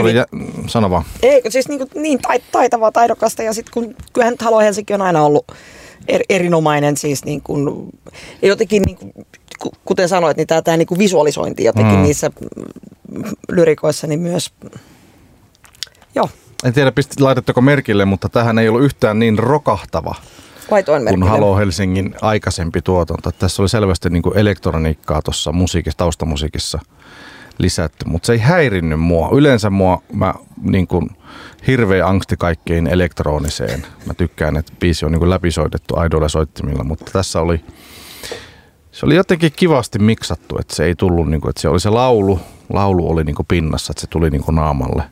Oli, 0.00 0.14
jä... 0.14 0.26
sano 0.66 0.90
vaan. 0.90 1.04
Eikö 1.22 1.50
siis 1.50 1.68
niin, 1.68 1.80
niin 1.94 2.18
tait- 2.28 2.42
taitavaa, 2.52 2.92
taidokasta 2.92 3.42
ja 3.42 3.52
sitten 3.52 3.72
kun 3.74 3.96
kyllähän 4.12 4.32
nyt 4.32 4.42
Halo 4.42 4.58
Helsinki 4.58 4.94
on 4.94 5.02
aina 5.02 5.24
ollut 5.24 5.44
er, 6.08 6.22
erinomainen 6.28 6.96
siis 6.96 7.24
niin 7.24 7.40
kuin, 7.42 7.88
ja 8.42 8.48
jotenkin 8.48 8.82
niin 8.82 8.96
kuin, 8.96 9.12
ku- 9.58 9.72
kuten 9.84 10.08
sanoit, 10.08 10.36
niin 10.36 10.46
tämä, 10.46 10.62
tämä 10.62 10.76
niin 10.76 10.86
kuin 10.86 10.98
visualisointi 10.98 11.64
jotenkin 11.64 11.96
Mm. 11.96 12.02
niissä 12.02 12.30
lyrikoissa 13.48 14.06
niin 14.06 14.20
myös, 14.20 14.52
En 16.64 16.72
tiedä, 16.72 16.92
pistit, 16.92 17.20
laitatteko 17.20 17.60
merkille, 17.60 18.04
mutta 18.04 18.28
tähän 18.28 18.58
ei 18.58 18.68
ollut 18.68 18.84
yhtään 18.84 19.18
niin 19.18 19.38
rokahtava 19.38 20.14
laitoin 20.70 21.02
merkille. 21.02 21.28
Halo 21.28 21.56
Helsingin 21.56 22.14
aikaisempi 22.22 22.82
tuotanto. 22.82 23.32
Tässä 23.32 23.62
oli 23.62 23.68
selvästi 23.68 24.10
niin 24.10 24.22
kuin 24.22 24.38
elektroniikkaa 24.38 25.22
tuossa 25.22 25.52
musiikissa, 25.52 25.98
taustamusiikissa 25.98 26.78
lisätty, 27.58 28.04
mutta 28.08 28.26
se 28.26 28.32
ei 28.32 28.38
häirinnyt 28.38 29.00
mua. 29.00 29.28
Yleensä 29.32 29.70
mua 29.70 30.02
mä 30.12 30.34
niin 30.62 30.86
kuin 30.86 31.10
hirveä 31.66 32.06
angsti 32.06 32.36
kaikkein 32.36 32.86
elektroniseen. 32.86 33.86
Mä 34.06 34.14
tykkään, 34.14 34.56
että 34.56 34.72
biisi 34.80 35.06
on 35.06 35.12
niin 35.12 35.20
kuin 35.20 35.30
läpisoitettu 35.30 35.96
aidoilla 35.96 36.28
soittimilla, 36.28 36.84
mutta 36.84 37.10
tässä 37.12 37.40
oli 37.40 37.64
se 38.92 39.06
oli 39.06 39.14
jotenkin 39.14 39.52
kivasti 39.56 39.98
miksattu, 39.98 40.58
että 40.58 40.76
se 40.76 40.84
ei 40.84 40.94
tullut, 40.94 41.30
niin 41.30 41.40
kuin, 41.40 41.50
että 41.50 41.62
se 41.62 41.68
oli 41.68 41.80
se 41.80 41.90
laulu, 41.90 42.40
laulu 42.72 43.10
oli 43.10 43.24
niin 43.24 43.36
kuin 43.36 43.46
pinnassa, 43.46 43.90
että 43.92 44.00
se 44.00 44.06
tuli 44.06 44.30
niin 44.30 44.44
kuin 44.44 44.54
naamalle. 44.54 45.02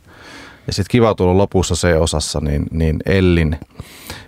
Ja 0.66 0.72
sitten 0.72 0.90
kiva 0.90 1.14
tulla 1.14 1.38
lopussa 1.38 1.76
se 1.76 1.98
osassa, 1.98 2.40
niin, 2.40 2.66
niin 2.70 2.98
Ellin, 3.06 3.50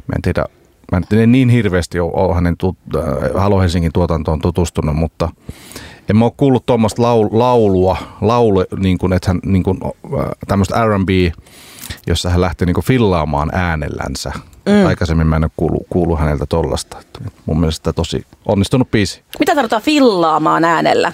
mä 0.06 0.12
en 0.16 0.22
tiedä, 0.22 0.44
mä 0.92 1.00
en 1.22 1.32
niin 1.32 1.48
hirveästi 1.48 2.00
ole, 2.00 2.34
hänen 2.34 2.56
tut, 2.56 2.76
äh, 2.96 3.02
Halo 3.34 3.60
Helsingin 3.60 3.92
tuotantoon 3.92 4.40
tutustunut, 4.40 4.96
mutta 4.96 5.28
en 6.10 6.16
mä 6.16 6.24
ole 6.24 6.32
kuullut 6.36 6.66
tuommoista 6.66 7.02
laul, 7.02 7.28
laulua, 7.32 7.96
laulu, 8.20 8.64
niin 8.76 8.98
kuin, 8.98 9.12
että 9.12 9.30
hän 9.30 9.40
niin 9.44 9.62
kuin, 9.62 9.78
äh, 9.84 10.26
tämmöistä 10.48 10.84
R&B, 10.84 11.08
jossa 12.06 12.30
hän 12.30 12.40
lähti 12.40 12.66
niin 12.66 12.74
kuin 12.74 12.84
fillaamaan 12.84 13.50
äänellänsä. 13.52 14.32
Mm. 14.66 14.86
Aikaisemmin 14.86 15.26
mä 15.26 15.36
en 15.36 15.44
ole 15.44 15.50
kuullut, 15.56 15.86
kuullut 15.90 16.18
häneltä 16.18 16.46
tollasta. 16.46 16.96
Mun 17.46 17.60
mielestä 17.60 17.92
tosi 17.92 18.26
onnistunut 18.46 18.90
biisi. 18.90 19.22
Mitä 19.38 19.54
tarvitaan 19.54 19.82
fillaamaan 19.82 20.64
äänellä? 20.64 21.12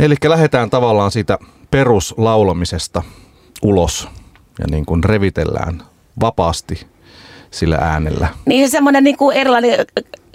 Eli 0.00 0.14
lähdetään 0.24 0.70
tavallaan 0.70 1.10
siitä 1.10 1.38
peruslaulamisesta 1.70 3.02
ulos 3.62 4.08
ja 4.58 4.64
niin 4.70 4.86
kuin 4.86 5.04
revitellään 5.04 5.82
vapaasti 6.20 6.86
sillä 7.50 7.76
äänellä. 7.76 8.28
Niin 8.46 8.68
se 8.68 8.70
semmoinen 8.70 9.04
niin 9.04 9.16
kuin 9.16 9.36
erilainen 9.36 9.86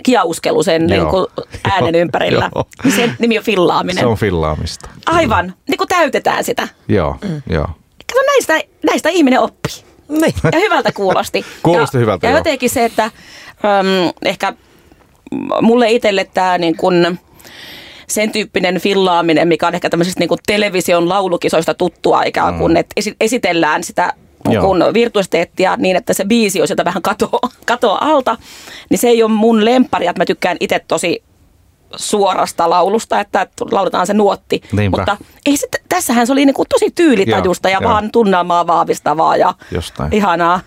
kiauskelu 0.04 0.64
sen 0.64 0.90
Joo. 0.90 1.00
niin 1.00 1.10
kuin 1.10 1.48
äänen 1.64 1.94
Joo. 1.96 2.02
ympärillä. 2.02 2.50
Joo. 2.56 2.66
Niin 2.84 2.96
Sen 2.96 3.16
nimi 3.20 3.38
on 3.38 3.44
fillaaminen. 3.44 4.00
Se 4.00 4.06
on 4.06 4.18
fillaamista. 4.18 4.90
Aivan, 5.06 5.54
niin 5.70 5.78
kuin 5.78 5.88
täytetään 5.88 6.44
sitä. 6.44 6.68
Joo, 6.88 7.16
mm. 7.24 7.42
joo. 7.50 7.68
Kato, 8.14 8.26
näistä, 8.28 8.70
näistä 8.86 9.10
ihminen 9.10 9.40
oppii. 9.40 9.74
Niin. 10.10 10.34
Ja 10.54 10.60
hyvältä 10.60 10.92
kuulosti. 10.92 11.46
Kuulosti 11.64 11.98
ja, 11.98 12.00
hyvältä, 12.00 12.28
Ja 12.28 12.32
joo. 12.32 12.40
jotenkin 12.40 12.70
se, 12.70 12.86
että 12.86 13.04
äm, 13.04 13.12
ehkä 14.26 14.54
mulle 15.62 15.92
itselle 15.92 16.26
tämä 16.34 16.58
niin 16.58 16.78
kuin, 16.78 17.20
sen 18.14 18.32
tyyppinen 18.32 18.80
fillaaminen, 18.80 19.48
mikä 19.48 19.68
on 19.68 19.76
ehkä 19.76 19.90
tämmöisistä 19.90 20.20
niin 20.20 20.28
kuin 20.28 20.40
television 20.48 21.10
laulukisoista 21.10 21.74
tuttua 21.74 22.24
ikään 22.24 22.58
kuin, 22.58 22.72
mm. 22.72 22.76
että 22.76 22.94
esi- 22.98 23.16
esitellään 23.20 23.84
sitä 23.84 24.14
Joo. 24.50 24.64
kuin 24.66 24.94
virtuositeettia 24.94 25.76
niin, 25.78 25.96
että 25.96 26.14
se 26.14 26.26
biisi 26.26 26.62
on 26.62 26.68
sieltä 26.68 26.86
vähän 26.86 27.02
katoa, 27.02 27.40
katoa 27.66 27.98
alta, 28.02 28.38
niin 28.90 28.98
se 28.98 29.08
ei 29.08 29.24
ole 29.24 29.32
mun 29.32 29.66
lemppari, 29.66 30.08
että 30.08 30.22
mä 30.22 30.26
tykkään 30.26 30.58
itse 30.60 30.80
tosi 30.88 31.24
suorasta 31.96 32.70
laulusta, 32.70 33.20
että 33.20 33.48
lauletaan 33.72 34.08
se 34.08 34.14
nuotti. 34.14 34.62
Niinpä. 34.72 34.98
Mutta 34.98 35.18
ei 35.46 35.58
se, 35.58 35.68
tässähän 35.90 36.28
se 36.28 36.34
oli 36.34 36.46
niin 36.46 36.54
kuin 36.54 36.68
tosi 36.70 36.92
tyylitajusta 36.92 37.70
Joo, 37.70 37.80
ja 37.80 37.84
joo. 37.84 37.92
vaan 37.92 38.12
tunnelmaa 38.12 38.68
vahvistavaa 38.68 39.38
ja 39.38 39.54
Jostain. 39.72 40.14
ihanaa. 40.14 40.60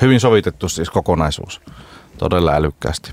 Hyvin 0.00 0.20
sovitettu 0.20 0.68
siis 0.68 0.90
kokonaisuus. 0.90 1.60
Todella 2.18 2.52
älykkäästi. 2.52 3.12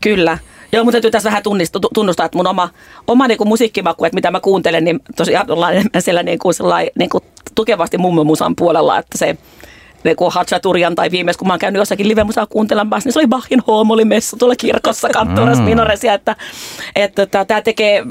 Kyllä. 0.00 0.38
Joo, 0.72 0.84
mutta 0.84 0.92
täytyy 0.92 1.10
tässä 1.10 1.28
vähän 1.28 1.42
tunnista, 1.42 1.78
tunnustaa, 1.94 2.26
että 2.26 2.38
mun 2.38 2.46
oma, 2.46 2.68
oma 3.06 3.28
niin 3.28 3.38
kuin 3.38 3.48
musiikkimaku, 3.48 4.04
että 4.04 4.14
mitä 4.14 4.30
mä 4.30 4.40
kuuntelen, 4.40 4.84
niin 4.84 5.00
tosiaan 5.16 5.50
ollaan 5.50 5.72
enemmän 5.72 6.02
siellä 6.06 6.22
niin 6.22 6.38
kuin 6.38 6.54
niin 6.98 7.10
kuin 7.10 7.24
tukevasti 7.54 7.98
mummomusan 7.98 8.56
puolella, 8.56 8.98
että 8.98 9.18
se 9.18 9.36
niin 10.04 10.16
kuin 10.16 10.32
Hatchaturian 10.32 10.94
tai 10.94 11.10
viimeis, 11.10 11.36
kun 11.36 11.46
mä 11.46 11.52
oon 11.52 11.58
käynyt 11.58 11.80
jossakin 11.80 12.08
livemusaa 12.08 12.46
kuuntelemassa, 12.46 13.06
niin 13.06 13.12
se 13.12 13.18
oli 13.18 13.26
Bachin 13.26 13.62
messu 14.04 14.36
tuolla 14.36 14.56
kirkossa 14.56 15.08
Kantoras 15.08 15.58
mm. 15.58 15.64
Minoresia, 15.64 16.14
että, 16.14 16.36
että, 16.96 17.22
että 17.22 17.44
tämä 17.44 17.62
tekee 17.62 18.02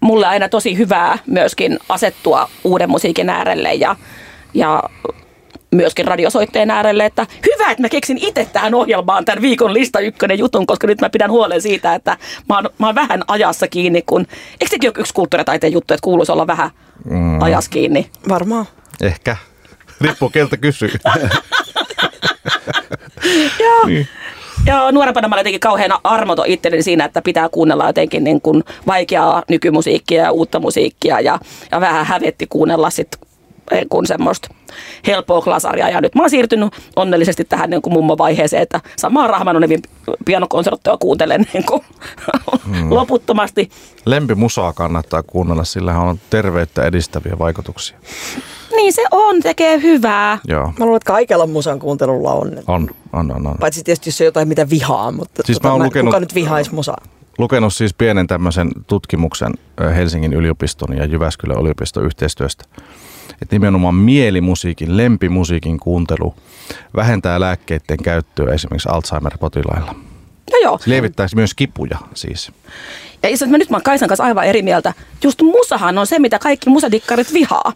mulle 0.00 0.26
aina 0.26 0.48
tosi 0.48 0.78
hyvää 0.78 1.18
myöskin 1.26 1.78
asettua 1.88 2.48
uuden 2.64 2.90
musiikin 2.90 3.30
äärelle 3.30 3.74
ja, 3.74 3.96
ja 4.54 4.82
myöskin 5.70 6.04
radiosoitteen 6.04 6.70
äärelle, 6.70 7.04
että 7.04 7.26
hyvä, 7.46 7.70
että 7.70 7.82
mä 7.82 7.88
keksin 7.88 8.18
itse 8.20 8.48
tähän 8.52 8.74
ohjelmaan 8.74 9.24
tämän 9.24 9.42
viikon 9.42 9.74
lista 9.74 10.00
ykkönen 10.00 10.38
jutun, 10.38 10.66
koska 10.66 10.86
nyt 10.86 11.00
mä 11.00 11.10
pidän 11.10 11.30
huolen 11.30 11.62
siitä, 11.62 11.94
että 11.94 12.16
mä 12.48 12.54
oon, 12.54 12.70
mä 12.78 12.86
oon 12.86 12.94
vähän 12.94 13.22
ajassa 13.28 13.68
kiinni, 13.68 14.02
kun 14.02 14.26
eikö 14.52 14.70
sekin 14.70 14.90
ole 14.90 15.00
yksi 15.00 15.14
kulttuuritaiteen 15.14 15.72
juttu, 15.72 15.94
että 15.94 16.04
kuuluisi 16.04 16.32
olla 16.32 16.46
vähän 16.46 16.70
mm. 17.04 17.42
ajassa 17.42 17.70
kiinni? 17.70 18.10
Varmaan. 18.28 18.66
Ehkä. 19.00 19.36
Riippuu 20.00 20.30
keltä 20.30 20.56
kysyy. 20.56 20.90
Joo. 23.60 23.86
Niin. 23.86 24.08
Joo, 24.66 24.90
nuorempana 24.90 25.28
mä 25.28 25.34
olin 25.34 25.40
jotenkin 25.40 25.60
kauheana 25.60 26.00
armoto 26.04 26.44
itselleni 26.46 26.82
siinä, 26.82 27.04
että 27.04 27.22
pitää 27.22 27.48
kuunnella 27.48 27.86
jotenkin 27.86 28.24
niin 28.24 28.40
kuin 28.40 28.64
vaikeaa 28.86 29.42
nykymusiikkia 29.48 30.22
ja 30.22 30.32
uutta 30.32 30.60
musiikkia 30.60 31.20
ja, 31.20 31.38
ja 31.72 31.80
vähän 31.80 32.06
hävetti 32.06 32.46
kuunnella 32.46 32.90
sitten 32.90 33.20
kun 33.88 34.06
semmoista 34.06 34.48
helppoa 35.06 35.42
klasaria. 35.42 35.88
Ja 35.88 36.00
nyt 36.00 36.14
mä 36.14 36.22
oon 36.22 36.30
siirtynyt 36.30 36.74
onnellisesti 36.96 37.44
tähän 37.44 37.70
niin 37.70 37.82
kuin 37.82 37.92
mummo-vaiheeseen, 37.92 38.62
että 38.62 38.80
samaa 38.96 39.26
Rahmanovin 39.26 39.82
pianokonserttoa 40.24 40.96
kuuntelen 40.96 41.46
niin 41.52 41.66
kuin 41.66 41.82
hmm. 42.64 42.92
loputtomasti. 42.92 43.70
Lempimusaa 44.04 44.72
kannattaa 44.72 45.22
kuunnella, 45.22 45.64
sillä 45.64 45.98
on 45.98 46.18
terveyttä 46.30 46.84
edistäviä 46.84 47.38
vaikutuksia. 47.38 47.98
Niin 48.76 48.92
se 48.92 49.04
on, 49.10 49.42
tekee 49.42 49.82
hyvää. 49.82 50.38
Joo. 50.48 50.72
Mä 50.78 50.84
luulen, 50.84 50.96
että 50.96 51.12
kaikella 51.12 51.46
musan 51.46 51.78
kuuntelulla 51.78 52.32
on. 52.32 52.52
On, 52.66 52.90
on, 53.12 53.30
on. 53.30 53.46
on. 53.46 53.58
Paitsi 53.60 53.84
tietysti 53.84 54.08
jos 54.08 54.20
on 54.20 54.24
jotain, 54.24 54.48
mitä 54.48 54.70
vihaa, 54.70 55.12
mutta 55.12 55.42
siis 55.44 55.58
tota, 55.58 55.78
mä 55.78 55.84
lukenut, 55.84 56.10
kuka 56.10 56.20
nyt 56.20 56.34
vihaisi 56.34 56.74
musaa? 56.74 56.98
Lukenut 57.38 57.74
siis 57.74 57.94
pienen 57.94 58.26
tämmöisen 58.26 58.70
tutkimuksen 58.86 59.52
Helsingin 59.96 60.32
yliopiston 60.32 60.96
ja 60.96 61.04
Jyväskylän 61.04 61.60
yliopiston 61.60 62.04
yhteistyöstä 62.04 62.64
että 63.42 63.54
nimenomaan 63.54 63.94
mielimusiikin, 63.94 64.96
lempimusiikin 64.96 65.80
kuuntelu 65.80 66.34
vähentää 66.96 67.40
lääkkeiden 67.40 67.96
käyttöä 68.02 68.54
esimerkiksi 68.54 68.88
Alzheimer-potilailla. 68.88 69.94
No 70.52 70.58
joo. 70.62 70.78
Se 70.78 70.90
lievittäisi 70.90 71.36
myös 71.36 71.54
kipuja 71.54 71.98
siis. 72.14 72.52
Ja 73.22 73.28
itse 73.28 73.46
mä 73.46 73.58
nyt 73.58 73.70
mä 73.70 73.76
oon 73.76 73.82
Kaisan 73.82 74.08
kanssa 74.08 74.24
aivan 74.24 74.44
eri 74.44 74.62
mieltä. 74.62 74.92
Just 75.22 75.42
musahan 75.42 75.98
on 75.98 76.06
se, 76.06 76.18
mitä 76.18 76.38
kaikki 76.38 76.70
musadikkarit 76.70 77.32
vihaa. 77.32 77.72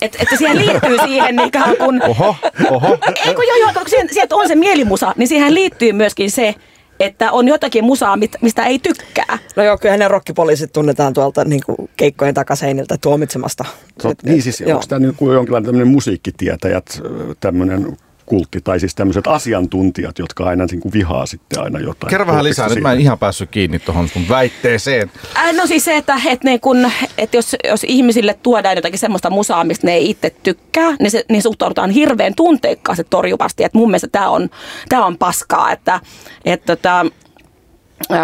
Että 0.00 0.18
et 0.20 0.38
siihen 0.38 0.58
liittyy 0.58 0.96
siihen 1.06 1.36
niin 1.36 1.50
kun... 1.78 2.02
Oho, 2.02 2.36
oho. 2.70 2.98
Ei 3.26 3.34
kun 3.34 3.46
joo, 3.46 3.56
joo, 3.56 3.72
kun 3.74 3.88
siihen, 3.88 4.08
siihen 4.12 4.28
on 4.30 4.48
se 4.48 4.54
mielimusa, 4.54 5.14
niin 5.16 5.28
siihen 5.28 5.54
liittyy 5.54 5.92
myöskin 5.92 6.30
se, 6.30 6.54
että 7.00 7.32
on 7.32 7.48
jotakin 7.48 7.84
musaa, 7.84 8.18
mistä 8.42 8.64
ei 8.64 8.78
tykkää. 8.78 9.38
No 9.56 9.62
joo, 9.62 9.78
kyllähän 9.78 10.00
ne 10.00 10.08
rokkipoliisit 10.08 10.72
tunnetaan 10.72 11.14
tuolta 11.14 11.44
niin 11.44 11.60
kuin 11.66 11.90
keikkojen 11.96 12.34
takaseiniltä 12.34 12.96
tuomitsemasta. 13.00 13.64
Tot, 14.02 14.22
niin 14.22 14.42
siis, 14.42 14.62
onko 14.66 14.82
tämä 14.88 14.98
niin 14.98 15.14
kuin 15.14 15.34
jonkinlainen 15.34 15.66
tämmöinen 15.66 15.88
musiikkitietäjät, 15.88 17.02
tämmöinen 17.40 17.96
kultti 18.28 18.60
tai 18.60 18.80
siis 18.80 18.94
tämmöiset 18.94 19.26
asiantuntijat, 19.26 20.18
jotka 20.18 20.44
aina 20.44 20.66
niin 20.70 20.80
kuin 20.80 20.92
vihaa 20.92 21.26
sitten 21.26 21.62
aina 21.62 21.78
jotain. 21.78 22.10
Kerro 22.10 22.26
vähän 22.26 22.44
lisää, 22.44 22.68
nyt 22.68 22.80
mä 22.80 22.92
en 22.92 23.00
ihan 23.00 23.18
päässyt 23.18 23.50
kiinni 23.50 23.78
tuohon 23.78 24.08
sun 24.08 24.28
väitteeseen. 24.28 25.10
Äh, 25.36 25.54
no 25.54 25.66
siis 25.66 25.84
se, 25.84 25.96
että, 25.96 26.14
että, 26.26 26.48
niin 26.48 26.60
kun, 26.60 26.90
että 27.18 27.36
jos, 27.36 27.56
jos 27.68 27.84
ihmisille 27.84 28.38
tuodaan 28.42 28.76
jotakin 28.76 28.98
semmoista 28.98 29.30
musaa, 29.30 29.64
mistä 29.64 29.86
ne 29.86 29.94
ei 29.94 30.10
itse 30.10 30.34
tykkää, 30.42 30.96
niin, 31.00 31.10
se, 31.10 31.24
niin 31.28 31.42
suhtaudutaan 31.42 31.90
hirveän 31.90 32.34
tunteikkaasti 32.34 33.04
torjuvasti. 33.10 33.64
Että 33.64 33.78
mun 33.78 33.88
mielestä 33.88 34.08
tämä 34.12 34.28
on, 34.28 34.48
tämä 34.88 35.06
on 35.06 35.18
paskaa, 35.18 35.72
että, 35.72 36.00
että, 36.44 36.72
että 36.72 37.00
äh, 37.00 38.18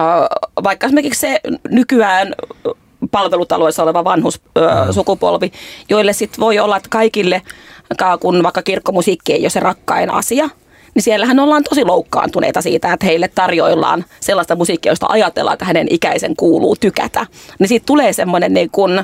vaikka 0.65 0.87
esimerkiksi 0.87 1.21
se 1.21 1.41
nykyään 1.71 2.35
palvelutaloissa 3.11 3.83
oleva 3.83 4.05
vanhus 4.05 4.41
ö, 4.59 4.93
sukupolvi, 4.93 5.53
joille 5.89 6.13
sitten 6.13 6.41
voi 6.41 6.59
olla, 6.59 6.77
että 6.77 6.89
kaikille– 6.89 7.43
kun 8.21 8.43
vaikka 8.43 8.63
kirkkomusiikki 8.63 9.33
ei 9.33 9.43
ole 9.43 9.51
se 9.51 9.61
rakkain 9.61 10.11
asia, 10.11 10.49
niin 10.95 11.03
siellähän 11.03 11.39
ollaan 11.39 11.65
tosi 11.65 11.85
loukkaantuneita 11.85 12.63
siitä, 12.63 12.93
että 12.93 13.07
heille 13.07 13.29
tarjoillaan 13.29 14.05
sellaista 14.21 14.57
musiikkia, 14.57 14.93
josta 14.93 15.07
ajatellaan, 15.09 15.55
että 15.55 15.65
hänen 15.65 15.87
ikäisen 15.91 16.37
kuuluu 16.37 16.77
tykätä. 16.77 17.27
Niin 17.59 17.69
siitä 17.69 17.87
tulee 17.87 18.13
semmoinen 18.13 18.55
niin 18.55 18.71
kuin, 18.71 18.99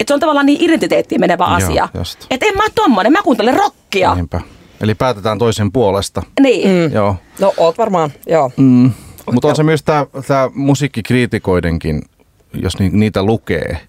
että 0.00 0.04
se 0.06 0.14
on 0.14 0.20
tavallaan 0.20 0.46
niin 0.46 0.62
identiteettiin 0.62 1.20
menevä 1.20 1.44
Joo, 1.44 1.54
asia. 1.54 1.88
Että 2.30 2.46
en 2.46 2.56
mä 2.56 2.62
tommonen, 2.74 3.12
mä 3.12 3.22
kuuntelen 3.22 3.56
rockia. 3.56 4.14
Niinpä. 4.14 4.40
Eli 4.80 4.94
päätetään 4.94 5.38
toisen 5.38 5.72
puolesta. 5.72 6.22
Niin. 6.40 6.68
Mm. 6.68 6.92
Joo. 6.92 7.16
No 7.40 7.54
oot 7.56 7.78
varmaan, 7.78 8.10
joo. 8.26 8.50
Mm. 8.56 8.90
Mutta 9.32 9.48
on 9.48 9.56
se 9.56 9.62
myös 9.62 9.82
tämä 9.82 10.50
musiikkikriitikoidenkin, 10.54 12.02
jos 12.62 12.78
ni, 12.78 12.88
niitä 12.88 13.22
lukee, 13.22 13.80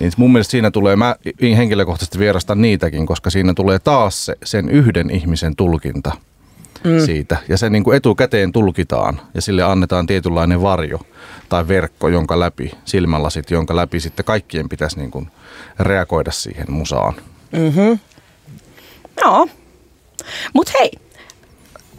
niin 0.00 0.12
mun 0.16 0.32
mielestä 0.32 0.50
siinä 0.50 0.70
tulee, 0.70 0.96
mä 0.96 1.16
henkilökohtaisesti 1.56 2.18
vierastan 2.18 2.62
niitäkin, 2.62 3.06
koska 3.06 3.30
siinä 3.30 3.54
tulee 3.54 3.78
taas 3.78 4.26
se, 4.26 4.36
sen 4.44 4.68
yhden 4.68 5.10
ihmisen 5.10 5.56
tulkinta 5.56 6.12
mm. 6.84 7.00
siitä. 7.04 7.36
Ja 7.48 7.58
se 7.58 7.70
niin 7.70 7.84
kuin 7.84 7.96
etukäteen 7.96 8.52
tulkitaan 8.52 9.20
ja 9.34 9.42
sille 9.42 9.62
annetaan 9.62 10.06
tietynlainen 10.06 10.62
varjo 10.62 11.00
tai 11.48 11.68
verkko, 11.68 12.08
jonka 12.08 12.40
läpi, 12.40 12.72
silmälasit, 12.84 13.50
jonka 13.50 13.76
läpi 13.76 14.00
sitten 14.00 14.24
kaikkien 14.24 14.68
pitäisi 14.68 14.98
niin 14.98 15.10
kuin 15.10 15.30
reagoida 15.80 16.30
siihen 16.30 16.72
musaan. 16.72 17.14
Mm-hmm. 17.52 17.98
Joo. 19.24 19.48
Mutta 20.54 20.72
hei, 20.80 20.90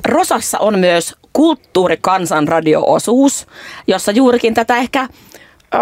Rosassa 0.06 0.60
on 0.60 0.80
myös 0.80 1.16
kulttuurikansan 1.34 2.48
radio-osuus, 2.48 3.48
jossa 3.88 4.12
juurikin 4.12 4.54
tätä 4.54 4.78
ehkä 4.78 5.08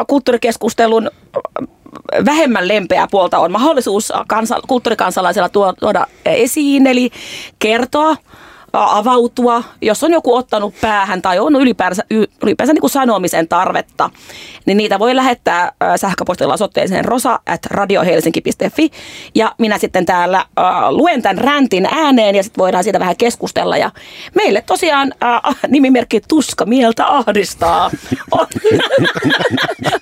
kulttuurikeskustelun 0.08 1.12
vähemmän 2.26 2.68
lempeää 2.68 3.08
puolta 3.12 3.40
on 3.40 3.52
mahdollisuus 3.52 4.14
kansa, 4.28 4.60
kulttuurikansalaisella 4.68 5.50
tuoda 5.80 6.08
esiin, 6.26 6.88
eli 6.88 7.10
kertoa 7.60 8.16
avautua, 8.74 9.64
jos 9.82 10.04
on 10.04 10.14
joku 10.14 10.36
ottanut 10.36 10.74
päähän 10.82 11.22
tai 11.22 11.40
on 11.40 11.56
ylipäänsä, 11.56 12.04
ylipäänsä 12.44 12.74
niin 12.74 12.82
kuin 12.82 12.92
sanomisen 12.92 13.48
tarvetta, 13.48 14.10
niin 14.66 14.78
niitä 14.78 15.00
voi 15.00 15.16
lähettää 15.16 15.72
sähköpostilla 15.96 16.54
osoitteeseen 16.54 17.06
rosa 17.06 17.40
at 17.46 17.66
radiohelsinki.fi 17.66 18.92
ja 19.36 19.56
minä 19.58 19.78
sitten 19.78 20.06
täällä 20.06 20.46
luen 20.90 21.22
tämän 21.22 21.38
räntin 21.38 21.88
ääneen 21.92 22.36
ja 22.36 22.44
sitten 22.44 22.62
voidaan 22.62 22.84
siitä 22.84 23.00
vähän 23.00 23.18
keskustella. 23.18 23.78
Ja 23.78 23.92
meille 24.36 24.62
tosiaan 24.62 25.14
äh, 25.24 25.56
nimimerkki 25.68 26.22
Tuska 26.28 26.66
mieltä 26.66 27.08
ahdistaa. 27.08 27.92
On, 28.32 28.48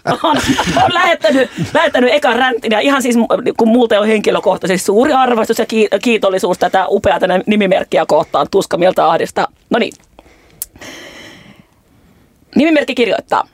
on, 0.24 0.38
on 0.84 0.94
lähettänyt, 0.94 1.50
lähettänyt 1.74 2.14
ekan 2.14 2.36
räntin 2.36 2.72
ja 2.72 2.80
ihan 2.80 3.02
siis 3.02 3.16
kun 3.58 3.68
multa 3.68 4.00
on 4.00 4.08
henkilökohtaisesti 4.08 4.86
suuri 4.86 5.14
arvostus 5.14 5.60
ja 5.60 5.66
kiitollisuus 6.04 6.58
tätä 6.58 6.86
upeata 6.90 7.26
nimimerkkiä 7.46 8.06
kohtaan 8.08 8.48
tuska 8.56 8.78
mieltä 8.78 9.10
ahdista. 9.10 9.48
No 9.70 9.80
niin. 9.80 9.94
Nimimerkki 12.56 12.96
kirjoittaa. 12.96 13.48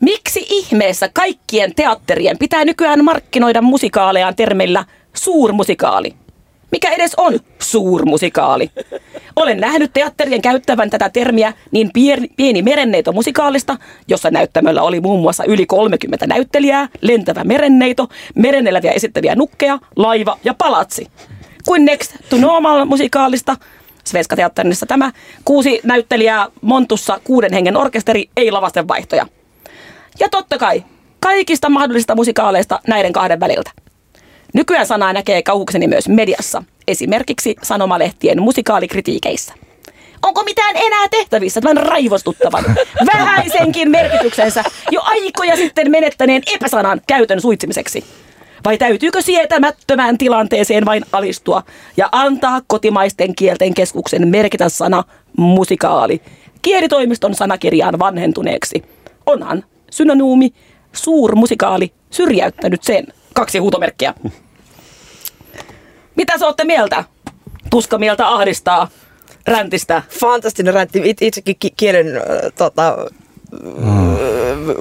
Miksi 0.00 0.46
ihmeessä 0.48 1.10
kaikkien 1.12 1.74
teatterien 1.74 2.38
pitää 2.38 2.64
nykyään 2.64 3.04
markkinoida 3.04 3.62
musikaalejaan 3.62 4.36
termillä 4.36 4.84
suurmusikaali? 5.14 6.14
Mikä 6.72 6.90
edes 6.90 7.14
on 7.16 7.40
suurmusikaali? 7.58 8.70
Olen 9.36 9.60
nähnyt 9.60 9.92
teatterien 9.92 10.42
käyttävän 10.42 10.90
tätä 10.90 11.08
termiä 11.08 11.52
niin 11.70 11.90
pieni, 12.36 12.62
merenneito 12.62 13.12
musikaalista, 13.12 13.76
jossa 14.08 14.30
näyttämöllä 14.30 14.82
oli 14.82 15.00
muun 15.00 15.20
muassa 15.20 15.44
yli 15.44 15.66
30 15.66 16.26
näyttelijää, 16.26 16.88
lentävä 17.00 17.44
merenneito, 17.44 18.08
mereneläviä 18.34 18.92
esittäviä 18.92 19.34
nukkeja, 19.34 19.78
laiva 19.96 20.38
ja 20.44 20.54
palatsi. 20.54 21.06
Kuin 21.66 21.84
Next 21.84 22.16
to 22.28 22.36
Normal 22.36 22.84
musikaalista, 22.84 23.56
Svenska 24.04 24.36
Teatterissa 24.36 24.86
tämä 24.86 25.12
kuusi 25.44 25.80
näyttelijää 25.84 26.46
Montussa 26.60 27.20
kuuden 27.24 27.52
hengen 27.52 27.76
orkesteri, 27.76 28.30
ei 28.36 28.50
lavasten 28.50 28.88
vaihtoja. 28.88 29.26
Ja 30.20 30.28
totta 30.28 30.58
kai 30.58 30.84
kaikista 31.20 31.68
mahdollisista 31.68 32.14
musikaaleista 32.14 32.80
näiden 32.86 33.12
kahden 33.12 33.40
väliltä. 33.40 33.70
Nykyään 34.54 34.86
sanaa 34.86 35.12
näkee 35.12 35.42
kauhukseni 35.42 35.86
myös 35.86 36.08
mediassa, 36.08 36.62
esimerkiksi 36.88 37.56
sanomalehtien 37.62 38.42
musikaalikritiikeissä. 38.42 39.54
Onko 40.22 40.42
mitään 40.42 40.76
enää 40.76 41.08
tehtävissä 41.10 41.60
tämän 41.60 41.76
raivostuttavan, 41.76 42.64
vähäisenkin 43.14 43.90
merkityksensä 43.90 44.64
jo 44.90 45.00
aikoja 45.04 45.56
sitten 45.56 45.90
menettäneen 45.90 46.42
epäsanan 46.54 47.00
käytön 47.06 47.40
suitsimiseksi? 47.40 48.04
Vai 48.64 48.78
täytyykö 48.78 49.22
sietämättömään 49.22 50.18
tilanteeseen 50.18 50.84
vain 50.84 51.04
alistua 51.12 51.62
ja 51.96 52.08
antaa 52.12 52.60
kotimaisten 52.66 53.34
kielten 53.34 53.74
keskuksen 53.74 54.28
merkitä 54.28 54.68
sana 54.68 55.04
musikaali 55.36 56.22
kielitoimiston 56.62 57.34
sanakirjaan 57.34 57.98
vanhentuneeksi. 57.98 58.84
Onhan 59.26 59.64
synonyymi 59.90 60.50
suurmusikaali 60.92 61.92
syrjäyttänyt 62.10 62.82
sen. 62.82 63.06
Kaksi 63.34 63.58
huutomerkkiä. 63.58 64.14
Mitä 66.16 66.38
sä 66.38 66.46
ootte 66.46 66.64
mieltä? 66.64 67.04
Tuska 67.70 67.98
mieltä 67.98 68.28
ahdistaa 68.28 68.88
räntistä. 69.46 70.02
Fantastinen 70.08 70.74
räntti. 70.74 71.02
It, 71.04 71.22
itsekin 71.22 71.56
ki- 71.60 71.74
kielen 71.76 72.16
äh, 72.16 72.22
tota, 72.58 72.96
mm. 73.62 74.16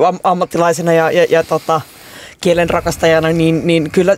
am- 0.08 0.20
ammattilaisena 0.24 0.94
ja, 0.94 1.12
ja, 1.12 1.26
ja 1.30 1.44
tota, 1.44 1.82
kielen 2.42 2.70
rakastajana, 2.70 3.30
niin, 3.30 3.68
niin 3.68 3.92
kyllä 3.92 4.16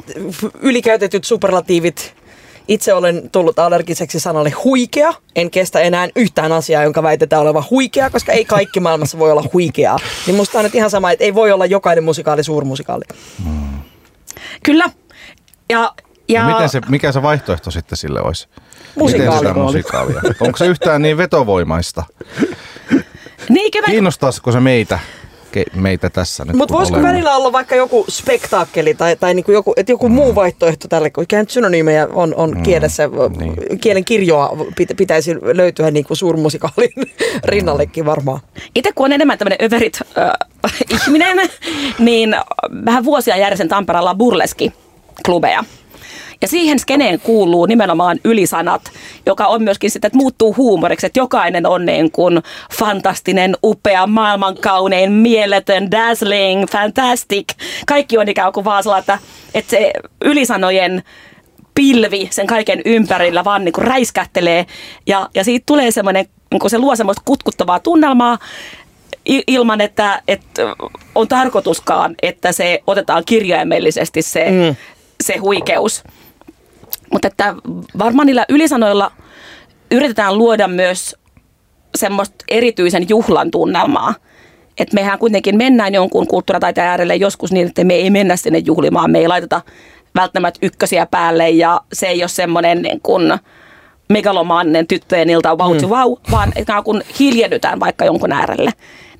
ylikäytetyt 0.61 1.23
superlatiivit 1.23 2.15
itse 2.67 2.93
olen 2.93 3.29
tullut 3.31 3.59
allergiseksi 3.59 4.19
sanalle 4.19 4.49
huikea. 4.49 5.13
En 5.35 5.51
kestä 5.51 5.79
enää 5.79 6.07
yhtään 6.15 6.51
asiaa, 6.51 6.83
jonka 6.83 7.03
väitetään 7.03 7.41
olevan 7.41 7.63
huikea, 7.69 8.09
koska 8.09 8.31
ei 8.31 8.45
kaikki 8.45 8.79
maailmassa 8.79 9.19
voi 9.19 9.31
olla 9.31 9.43
huikeaa. 9.53 9.99
Niin 10.27 10.35
musta 10.35 10.57
on 10.57 10.63
nyt 10.63 10.75
ihan 10.75 10.89
sama, 10.89 11.11
että 11.11 11.25
ei 11.25 11.35
voi 11.35 11.51
olla 11.51 11.65
jokainen 11.65 12.03
musikaali 12.03 12.43
suurmusikaali. 12.43 13.03
Kyllä. 14.63 14.85
Ja, 15.69 15.93
ja... 16.27 16.41
Ja 16.41 16.45
miten 16.45 16.69
se, 16.69 16.81
mikä 16.89 17.11
se 17.11 17.21
vaihtoehto 17.21 17.71
sitten 17.71 17.97
sille 17.97 18.21
olisi? 18.21 18.47
Musikaali. 18.95 19.29
Miten 19.29 19.39
sitä 19.39 19.53
musikaalia? 19.53 20.21
Onko 20.39 20.57
se 20.57 20.65
yhtään 20.65 21.01
niin 21.01 21.17
vetovoimaista? 21.17 22.03
Niinkö 23.49 23.81
mä... 23.81 23.87
Kiinnostaisiko 23.87 24.51
se 24.51 24.59
meitä, 24.59 24.99
meitä 25.75 26.09
tässä 26.09 26.45
nyt? 26.45 26.55
Mutta 26.55 26.73
voisiko 26.73 26.97
olemme? 26.97 27.11
välillä 27.13 27.35
olla 27.35 27.51
vaikka 27.51 27.75
joku 27.75 28.05
spektaakkeli 28.09 28.93
tai, 28.93 29.15
tai 29.15 29.33
niinku 29.33 29.51
joku, 29.51 29.73
et 29.77 29.89
joku 29.89 30.09
mm. 30.09 30.15
muu 30.15 30.35
vaihtoehto 30.35 30.87
tälle, 30.87 31.09
kun 31.09 31.23
ikään 31.23 31.45
synonyymejä 31.49 32.07
on, 32.13 32.35
on 32.35 32.51
mm. 32.51 32.63
kielessä, 32.63 33.09
Niin. 33.37 33.79
kielen 33.79 34.05
kirjoa 34.05 34.57
pit- 34.81 34.95
pitäisi 34.97 35.35
löytyä 35.41 35.91
niinku 35.91 36.15
suurmusikaalin 36.15 36.91
rinnallekin 37.43 38.05
varmaan. 38.05 38.39
Itse 38.75 38.91
kun 38.91 39.05
on 39.05 39.13
enemmän 39.13 39.37
tämmöinen 39.37 39.65
överit 39.65 39.99
äh, 40.17 40.31
ihminen, 41.05 41.37
niin 41.99 42.35
vähän 42.85 43.03
vuosia 43.03 43.37
järjestän 43.37 43.67
Tampereella 43.67 44.15
burleski-klubeja. 44.15 45.63
Ja 46.41 46.47
siihen 46.47 46.79
skeneen 46.79 47.19
kuuluu 47.19 47.65
nimenomaan 47.65 48.19
ylisanat, 48.23 48.81
joka 49.25 49.47
on 49.47 49.63
myöskin 49.63 49.91
sitä, 49.91 50.07
että 50.07 50.17
muuttuu 50.17 50.55
huumoriksi, 50.55 51.05
että 51.05 51.19
jokainen 51.19 51.65
on 51.65 51.85
niin 51.85 52.11
kuin 52.11 52.41
fantastinen, 52.73 53.57
upea, 53.63 54.07
maailmankaunein, 54.07 55.11
mieletön, 55.11 55.91
dazzling, 55.91 56.65
fantastic. 56.69 57.47
Kaikki 57.87 58.17
on 58.17 58.29
ikään 58.29 58.53
kuin 58.53 58.65
vaan 58.65 58.83
sellainen, 58.83 59.19
että, 59.53 59.69
se 59.69 59.93
ylisanojen 60.21 61.03
pilvi 61.75 62.27
sen 62.31 62.47
kaiken 62.47 62.81
ympärillä 62.85 63.43
vaan 63.43 63.65
niin 63.65 63.73
kuin 63.73 63.87
räiskähtelee 63.87 64.65
ja, 65.07 65.29
ja 65.35 65.43
siitä 65.43 65.63
tulee 65.65 65.91
semmoinen, 65.91 66.25
niin 66.51 66.59
kuin 66.59 66.71
se 66.71 66.77
luo 66.77 66.95
semmoista 66.95 67.21
kutkuttavaa 67.25 67.79
tunnelmaa 67.79 68.37
ilman, 69.25 69.81
että, 69.81 70.21
että 70.27 70.61
on 71.15 71.27
tarkoituskaan, 71.27 72.15
että 72.21 72.51
se 72.51 72.83
otetaan 72.87 73.23
kirjaimellisesti 73.25 74.21
se, 74.21 74.45
mm. 74.51 74.75
Se 75.21 75.37
huikeus. 75.37 76.03
Mutta 77.11 77.27
että 77.27 77.55
varmaan 77.97 78.25
niillä 78.25 78.45
ylisanoilla 78.49 79.11
yritetään 79.91 80.37
luoda 80.37 80.67
myös 80.67 81.15
semmoista 81.95 82.35
erityisen 82.47 83.09
juhlan 83.09 83.51
tunnelmaa. 83.51 84.15
Että 84.77 84.95
mehän 84.95 85.19
kuitenkin 85.19 85.57
mennään 85.57 85.93
jonkun 85.93 86.27
kulttuuritaiteen 86.27 86.87
äärelle 86.87 87.15
joskus 87.15 87.51
niin, 87.51 87.67
että 87.67 87.83
me 87.83 87.93
ei 87.93 88.09
mennä 88.09 88.35
sinne 88.35 88.59
juhlimaan. 88.65 89.11
Me 89.11 89.19
ei 89.19 89.27
laiteta 89.27 89.61
välttämättä 90.15 90.59
ykkösiä 90.61 91.05
päälle 91.05 91.49
ja 91.49 91.81
se 91.93 92.07
ei 92.07 92.23
ole 92.23 92.27
semmoinen 92.27 92.81
niin 92.81 93.01
kuin 93.01 93.33
megalomaaninen 94.09 94.87
tyttöjen 94.87 95.29
ilta 95.29 95.55
wow 95.55 95.77
to 95.77 95.87
wow, 95.87 96.13
vaan 96.31 96.53
kuin 96.83 97.01
hiljennytään 97.19 97.79
vaikka 97.79 98.05
jonkun 98.05 98.31
äärelle. 98.31 98.71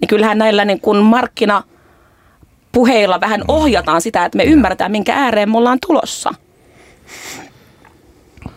Niin 0.01 0.07
kyllähän 0.07 0.37
näillä 0.37 0.65
niin 0.65 0.81
kuin 0.81 0.97
markkina 0.97 1.63
puheilla 2.71 3.21
vähän 3.21 3.43
ohjataan 3.47 4.01
sitä, 4.01 4.25
että 4.25 4.37
me 4.37 4.43
ymmärretään, 4.43 4.91
minkä 4.91 5.13
ääreen 5.15 5.51
me 5.51 5.57
ollaan 5.57 5.77
tulossa. 5.87 6.33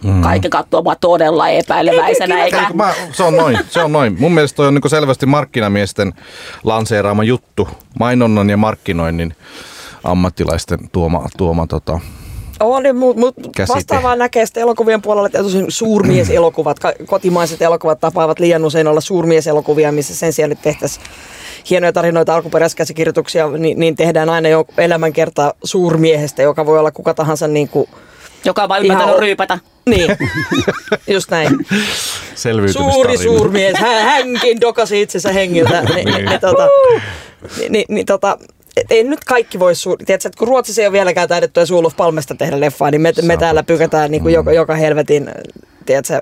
Mm. 0.05 0.23
Kaikki 0.23 0.49
katsoo 0.49 0.83
mua 0.83 0.97
todella 0.97 1.49
epäileväisenä. 1.49 2.45
Eikä... 2.45 2.61
Eikö 2.61 2.75
Mä, 2.75 2.95
se 3.13 3.23
on 3.23 3.37
noin, 3.37 3.59
se 3.69 3.83
on 3.83 3.93
noin. 3.93 4.17
Mun 4.19 4.33
mielestä 4.33 4.57
toi 4.57 4.67
on 4.67 4.75
niin 4.75 4.91
selvästi 4.91 5.27
markkinamiesten 5.27 6.13
lanseeraama 6.65 7.25
juttu. 7.25 7.69
Mainonnan 7.99 8.51
ja 8.51 8.57
markkinoinnin 8.57 9.37
ammattilaisten 10.05 10.79
tuoma, 10.93 11.29
tuoma 11.37 11.67
tota, 11.67 12.01
On, 12.61 12.83
niin, 12.83 12.97
mutta 12.97 13.21
mut 13.21 13.35
Käsite. 13.57 13.75
vastaavaa 13.75 14.17
näkee 14.17 14.47
sitten 14.47 14.61
elokuvien 14.61 15.03
puolella, 15.03 15.27
että 15.27 15.43
tosin 15.43 15.65
suurmieselokuvat, 15.69 16.77
kotimaiset 17.07 17.63
elokuvat 17.63 18.01
tapaavat 18.01 18.39
liian 18.39 18.65
usein 18.65 18.87
olla 18.87 19.01
suurmieselokuvia, 19.01 19.93
missä 19.93 20.15
sen 20.15 20.33
sijaan 20.33 20.51
nyt 20.51 20.63
tehtäisiin 20.63 21.07
hienoja 21.71 21.93
tarinoita, 21.93 22.35
alkuperäiskäsikirjoituksia, 22.35 23.49
niin, 23.49 23.79
niin 23.81 23.97
tehdään 23.97 24.31
aina 24.31 24.49
jo 24.49 24.65
elämänkerta 24.79 25.55
suurmiehestä, 25.65 26.43
joka 26.43 26.67
voi 26.67 26.79
olla 26.79 26.91
kuka 26.91 27.15
tahansa 27.15 27.49
niin 27.49 27.69
kuin, 27.69 27.89
Joka 28.45 28.63
on 28.63 28.69
vain 28.69 28.83
ymmärtänyt 28.83 29.09
Ihan- 29.15 29.21
ryypätä. 29.23 29.59
niin, 29.87 30.17
just 31.07 31.31
näin. 31.31 31.51
Suuri 32.73 33.17
suurmies, 33.17 33.79
hän, 33.79 34.05
hänkin 34.05 34.61
dokasi 34.61 35.03
itsensä 35.03 35.33
hengiltä. 35.33 35.83
Ni, 35.83 36.05
ni, 36.05 36.23
ni, 36.23 36.39
tota, 36.39 36.69
ni, 37.59 37.69
ni, 37.69 37.85
ni, 37.89 38.05
tota, 38.05 38.39
et 38.77 38.93
ei 38.93 39.05
nyt 39.05 39.25
kaikki 39.25 39.59
voi, 39.59 39.73
su- 39.73 40.05
tiedätkö, 40.07 40.29
että 40.29 40.39
kun 40.39 40.49
Ruotsissa 40.49 40.83
ei 40.83 40.89
ole 40.89 40.93
vieläkään 40.93 41.29
taidettu 41.29 41.61
ja 41.61 41.67
Suuluf 41.67 41.97
Palmesta 41.97 42.35
tehdä 42.35 42.61
leffaa, 42.61 42.91
niin 42.91 43.01
me, 43.01 43.13
me 43.23 43.37
täällä 43.37 43.63
pykätään 43.63 44.11
niin 44.11 44.23
kuin 44.23 44.35
joka, 44.35 44.53
joka 44.53 44.75
helvetin, 44.75 45.31
tiedätkö, 45.87 46.21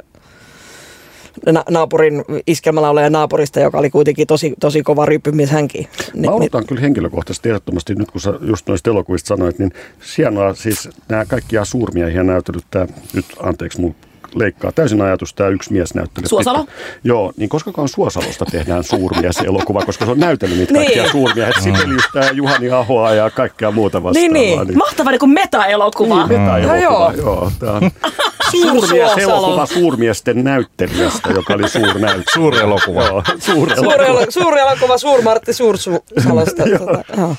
na- 1.46 1.64
naapurin 1.70 2.24
iskelmälaulaja 2.46 3.11
naapurista, 3.11 3.61
joka 3.61 3.78
oli 3.78 3.90
kuitenkin 3.90 4.26
tosi, 4.26 4.55
tosi 4.61 4.82
kova 4.82 5.07
ryppymies 5.07 5.50
hänkin. 5.50 5.88
Ni, 6.14 6.28
Mä 6.28 6.34
odotan 6.34 6.66
kyllä 6.66 6.80
henkilökohtaisesti 6.80 7.48
ehdottomasti, 7.48 7.94
nyt 7.94 8.11
kun 8.11 8.20
sä 8.20 8.32
just 8.40 8.68
noista 8.68 8.90
elokuvista 8.90 9.28
sanoit, 9.28 9.59
niin 9.59 9.72
hienoa 10.18 10.55
siis 10.55 10.88
nämä 11.09 11.24
kaikkia 11.24 11.64
suurmiehiä 11.64 12.22
näytellyt, 12.22 12.64
tämä 12.70 12.86
nyt 13.14 13.26
anteeksi 13.40 13.80
mun 13.80 13.94
leikkaa 14.35 14.72
täysin 14.72 15.01
ajatus 15.01 15.35
tämä 15.35 15.49
yksi 15.49 15.72
mies 15.72 15.95
näyttely. 15.95 16.26
Suosalo? 16.28 16.66
Joo, 17.05 17.33
niin 17.37 17.49
koskakaan 17.49 17.89
Suosalosta 17.89 18.45
tehdään 18.45 18.85
suurmieselokuva, 18.85 19.80
koska 19.87 20.05
se 20.05 20.11
on 20.11 20.18
näytellyt 20.18 20.59
niitä 20.59 20.74
kaikkia 20.74 21.03
Niin. 21.03 21.12
suurmiehet. 21.12 21.55
Sibeliusta 21.62 22.18
ja 22.18 22.33
Juhani 22.33 22.70
Ahoa 22.70 23.14
ja 23.14 23.30
kaikkea 23.30 23.70
muuta 23.70 24.03
vastaavaa. 24.03 24.33
niin. 24.33 24.78
Mahtava 24.78 25.11
niin 25.11 25.18
kuin 25.20 25.30
meta-elokuva. 25.30 26.26
Niin, 26.26 26.41
meta-elokuva, 26.41 26.76
joo. 26.76 27.12
joo. 27.16 27.53
Tämä 27.59 27.72
on 27.72 27.83
Suosalo. 28.51 28.80
suurmieselokuva 28.87 29.66
suurmiesten 29.66 30.45
näyttelijästä, 30.45 31.28
joka 31.33 31.55
oli 31.55 31.68
suurnäyttelijä. 31.68 32.24
Suuri 32.35 32.59
elokuva. 32.59 33.05
Joo, 33.07 33.22
suuri 33.39 33.74
Suuri, 33.76 33.95
elokuva. 34.05 34.20
elo- 34.20 34.26
suuri 34.30 34.61
elokuva, 34.61 34.99
Suur 34.99 35.22
Martti 35.22 35.53
Suursalosta. 35.53 36.62
tota, 36.78 37.37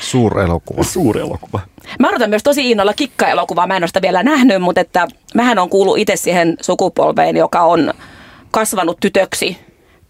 Suurelokuva. 0.00 0.82
Suuri 0.82 1.20
elokuva. 1.20 1.60
Mä 1.98 2.08
odotan 2.08 2.30
myös 2.30 2.42
tosi 2.42 2.70
innolla 2.70 2.94
kikka-elokuvaa. 2.94 3.66
Mä 3.66 3.76
en 3.76 3.82
ole 3.82 3.88
sitä 3.88 4.02
vielä 4.02 4.22
nähnyt, 4.22 4.62
mutta 4.62 4.80
että 4.80 5.06
mähän 5.34 5.58
on 5.58 5.68
kuullut 5.68 5.98
itse 5.98 6.16
siihen 6.16 6.56
sukupolveen, 6.60 7.36
joka 7.36 7.62
on 7.62 7.94
kasvanut 8.50 8.96
tytöksi 9.00 9.58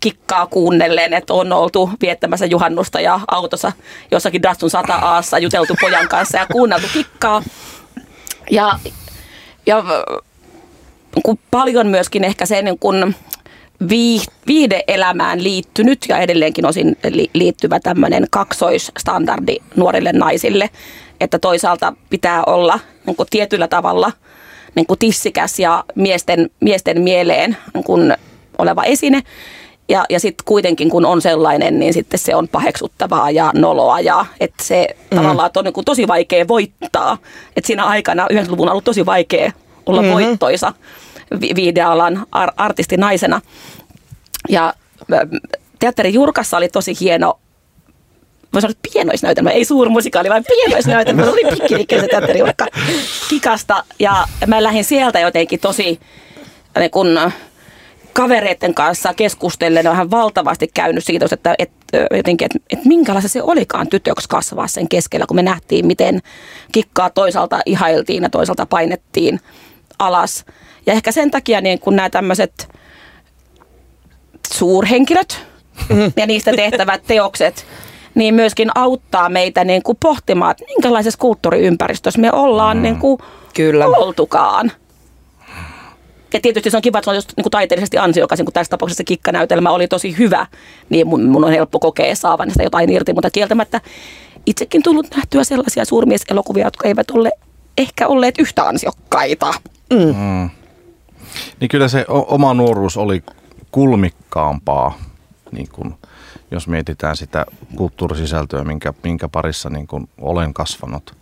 kikkaa 0.00 0.46
kuunnellen, 0.46 1.14
että 1.14 1.34
on 1.34 1.52
oltu 1.52 1.90
viettämässä 2.00 2.46
juhannusta 2.46 3.00
ja 3.00 3.20
autossa 3.28 3.72
jossakin 4.10 4.42
Datsun 4.42 4.70
100 4.70 4.94
aassa 4.94 5.38
juteltu 5.38 5.74
pojan 5.80 6.08
kanssa 6.08 6.38
ja 6.38 6.46
kuunneltu 6.52 6.86
kikkaa. 6.92 7.42
Ja, 8.50 8.78
ja 9.66 9.84
kun 11.22 11.38
paljon 11.50 11.86
myöskin 11.86 12.24
ehkä 12.24 12.46
se 12.46 12.62
niin 12.62 12.78
kun 12.78 13.14
viihdeelämään 14.46 15.44
liittynyt 15.44 15.98
ja 16.08 16.18
edelleenkin 16.18 16.66
osin 16.66 16.96
li- 17.10 17.30
liittyvä 17.32 17.80
tämmöinen 17.80 18.26
kaksoisstandardi 18.30 19.56
nuorille 19.76 20.12
naisille, 20.12 20.70
että 21.20 21.38
toisaalta 21.38 21.92
pitää 22.10 22.44
olla 22.44 22.80
niin 23.06 23.16
kuin 23.16 23.26
tietyllä 23.30 23.68
tavalla 23.68 24.12
niin 24.74 24.86
kuin 24.86 24.98
tissikäs 24.98 25.58
ja 25.58 25.84
miesten, 25.94 26.50
miesten 26.60 27.00
mieleen 27.00 27.56
niin 27.74 27.84
kuin 27.84 28.14
oleva 28.58 28.84
esine. 28.84 29.22
Ja, 29.88 30.04
ja 30.10 30.20
sitten 30.20 30.44
kuitenkin 30.44 30.90
kun 30.90 31.06
on 31.06 31.22
sellainen, 31.22 31.78
niin 31.78 31.94
sitten 31.94 32.18
se 32.18 32.34
on 32.34 32.48
paheksuttavaa 32.48 33.30
ja 33.30 33.50
noloa 33.54 34.00
ja 34.00 34.26
että 34.40 34.64
se 34.64 34.88
mm. 35.10 35.16
tavallaan 35.16 35.50
on 35.56 35.64
niin 35.64 35.84
tosi 35.84 36.08
vaikea 36.08 36.48
voittaa. 36.48 37.18
Että 37.56 37.66
siinä 37.66 37.84
aikana 37.84 38.26
90-luvun 38.32 38.68
on 38.68 38.72
ollut 38.72 38.84
tosi 38.84 39.06
vaikea 39.06 39.52
olla 39.86 40.02
mm-hmm. 40.02 40.14
voittoisa 40.14 40.72
vi- 41.40 41.54
viihdealan 41.54 42.26
ar- 42.32 42.52
artisti 42.56 42.96
naisena. 42.96 43.40
Ja 44.48 44.74
teatterin 45.78 46.14
Jurkassa 46.14 46.56
oli 46.56 46.68
tosi 46.68 46.94
hieno 47.00 47.38
voisi 48.52 48.62
sanoa 48.62 48.70
että 48.70 48.88
pienoisnäytelmä, 48.92 49.50
ei 49.50 49.64
suurmusikaali, 49.64 50.30
vaan 50.30 50.44
pienoisnäytelmä. 50.44 51.24
Se 51.24 51.30
oli 51.30 51.50
pikkiliikkeellä 51.50 52.04
se 52.04 52.08
teatterijurkka 52.08 52.66
kikasta. 53.28 53.84
Ja 53.98 54.26
mä 54.46 54.62
lähdin 54.62 54.84
sieltä 54.84 55.20
jotenkin 55.20 55.60
tosi 55.60 56.00
niin 56.78 56.90
kun, 56.90 57.18
kavereiden 58.18 58.74
kanssa 58.74 59.14
keskustellen 59.14 59.84
vähän 59.84 60.10
valtavasti 60.10 60.70
käynyt 60.74 61.04
siitä, 61.04 61.26
että, 61.32 61.54
että 61.58 62.06
jotenkin, 62.16 62.44
että, 62.44 62.58
että 62.70 62.88
minkälaista 62.88 63.28
se 63.28 63.42
olikaan 63.42 63.88
tytöksi 63.88 64.28
kasvaa 64.28 64.68
sen 64.68 64.88
keskellä, 64.88 65.26
kun 65.26 65.36
me 65.36 65.42
nähtiin, 65.42 65.86
miten 65.86 66.22
kikkaa 66.72 67.10
toisaalta 67.10 67.60
ihailtiin 67.66 68.22
ja 68.22 68.30
toisaalta 68.30 68.66
painettiin 68.66 69.40
alas. 69.98 70.44
Ja 70.88 70.94
ehkä 70.94 71.12
sen 71.12 71.30
takia 71.30 71.60
niin 71.60 71.78
kun 71.78 71.96
nämä 71.96 72.10
tämmöiset 72.10 72.68
suurhenkilöt 74.54 75.46
ja 76.16 76.26
niistä 76.26 76.52
tehtävät 76.52 77.02
teokset, 77.06 77.66
niin 78.14 78.34
myöskin 78.34 78.70
auttaa 78.74 79.28
meitä 79.28 79.64
niin 79.64 79.82
kuin 79.82 79.98
pohtimaan, 80.02 80.50
että 80.50 80.64
minkälaisessa 80.64 81.18
kulttuuriympäristössä 81.18 82.20
me 82.20 82.32
ollaan 82.32 82.82
niin 82.82 82.96
kuin 82.96 83.18
Kyllä. 83.54 83.86
oltukaan. 83.86 84.72
Ja 86.32 86.40
tietysti 86.40 86.70
se 86.70 86.76
on 86.76 86.82
kiva, 86.82 86.98
että 86.98 87.04
se 87.04 87.10
on 87.10 87.16
just 87.16 87.32
niin 87.36 87.42
kuin 87.42 87.50
taiteellisesti 87.50 87.98
ansiokas, 87.98 88.38
niin 88.38 88.46
kuin 88.46 88.54
tässä 88.54 88.70
tapauksessa 88.70 89.04
kikkanäytelmä 89.04 89.70
oli 89.70 89.88
tosi 89.88 90.18
hyvä, 90.18 90.46
niin 90.90 91.06
mun, 91.06 91.24
mun 91.24 91.44
on 91.44 91.52
helppo 91.52 91.78
kokea 91.78 92.14
saavan 92.14 92.50
sitä 92.50 92.62
jotain 92.62 92.90
irti, 92.90 93.12
mutta 93.12 93.30
kieltämättä 93.30 93.80
itsekin 94.46 94.82
tullut 94.82 95.06
nähtyä 95.16 95.44
sellaisia 95.44 95.84
suurmieselokuvia, 95.84 96.66
jotka 96.66 96.88
eivät 96.88 97.10
ole 97.10 97.30
ehkä 97.78 98.06
olleet 98.06 98.38
yhtä 98.38 98.62
ansiokkaita. 98.62 99.54
Niin 101.60 101.68
kyllä 101.68 101.88
se 101.88 102.04
oma 102.08 102.54
nuoruus 102.54 102.96
oli 102.96 103.22
kulmikkaampaa, 103.70 104.98
niin 105.52 105.68
kuin, 105.72 105.94
jos 106.50 106.68
mietitään 106.68 107.16
sitä 107.16 107.46
kulttuurisisältöä, 107.76 108.64
minkä, 108.64 108.92
minkä 109.02 109.28
parissa 109.28 109.70
niin 109.70 109.86
kuin 109.86 110.08
olen 110.20 110.54
kasvanut. 110.54 111.14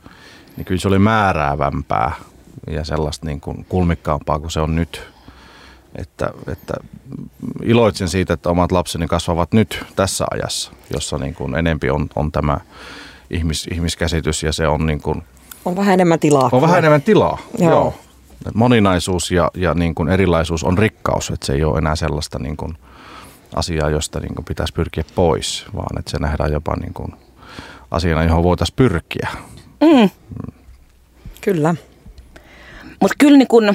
Niin 0.57 0.65
kyllä 0.65 0.81
se 0.81 0.89
oli 0.89 0.99
määräävämpää 0.99 2.13
ja 2.67 2.85
sellaista 2.85 3.27
niin 3.27 3.41
kuin 3.41 3.67
kulmikkaampaa 3.69 4.39
kuin 4.39 4.51
se 4.51 4.61
on 4.61 4.77
nyt. 4.77 5.03
Että, 5.97 6.31
että 6.53 6.75
iloitsen 7.63 8.09
siitä, 8.09 8.35
että 8.35 8.51
omat 8.51 8.73
lapseni 8.73 9.07
kasvavat 9.07 9.53
nyt 9.53 9.85
tässä 9.97 10.25
ajassa, 10.31 10.73
jossa 10.95 11.19
niin 11.19 11.35
kuin 11.35 11.55
enempi 11.57 11.91
on, 11.91 12.09
on 12.17 12.33
tämä 12.33 12.59
ihmis, 13.31 13.67
ihmiskäsitys 13.71 14.43
ja 14.43 14.53
se 14.53 14.69
on 14.69 14.87
niin 14.87 15.03
kuin, 15.03 15.23
On 15.65 15.77
vähän 15.77 15.95
enemmän 15.95 16.19
tilaa. 16.19 16.49
on 16.53 16.61
vähän 16.63 16.79
enemmän 16.79 17.03
tilaa. 17.03 17.39
Joo. 17.59 17.71
Joo. 17.71 17.95
Moninaisuus 18.55 19.31
ja, 19.31 19.51
ja 19.55 19.75
niin 19.75 19.95
kuin 19.95 20.09
erilaisuus 20.09 20.65
on 20.65 20.79
rikkaus, 20.79 21.31
että 21.31 21.47
se 21.47 21.53
ei 21.53 21.65
ole 21.65 21.79
enää 21.79 21.97
sellaista 21.97 22.39
niin 22.39 22.57
kuin 22.57 22.79
asiaa, 23.55 23.91
josta 23.91 24.21
niin 24.21 24.35
kuin 24.35 24.45
pitäisi 24.45 24.73
pyrkiä 24.73 25.05
pois, 25.15 25.65
vaan 25.77 25.99
että 25.99 26.11
se 26.11 26.19
nähdään 26.19 26.53
jopa 26.53 26.77
niin 26.81 26.95
kuin 26.95 27.13
asiana, 27.91 28.25
johon 28.25 28.43
voitaisiin 28.43 28.77
pyrkiä. 28.77 29.29
Kyllä. 31.41 31.75
Mutta 33.01 33.15
kyllä 33.19 33.39
niin 33.39 33.49
kun, 33.49 33.75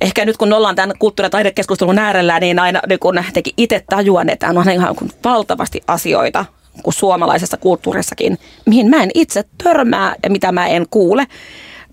ehkä 0.00 0.24
nyt 0.24 0.36
kun 0.36 0.52
ollaan 0.52 0.74
tämän 0.74 0.92
kulttuuri- 0.98 1.26
ja 1.26 1.30
taidekeskustelun 1.30 1.98
äärellä, 1.98 2.40
niin 2.40 2.58
aina 2.58 2.80
niin 2.88 2.98
kun 2.98 3.24
teki 3.32 3.54
itse 3.56 3.84
tajuan, 3.90 4.28
että 4.28 4.48
on 4.48 4.70
ihan 4.70 4.96
kun 4.96 5.10
valtavasti 5.24 5.82
asioita 5.86 6.44
kuin 6.82 6.94
suomalaisessa 6.94 7.56
kulttuurissakin, 7.56 8.38
mihin 8.66 8.90
mä 8.90 9.02
en 9.02 9.10
itse 9.14 9.44
törmää 9.64 10.14
ja 10.22 10.30
mitä 10.30 10.52
mä 10.52 10.66
en 10.66 10.86
kuule. 10.90 11.26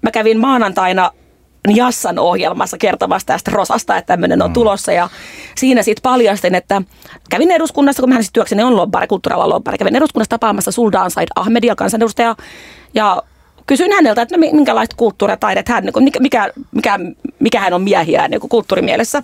Mä 0.01 0.11
kävin 0.11 0.39
maanantaina 0.39 1.11
Jassan 1.75 2.19
ohjelmassa 2.19 2.77
kertomassa 2.77 3.25
tästä 3.25 3.51
Rosasta, 3.51 3.97
että 3.97 4.13
tämmöinen 4.13 4.41
on 4.41 4.53
tulossa. 4.53 4.91
Ja 4.91 5.09
siinä 5.57 5.83
sitten 5.83 6.01
paljastin, 6.01 6.55
että 6.55 6.81
kävin 7.29 7.51
eduskunnassa, 7.51 8.01
kun 8.01 8.09
mä 8.09 8.15
sitten 8.15 8.33
työkseni 8.33 8.63
on 8.63 8.75
lobbari, 8.75 9.07
kulttuurialan 9.07 9.49
lobbari, 9.49 9.77
kävin 9.77 9.95
eduskunnassa 9.95 10.29
tapaamassa 10.29 10.71
Suldaan 10.71 11.11
Said 11.11 11.27
Ahmedia, 11.35 11.75
kansanedustaja, 11.75 12.35
ja 12.93 13.23
kysyin 13.67 13.91
häneltä, 13.91 14.21
että 14.21 14.37
no, 14.37 14.41
minkälaista 14.51 14.95
kulttuuria 14.95 15.37
taidet 15.37 15.69
hän, 15.69 15.83
niin 15.83 16.03
mikä, 16.03 16.19
mikä, 16.19 16.49
mikä, 16.71 16.99
mikä 17.39 17.59
hän 17.59 17.73
on 17.73 17.81
miehiä 17.81 18.27
niin 18.27 18.41
kulttuurimielessä. 18.49 19.23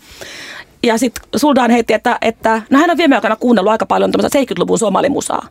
Ja 0.83 0.97
sitten 0.97 1.23
Suldaan 1.35 1.71
heitti, 1.71 1.93
että, 1.93 2.17
että 2.21 2.61
no 2.69 2.79
hän 2.79 2.91
on 2.91 2.97
viime 2.97 3.15
aikoina 3.15 3.35
kuunnellut 3.35 3.71
aika 3.71 3.85
paljon 3.85 4.11
70-luvun 4.15 4.79
somalimusaa. 4.79 5.47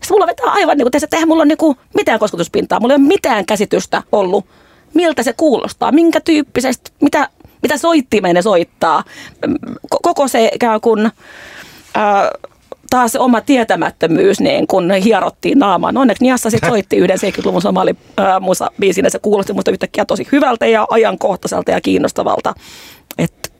Sitten 0.00 0.14
mulla 0.14 0.26
vetää 0.26 0.52
aivan 0.52 0.76
niin 0.76 0.84
kuin, 0.90 1.04
että 1.04 1.16
eihän 1.16 1.28
mulla 1.28 1.42
ole 1.42 1.48
niin 1.48 1.58
kuin 1.58 1.76
mitään 1.94 2.18
kosketuspintaa, 2.18 2.80
mulla 2.80 2.94
ei 2.94 3.00
ole 3.00 3.06
mitään 3.06 3.46
käsitystä 3.46 4.02
ollut, 4.12 4.46
miltä 4.94 5.22
se 5.22 5.32
kuulostaa, 5.32 5.92
minkä 5.92 6.20
tyyppisesti, 6.20 6.90
mitä, 7.00 7.28
mitä 7.62 7.76
soittimeen 7.76 8.34
ne 8.34 8.42
soittaa. 8.42 9.04
Ko- 9.94 10.00
Koko 10.02 10.28
se 10.28 10.50
ikään 10.54 10.80
kuin, 10.80 11.10
ää, 11.94 12.30
taas 12.90 13.12
se 13.12 13.18
oma 13.18 13.40
tietämättömyys, 13.40 14.40
niin 14.40 14.66
kun 14.66 14.90
hierottiin 15.04 15.58
naamaan. 15.58 15.96
Onneksi 15.96 16.24
Niassa 16.24 16.50
sitten 16.50 16.70
soitti 16.74 16.96
yhden 16.96 17.18
70-luvun 17.18 17.62
somali 17.62 17.94
ää, 18.16 18.40
musa 18.40 18.70
biisin, 18.80 19.04
ja 19.04 19.10
se 19.10 19.18
kuulosti 19.18 19.52
musta 19.52 19.70
yhtäkkiä 19.70 20.04
tosi 20.04 20.28
hyvältä 20.32 20.66
ja 20.66 20.86
ajankohtaiselta 20.90 21.70
ja 21.70 21.80
kiinnostavalta. 21.80 22.54
Et, 23.18 23.52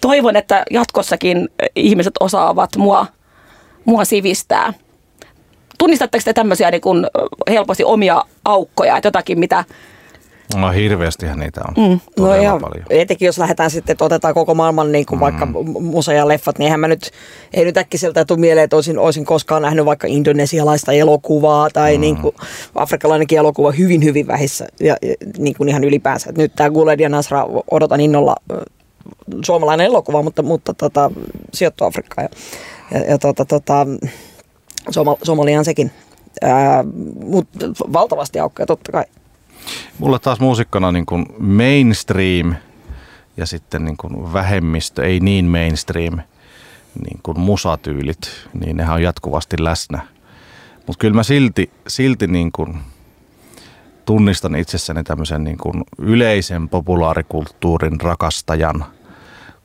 toivon, 0.00 0.36
että 0.36 0.64
jatkossakin 0.70 1.48
ihmiset 1.76 2.14
osaavat 2.20 2.76
mua, 2.76 3.06
mua 3.84 4.04
sivistää. 4.04 4.72
Tunnistatteko 5.78 6.22
te 6.24 6.32
tämmöisiä 6.32 6.70
niin 6.70 6.80
kun, 6.80 7.06
helposti 7.50 7.84
omia 7.84 8.22
aukkoja, 8.44 8.96
että 8.96 9.06
jotakin, 9.06 9.38
mitä 9.38 9.64
No 10.56 10.70
hirveästihän 10.70 11.38
niitä 11.38 11.60
on. 11.68 11.90
No 11.90 11.98
Todella 12.16 12.36
ja 12.36 12.58
paljon. 12.60 12.86
etenkin 12.90 13.26
jos 13.26 13.38
lähdetään 13.38 13.70
sitten, 13.70 13.92
että 13.92 14.04
otetaan 14.04 14.34
koko 14.34 14.54
maailman 14.54 14.92
niin 14.92 15.06
kuin 15.06 15.18
mm. 15.18 15.20
vaikka 15.20 15.46
musa 15.80 16.12
ja 16.12 16.28
leffat, 16.28 16.58
niin 16.58 16.64
eihän 16.64 16.80
mä 16.80 16.88
nyt, 16.88 17.10
ei 17.54 17.64
nyt 17.64 17.76
äkkiseltä 17.76 18.24
tule 18.24 18.40
mieleen, 18.40 18.64
että 18.64 18.76
olisin, 18.76 18.98
olisin 18.98 19.24
koskaan 19.24 19.62
nähnyt 19.62 19.84
vaikka 19.84 20.06
indonesialaista 20.06 20.92
elokuvaa 20.92 21.70
tai 21.70 21.96
mm. 21.96 22.00
niin 22.00 22.16
kuin 22.16 22.34
afrikkalainenkin 22.74 23.38
elokuva 23.38 23.72
hyvin, 23.72 24.04
hyvin 24.04 24.26
vähissä 24.26 24.66
ja, 24.80 24.96
ja 25.02 25.14
niin 25.38 25.54
kuin 25.54 25.68
ihan 25.68 25.84
ylipäänsä. 25.84 26.30
Et 26.30 26.38
nyt 26.38 26.52
tämä 26.56 26.70
Guled 26.70 27.00
ja 27.00 27.08
Nasra 27.08 27.46
odotan 27.70 28.00
innolla 28.00 28.36
suomalainen 29.44 29.86
elokuva, 29.86 30.22
mutta, 30.22 30.42
mutta 30.42 30.74
tota, 30.74 31.10
sijoittuu 31.54 31.86
Afrikkaan 31.86 32.28
ja, 32.32 32.98
ja, 32.98 33.10
ja 33.10 33.18
tota, 33.18 33.44
tota, 33.44 33.86
Soma, 34.90 35.16
Somaliaan 35.22 35.64
sekin. 35.64 35.90
Mutta 37.24 37.66
valtavasti 37.92 38.38
aukkoja 38.38 38.66
totta 38.66 38.92
kai. 38.92 39.04
Mulla 39.98 40.18
taas 40.18 40.40
muusikkona 40.40 40.92
niin 40.92 41.06
kuin 41.06 41.26
mainstream 41.38 42.54
ja 43.36 43.46
sitten 43.46 43.84
niin 43.84 43.96
kuin 43.96 44.32
vähemmistö, 44.32 45.04
ei 45.04 45.20
niin 45.20 45.44
mainstream, 45.44 46.20
niin 47.04 47.20
kuin 47.22 47.40
musatyylit, 47.40 48.48
niin 48.60 48.76
nehän 48.76 48.94
on 48.94 49.02
jatkuvasti 49.02 49.56
läsnä. 49.64 50.06
Mutta 50.86 51.00
kyllä 51.00 51.14
mä 51.14 51.22
silti, 51.22 51.70
silti 51.88 52.26
niin 52.26 52.52
kuin 52.52 52.78
tunnistan 54.04 54.56
itsessäni 54.56 55.04
tämmöisen 55.04 55.44
niin 55.44 55.58
kuin 55.58 55.84
yleisen 55.98 56.68
populaarikulttuurin 56.68 58.00
rakastajan, 58.00 58.84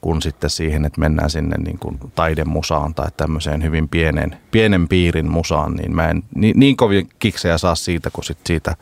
kun 0.01 0.21
sitten 0.21 0.49
siihen, 0.49 0.85
että 0.85 1.01
mennään 1.01 1.29
sinne 1.29 1.57
niin 1.57 1.79
kuin 1.79 1.99
taidemusaan 2.15 2.95
tai 2.95 3.07
tämmöiseen 3.17 3.63
hyvin 3.63 3.89
pienen, 3.89 4.37
pienen 4.51 4.87
piirin 4.87 5.31
musaan, 5.31 5.73
niin 5.73 5.95
mä 5.95 6.09
en 6.09 6.23
niin, 6.35 6.59
niin 6.59 6.77
kovin 6.77 7.09
kiksejä 7.19 7.57
saa 7.57 7.75
siitä 7.75 8.09
kuin 8.09 8.25
sit 8.25 8.37
siitä 8.45 8.75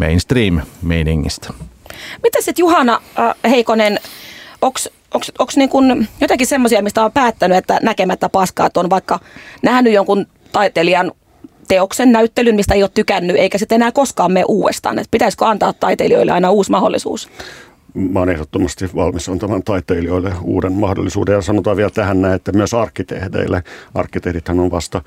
mainstream-meiningistä. 0.00 1.52
Mitä 2.22 2.38
sitten 2.40 2.62
Juhana 2.62 3.00
äh, 3.18 3.34
Heikonen, 3.50 3.98
onko 4.62 5.52
niin 5.56 5.68
kun 5.68 6.06
jotakin 6.20 6.46
semmoisia, 6.46 6.82
mistä 6.82 7.04
on 7.04 7.12
päättänyt, 7.12 7.58
että 7.58 7.78
näkemättä 7.82 8.28
paskaa, 8.28 8.66
että 8.66 8.80
on 8.80 8.90
vaikka 8.90 9.20
nähnyt 9.62 9.92
jonkun 9.92 10.26
taiteilijan 10.52 11.12
teoksen 11.68 12.12
näyttelyn, 12.12 12.54
mistä 12.54 12.74
ei 12.74 12.82
ole 12.82 12.90
tykännyt, 12.94 13.36
eikä 13.36 13.58
sitten 13.58 13.76
enää 13.76 13.92
koskaan 13.92 14.32
mene 14.32 14.44
uudestaan. 14.48 14.98
Et 14.98 15.08
pitäisikö 15.10 15.46
antaa 15.46 15.72
taiteilijoille 15.72 16.32
aina 16.32 16.50
uusi 16.50 16.70
mahdollisuus? 16.70 17.28
Mä 17.94 18.20
olen 18.20 18.34
ehdottomasti 18.34 18.90
valmis 18.94 19.28
antamaan 19.28 19.62
taiteilijoille 19.62 20.32
uuden 20.42 20.72
mahdollisuuden. 20.72 21.34
Ja 21.34 21.42
sanotaan 21.42 21.76
vielä 21.76 21.90
tähän 21.90 22.22
näin, 22.22 22.34
että 22.34 22.52
myös 22.52 22.74
arkkitehdeille. 22.74 23.62
Arkkitehdithän 23.94 24.60
on 24.60 24.70
vasta 24.70 25.02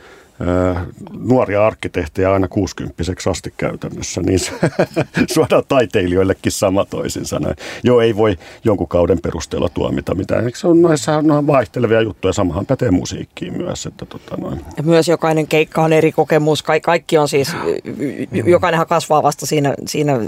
nuoria 1.19 1.67
arkkitehtejä 1.67 2.33
aina 2.33 2.47
60 2.47 3.03
asti 3.29 3.53
käytännössä, 3.57 4.21
niin 4.21 4.39
suodaan 5.33 5.63
taiteilijoillekin 5.67 6.51
sama 6.51 6.85
toisin 6.85 7.25
sanoen. 7.25 7.55
Joo, 7.83 8.01
ei 8.01 8.15
voi 8.15 8.37
jonkun 8.63 8.87
kauden 8.87 9.19
perusteella 9.21 9.69
tuomita 9.69 10.15
mitään. 10.15 10.45
Eikö 10.45 10.59
Se 10.59 10.67
on 10.67 10.81
noissa 10.81 11.17
on 11.17 11.47
vaihtelevia 11.47 12.01
juttuja, 12.01 12.33
samahan 12.33 12.65
pätee 12.65 12.91
musiikkiin 12.91 13.57
myös. 13.57 13.85
Että 13.85 14.05
tota 14.05 14.37
noin. 14.37 14.61
Ja 14.77 14.83
myös 14.83 15.07
jokainen 15.07 15.47
keikka 15.47 15.83
on 15.83 15.93
eri 15.93 16.11
kokemus. 16.11 16.63
Ka- 16.63 16.79
kaikki 16.79 17.17
on 17.17 17.27
siis, 17.27 17.55
y- 17.83 18.27
jokainenhan 18.45 18.87
kasvaa 18.87 19.23
vasta 19.23 19.45
siinä, 19.45 19.73
siinä 19.85 20.19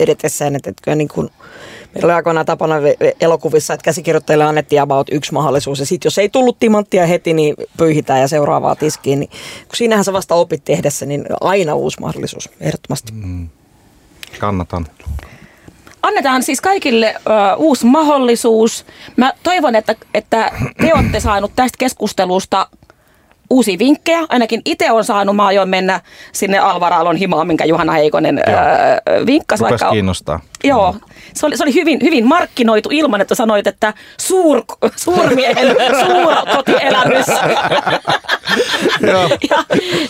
edetessään. 0.00 0.56
Että, 0.56 0.70
että 0.70 0.94
niin 0.94 1.08
kuin, 1.08 1.30
meillä 1.94 2.06
oli 2.06 2.12
aikoinaan 2.12 2.46
tapana 2.46 2.74
elokuvissa, 3.20 3.74
että 3.74 3.84
käsikirjoittajille 3.84 4.44
annettiin 4.44 4.82
about 4.82 5.06
yksi 5.12 5.32
mahdollisuus. 5.32 5.78
Ja 5.78 5.86
sitten 5.86 6.06
jos 6.06 6.18
ei 6.18 6.28
tullut 6.28 6.58
timanttia 6.60 7.06
heti, 7.06 7.32
niin 7.32 7.54
pyyhitään 7.76 8.20
ja 8.20 8.28
seuraavaa 8.28 8.76
tiskiin. 8.76 9.20
Niin, 9.20 9.30
kun 9.30 9.76
siinähän 9.76 10.04
sä 10.04 10.12
vasta 10.12 10.34
opit 10.34 10.64
tehdessä, 10.64 11.06
niin 11.06 11.26
aina 11.40 11.74
uusi 11.74 12.00
mahdollisuus, 12.00 12.50
ehdottomasti. 12.60 13.12
Kannatan. 14.38 14.86
Annetaan 16.02 16.42
siis 16.42 16.60
kaikille 16.60 17.14
ö, 17.16 17.56
uusi 17.56 17.86
mahdollisuus. 17.86 18.86
Mä 19.16 19.32
toivon, 19.42 19.76
että, 19.76 19.94
että 20.14 20.52
te 20.80 20.94
olette 20.94 21.20
saanut 21.20 21.52
tästä 21.56 21.78
keskustelusta 21.78 22.66
uusia 23.50 23.78
vinkkejä. 23.78 24.26
Ainakin 24.28 24.62
itse 24.64 24.90
on 24.90 25.04
saanut, 25.04 25.36
mä 25.36 25.46
aion 25.46 25.68
mennä 25.68 26.00
sinne 26.32 26.58
Alvaraalon 26.58 27.16
himaan, 27.16 27.46
minkä 27.46 27.64
Juhana 27.64 27.92
Heikonen 27.92 28.38
ö, 28.38 28.42
vinkkasi. 29.26 29.64
Rupes 29.64 29.80
kiinnostaa. 29.90 30.40
Joo, 30.64 30.94
se 31.34 31.46
oli, 31.46 31.56
se 31.56 31.62
oli 31.64 31.74
hyvin, 31.74 31.98
hyvin 32.02 32.26
markkinoitu 32.26 32.88
ilman, 32.92 33.20
että 33.20 33.34
sanoit, 33.34 33.66
että 33.66 33.94
suur, 34.20 34.62
suurmiehen 34.96 35.76
suurkotielämys. 36.06 37.26
ja, 39.50 39.64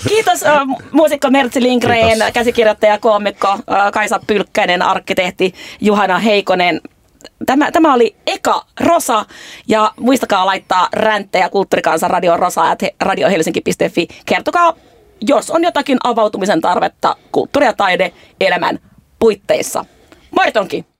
kiitos 0.08 0.42
äh, 0.42 0.60
muusikko 0.92 1.30
Mertsi 1.30 1.62
Lindgren, 1.62 2.08
Kiitos. 2.10 2.30
käsikirjoittaja, 2.32 2.98
koomikko 2.98 3.48
äh, 3.48 3.92
Kaisa 3.92 4.20
Pylkkäinen, 4.26 4.82
arkkitehti 4.82 5.54
Juhana 5.80 6.18
Heikonen. 6.18 6.80
tämä, 7.46 7.70
tämä 7.70 7.94
oli 7.94 8.16
eka 8.26 8.64
Rosa 8.80 9.24
ja 9.68 9.92
muistakaa 10.00 10.46
laittaa 10.46 10.88
ränttejä 10.92 11.48
Kulttuurikansan 11.48 12.10
Radio 12.10 12.36
Rosa 12.36 12.70
at 12.70 12.78
radiohelsinki.fi. 13.00 14.08
Kertokaa, 14.26 14.74
jos 15.28 15.50
on 15.50 15.64
jotakin 15.64 15.98
avautumisen 16.04 16.60
tarvetta 16.60 17.16
kulttuuri- 17.32 17.66
ja 17.66 17.72
taide 17.72 18.12
elämän 18.40 18.78
puitteissa. 19.18 19.84
Mortonki! 20.30 20.90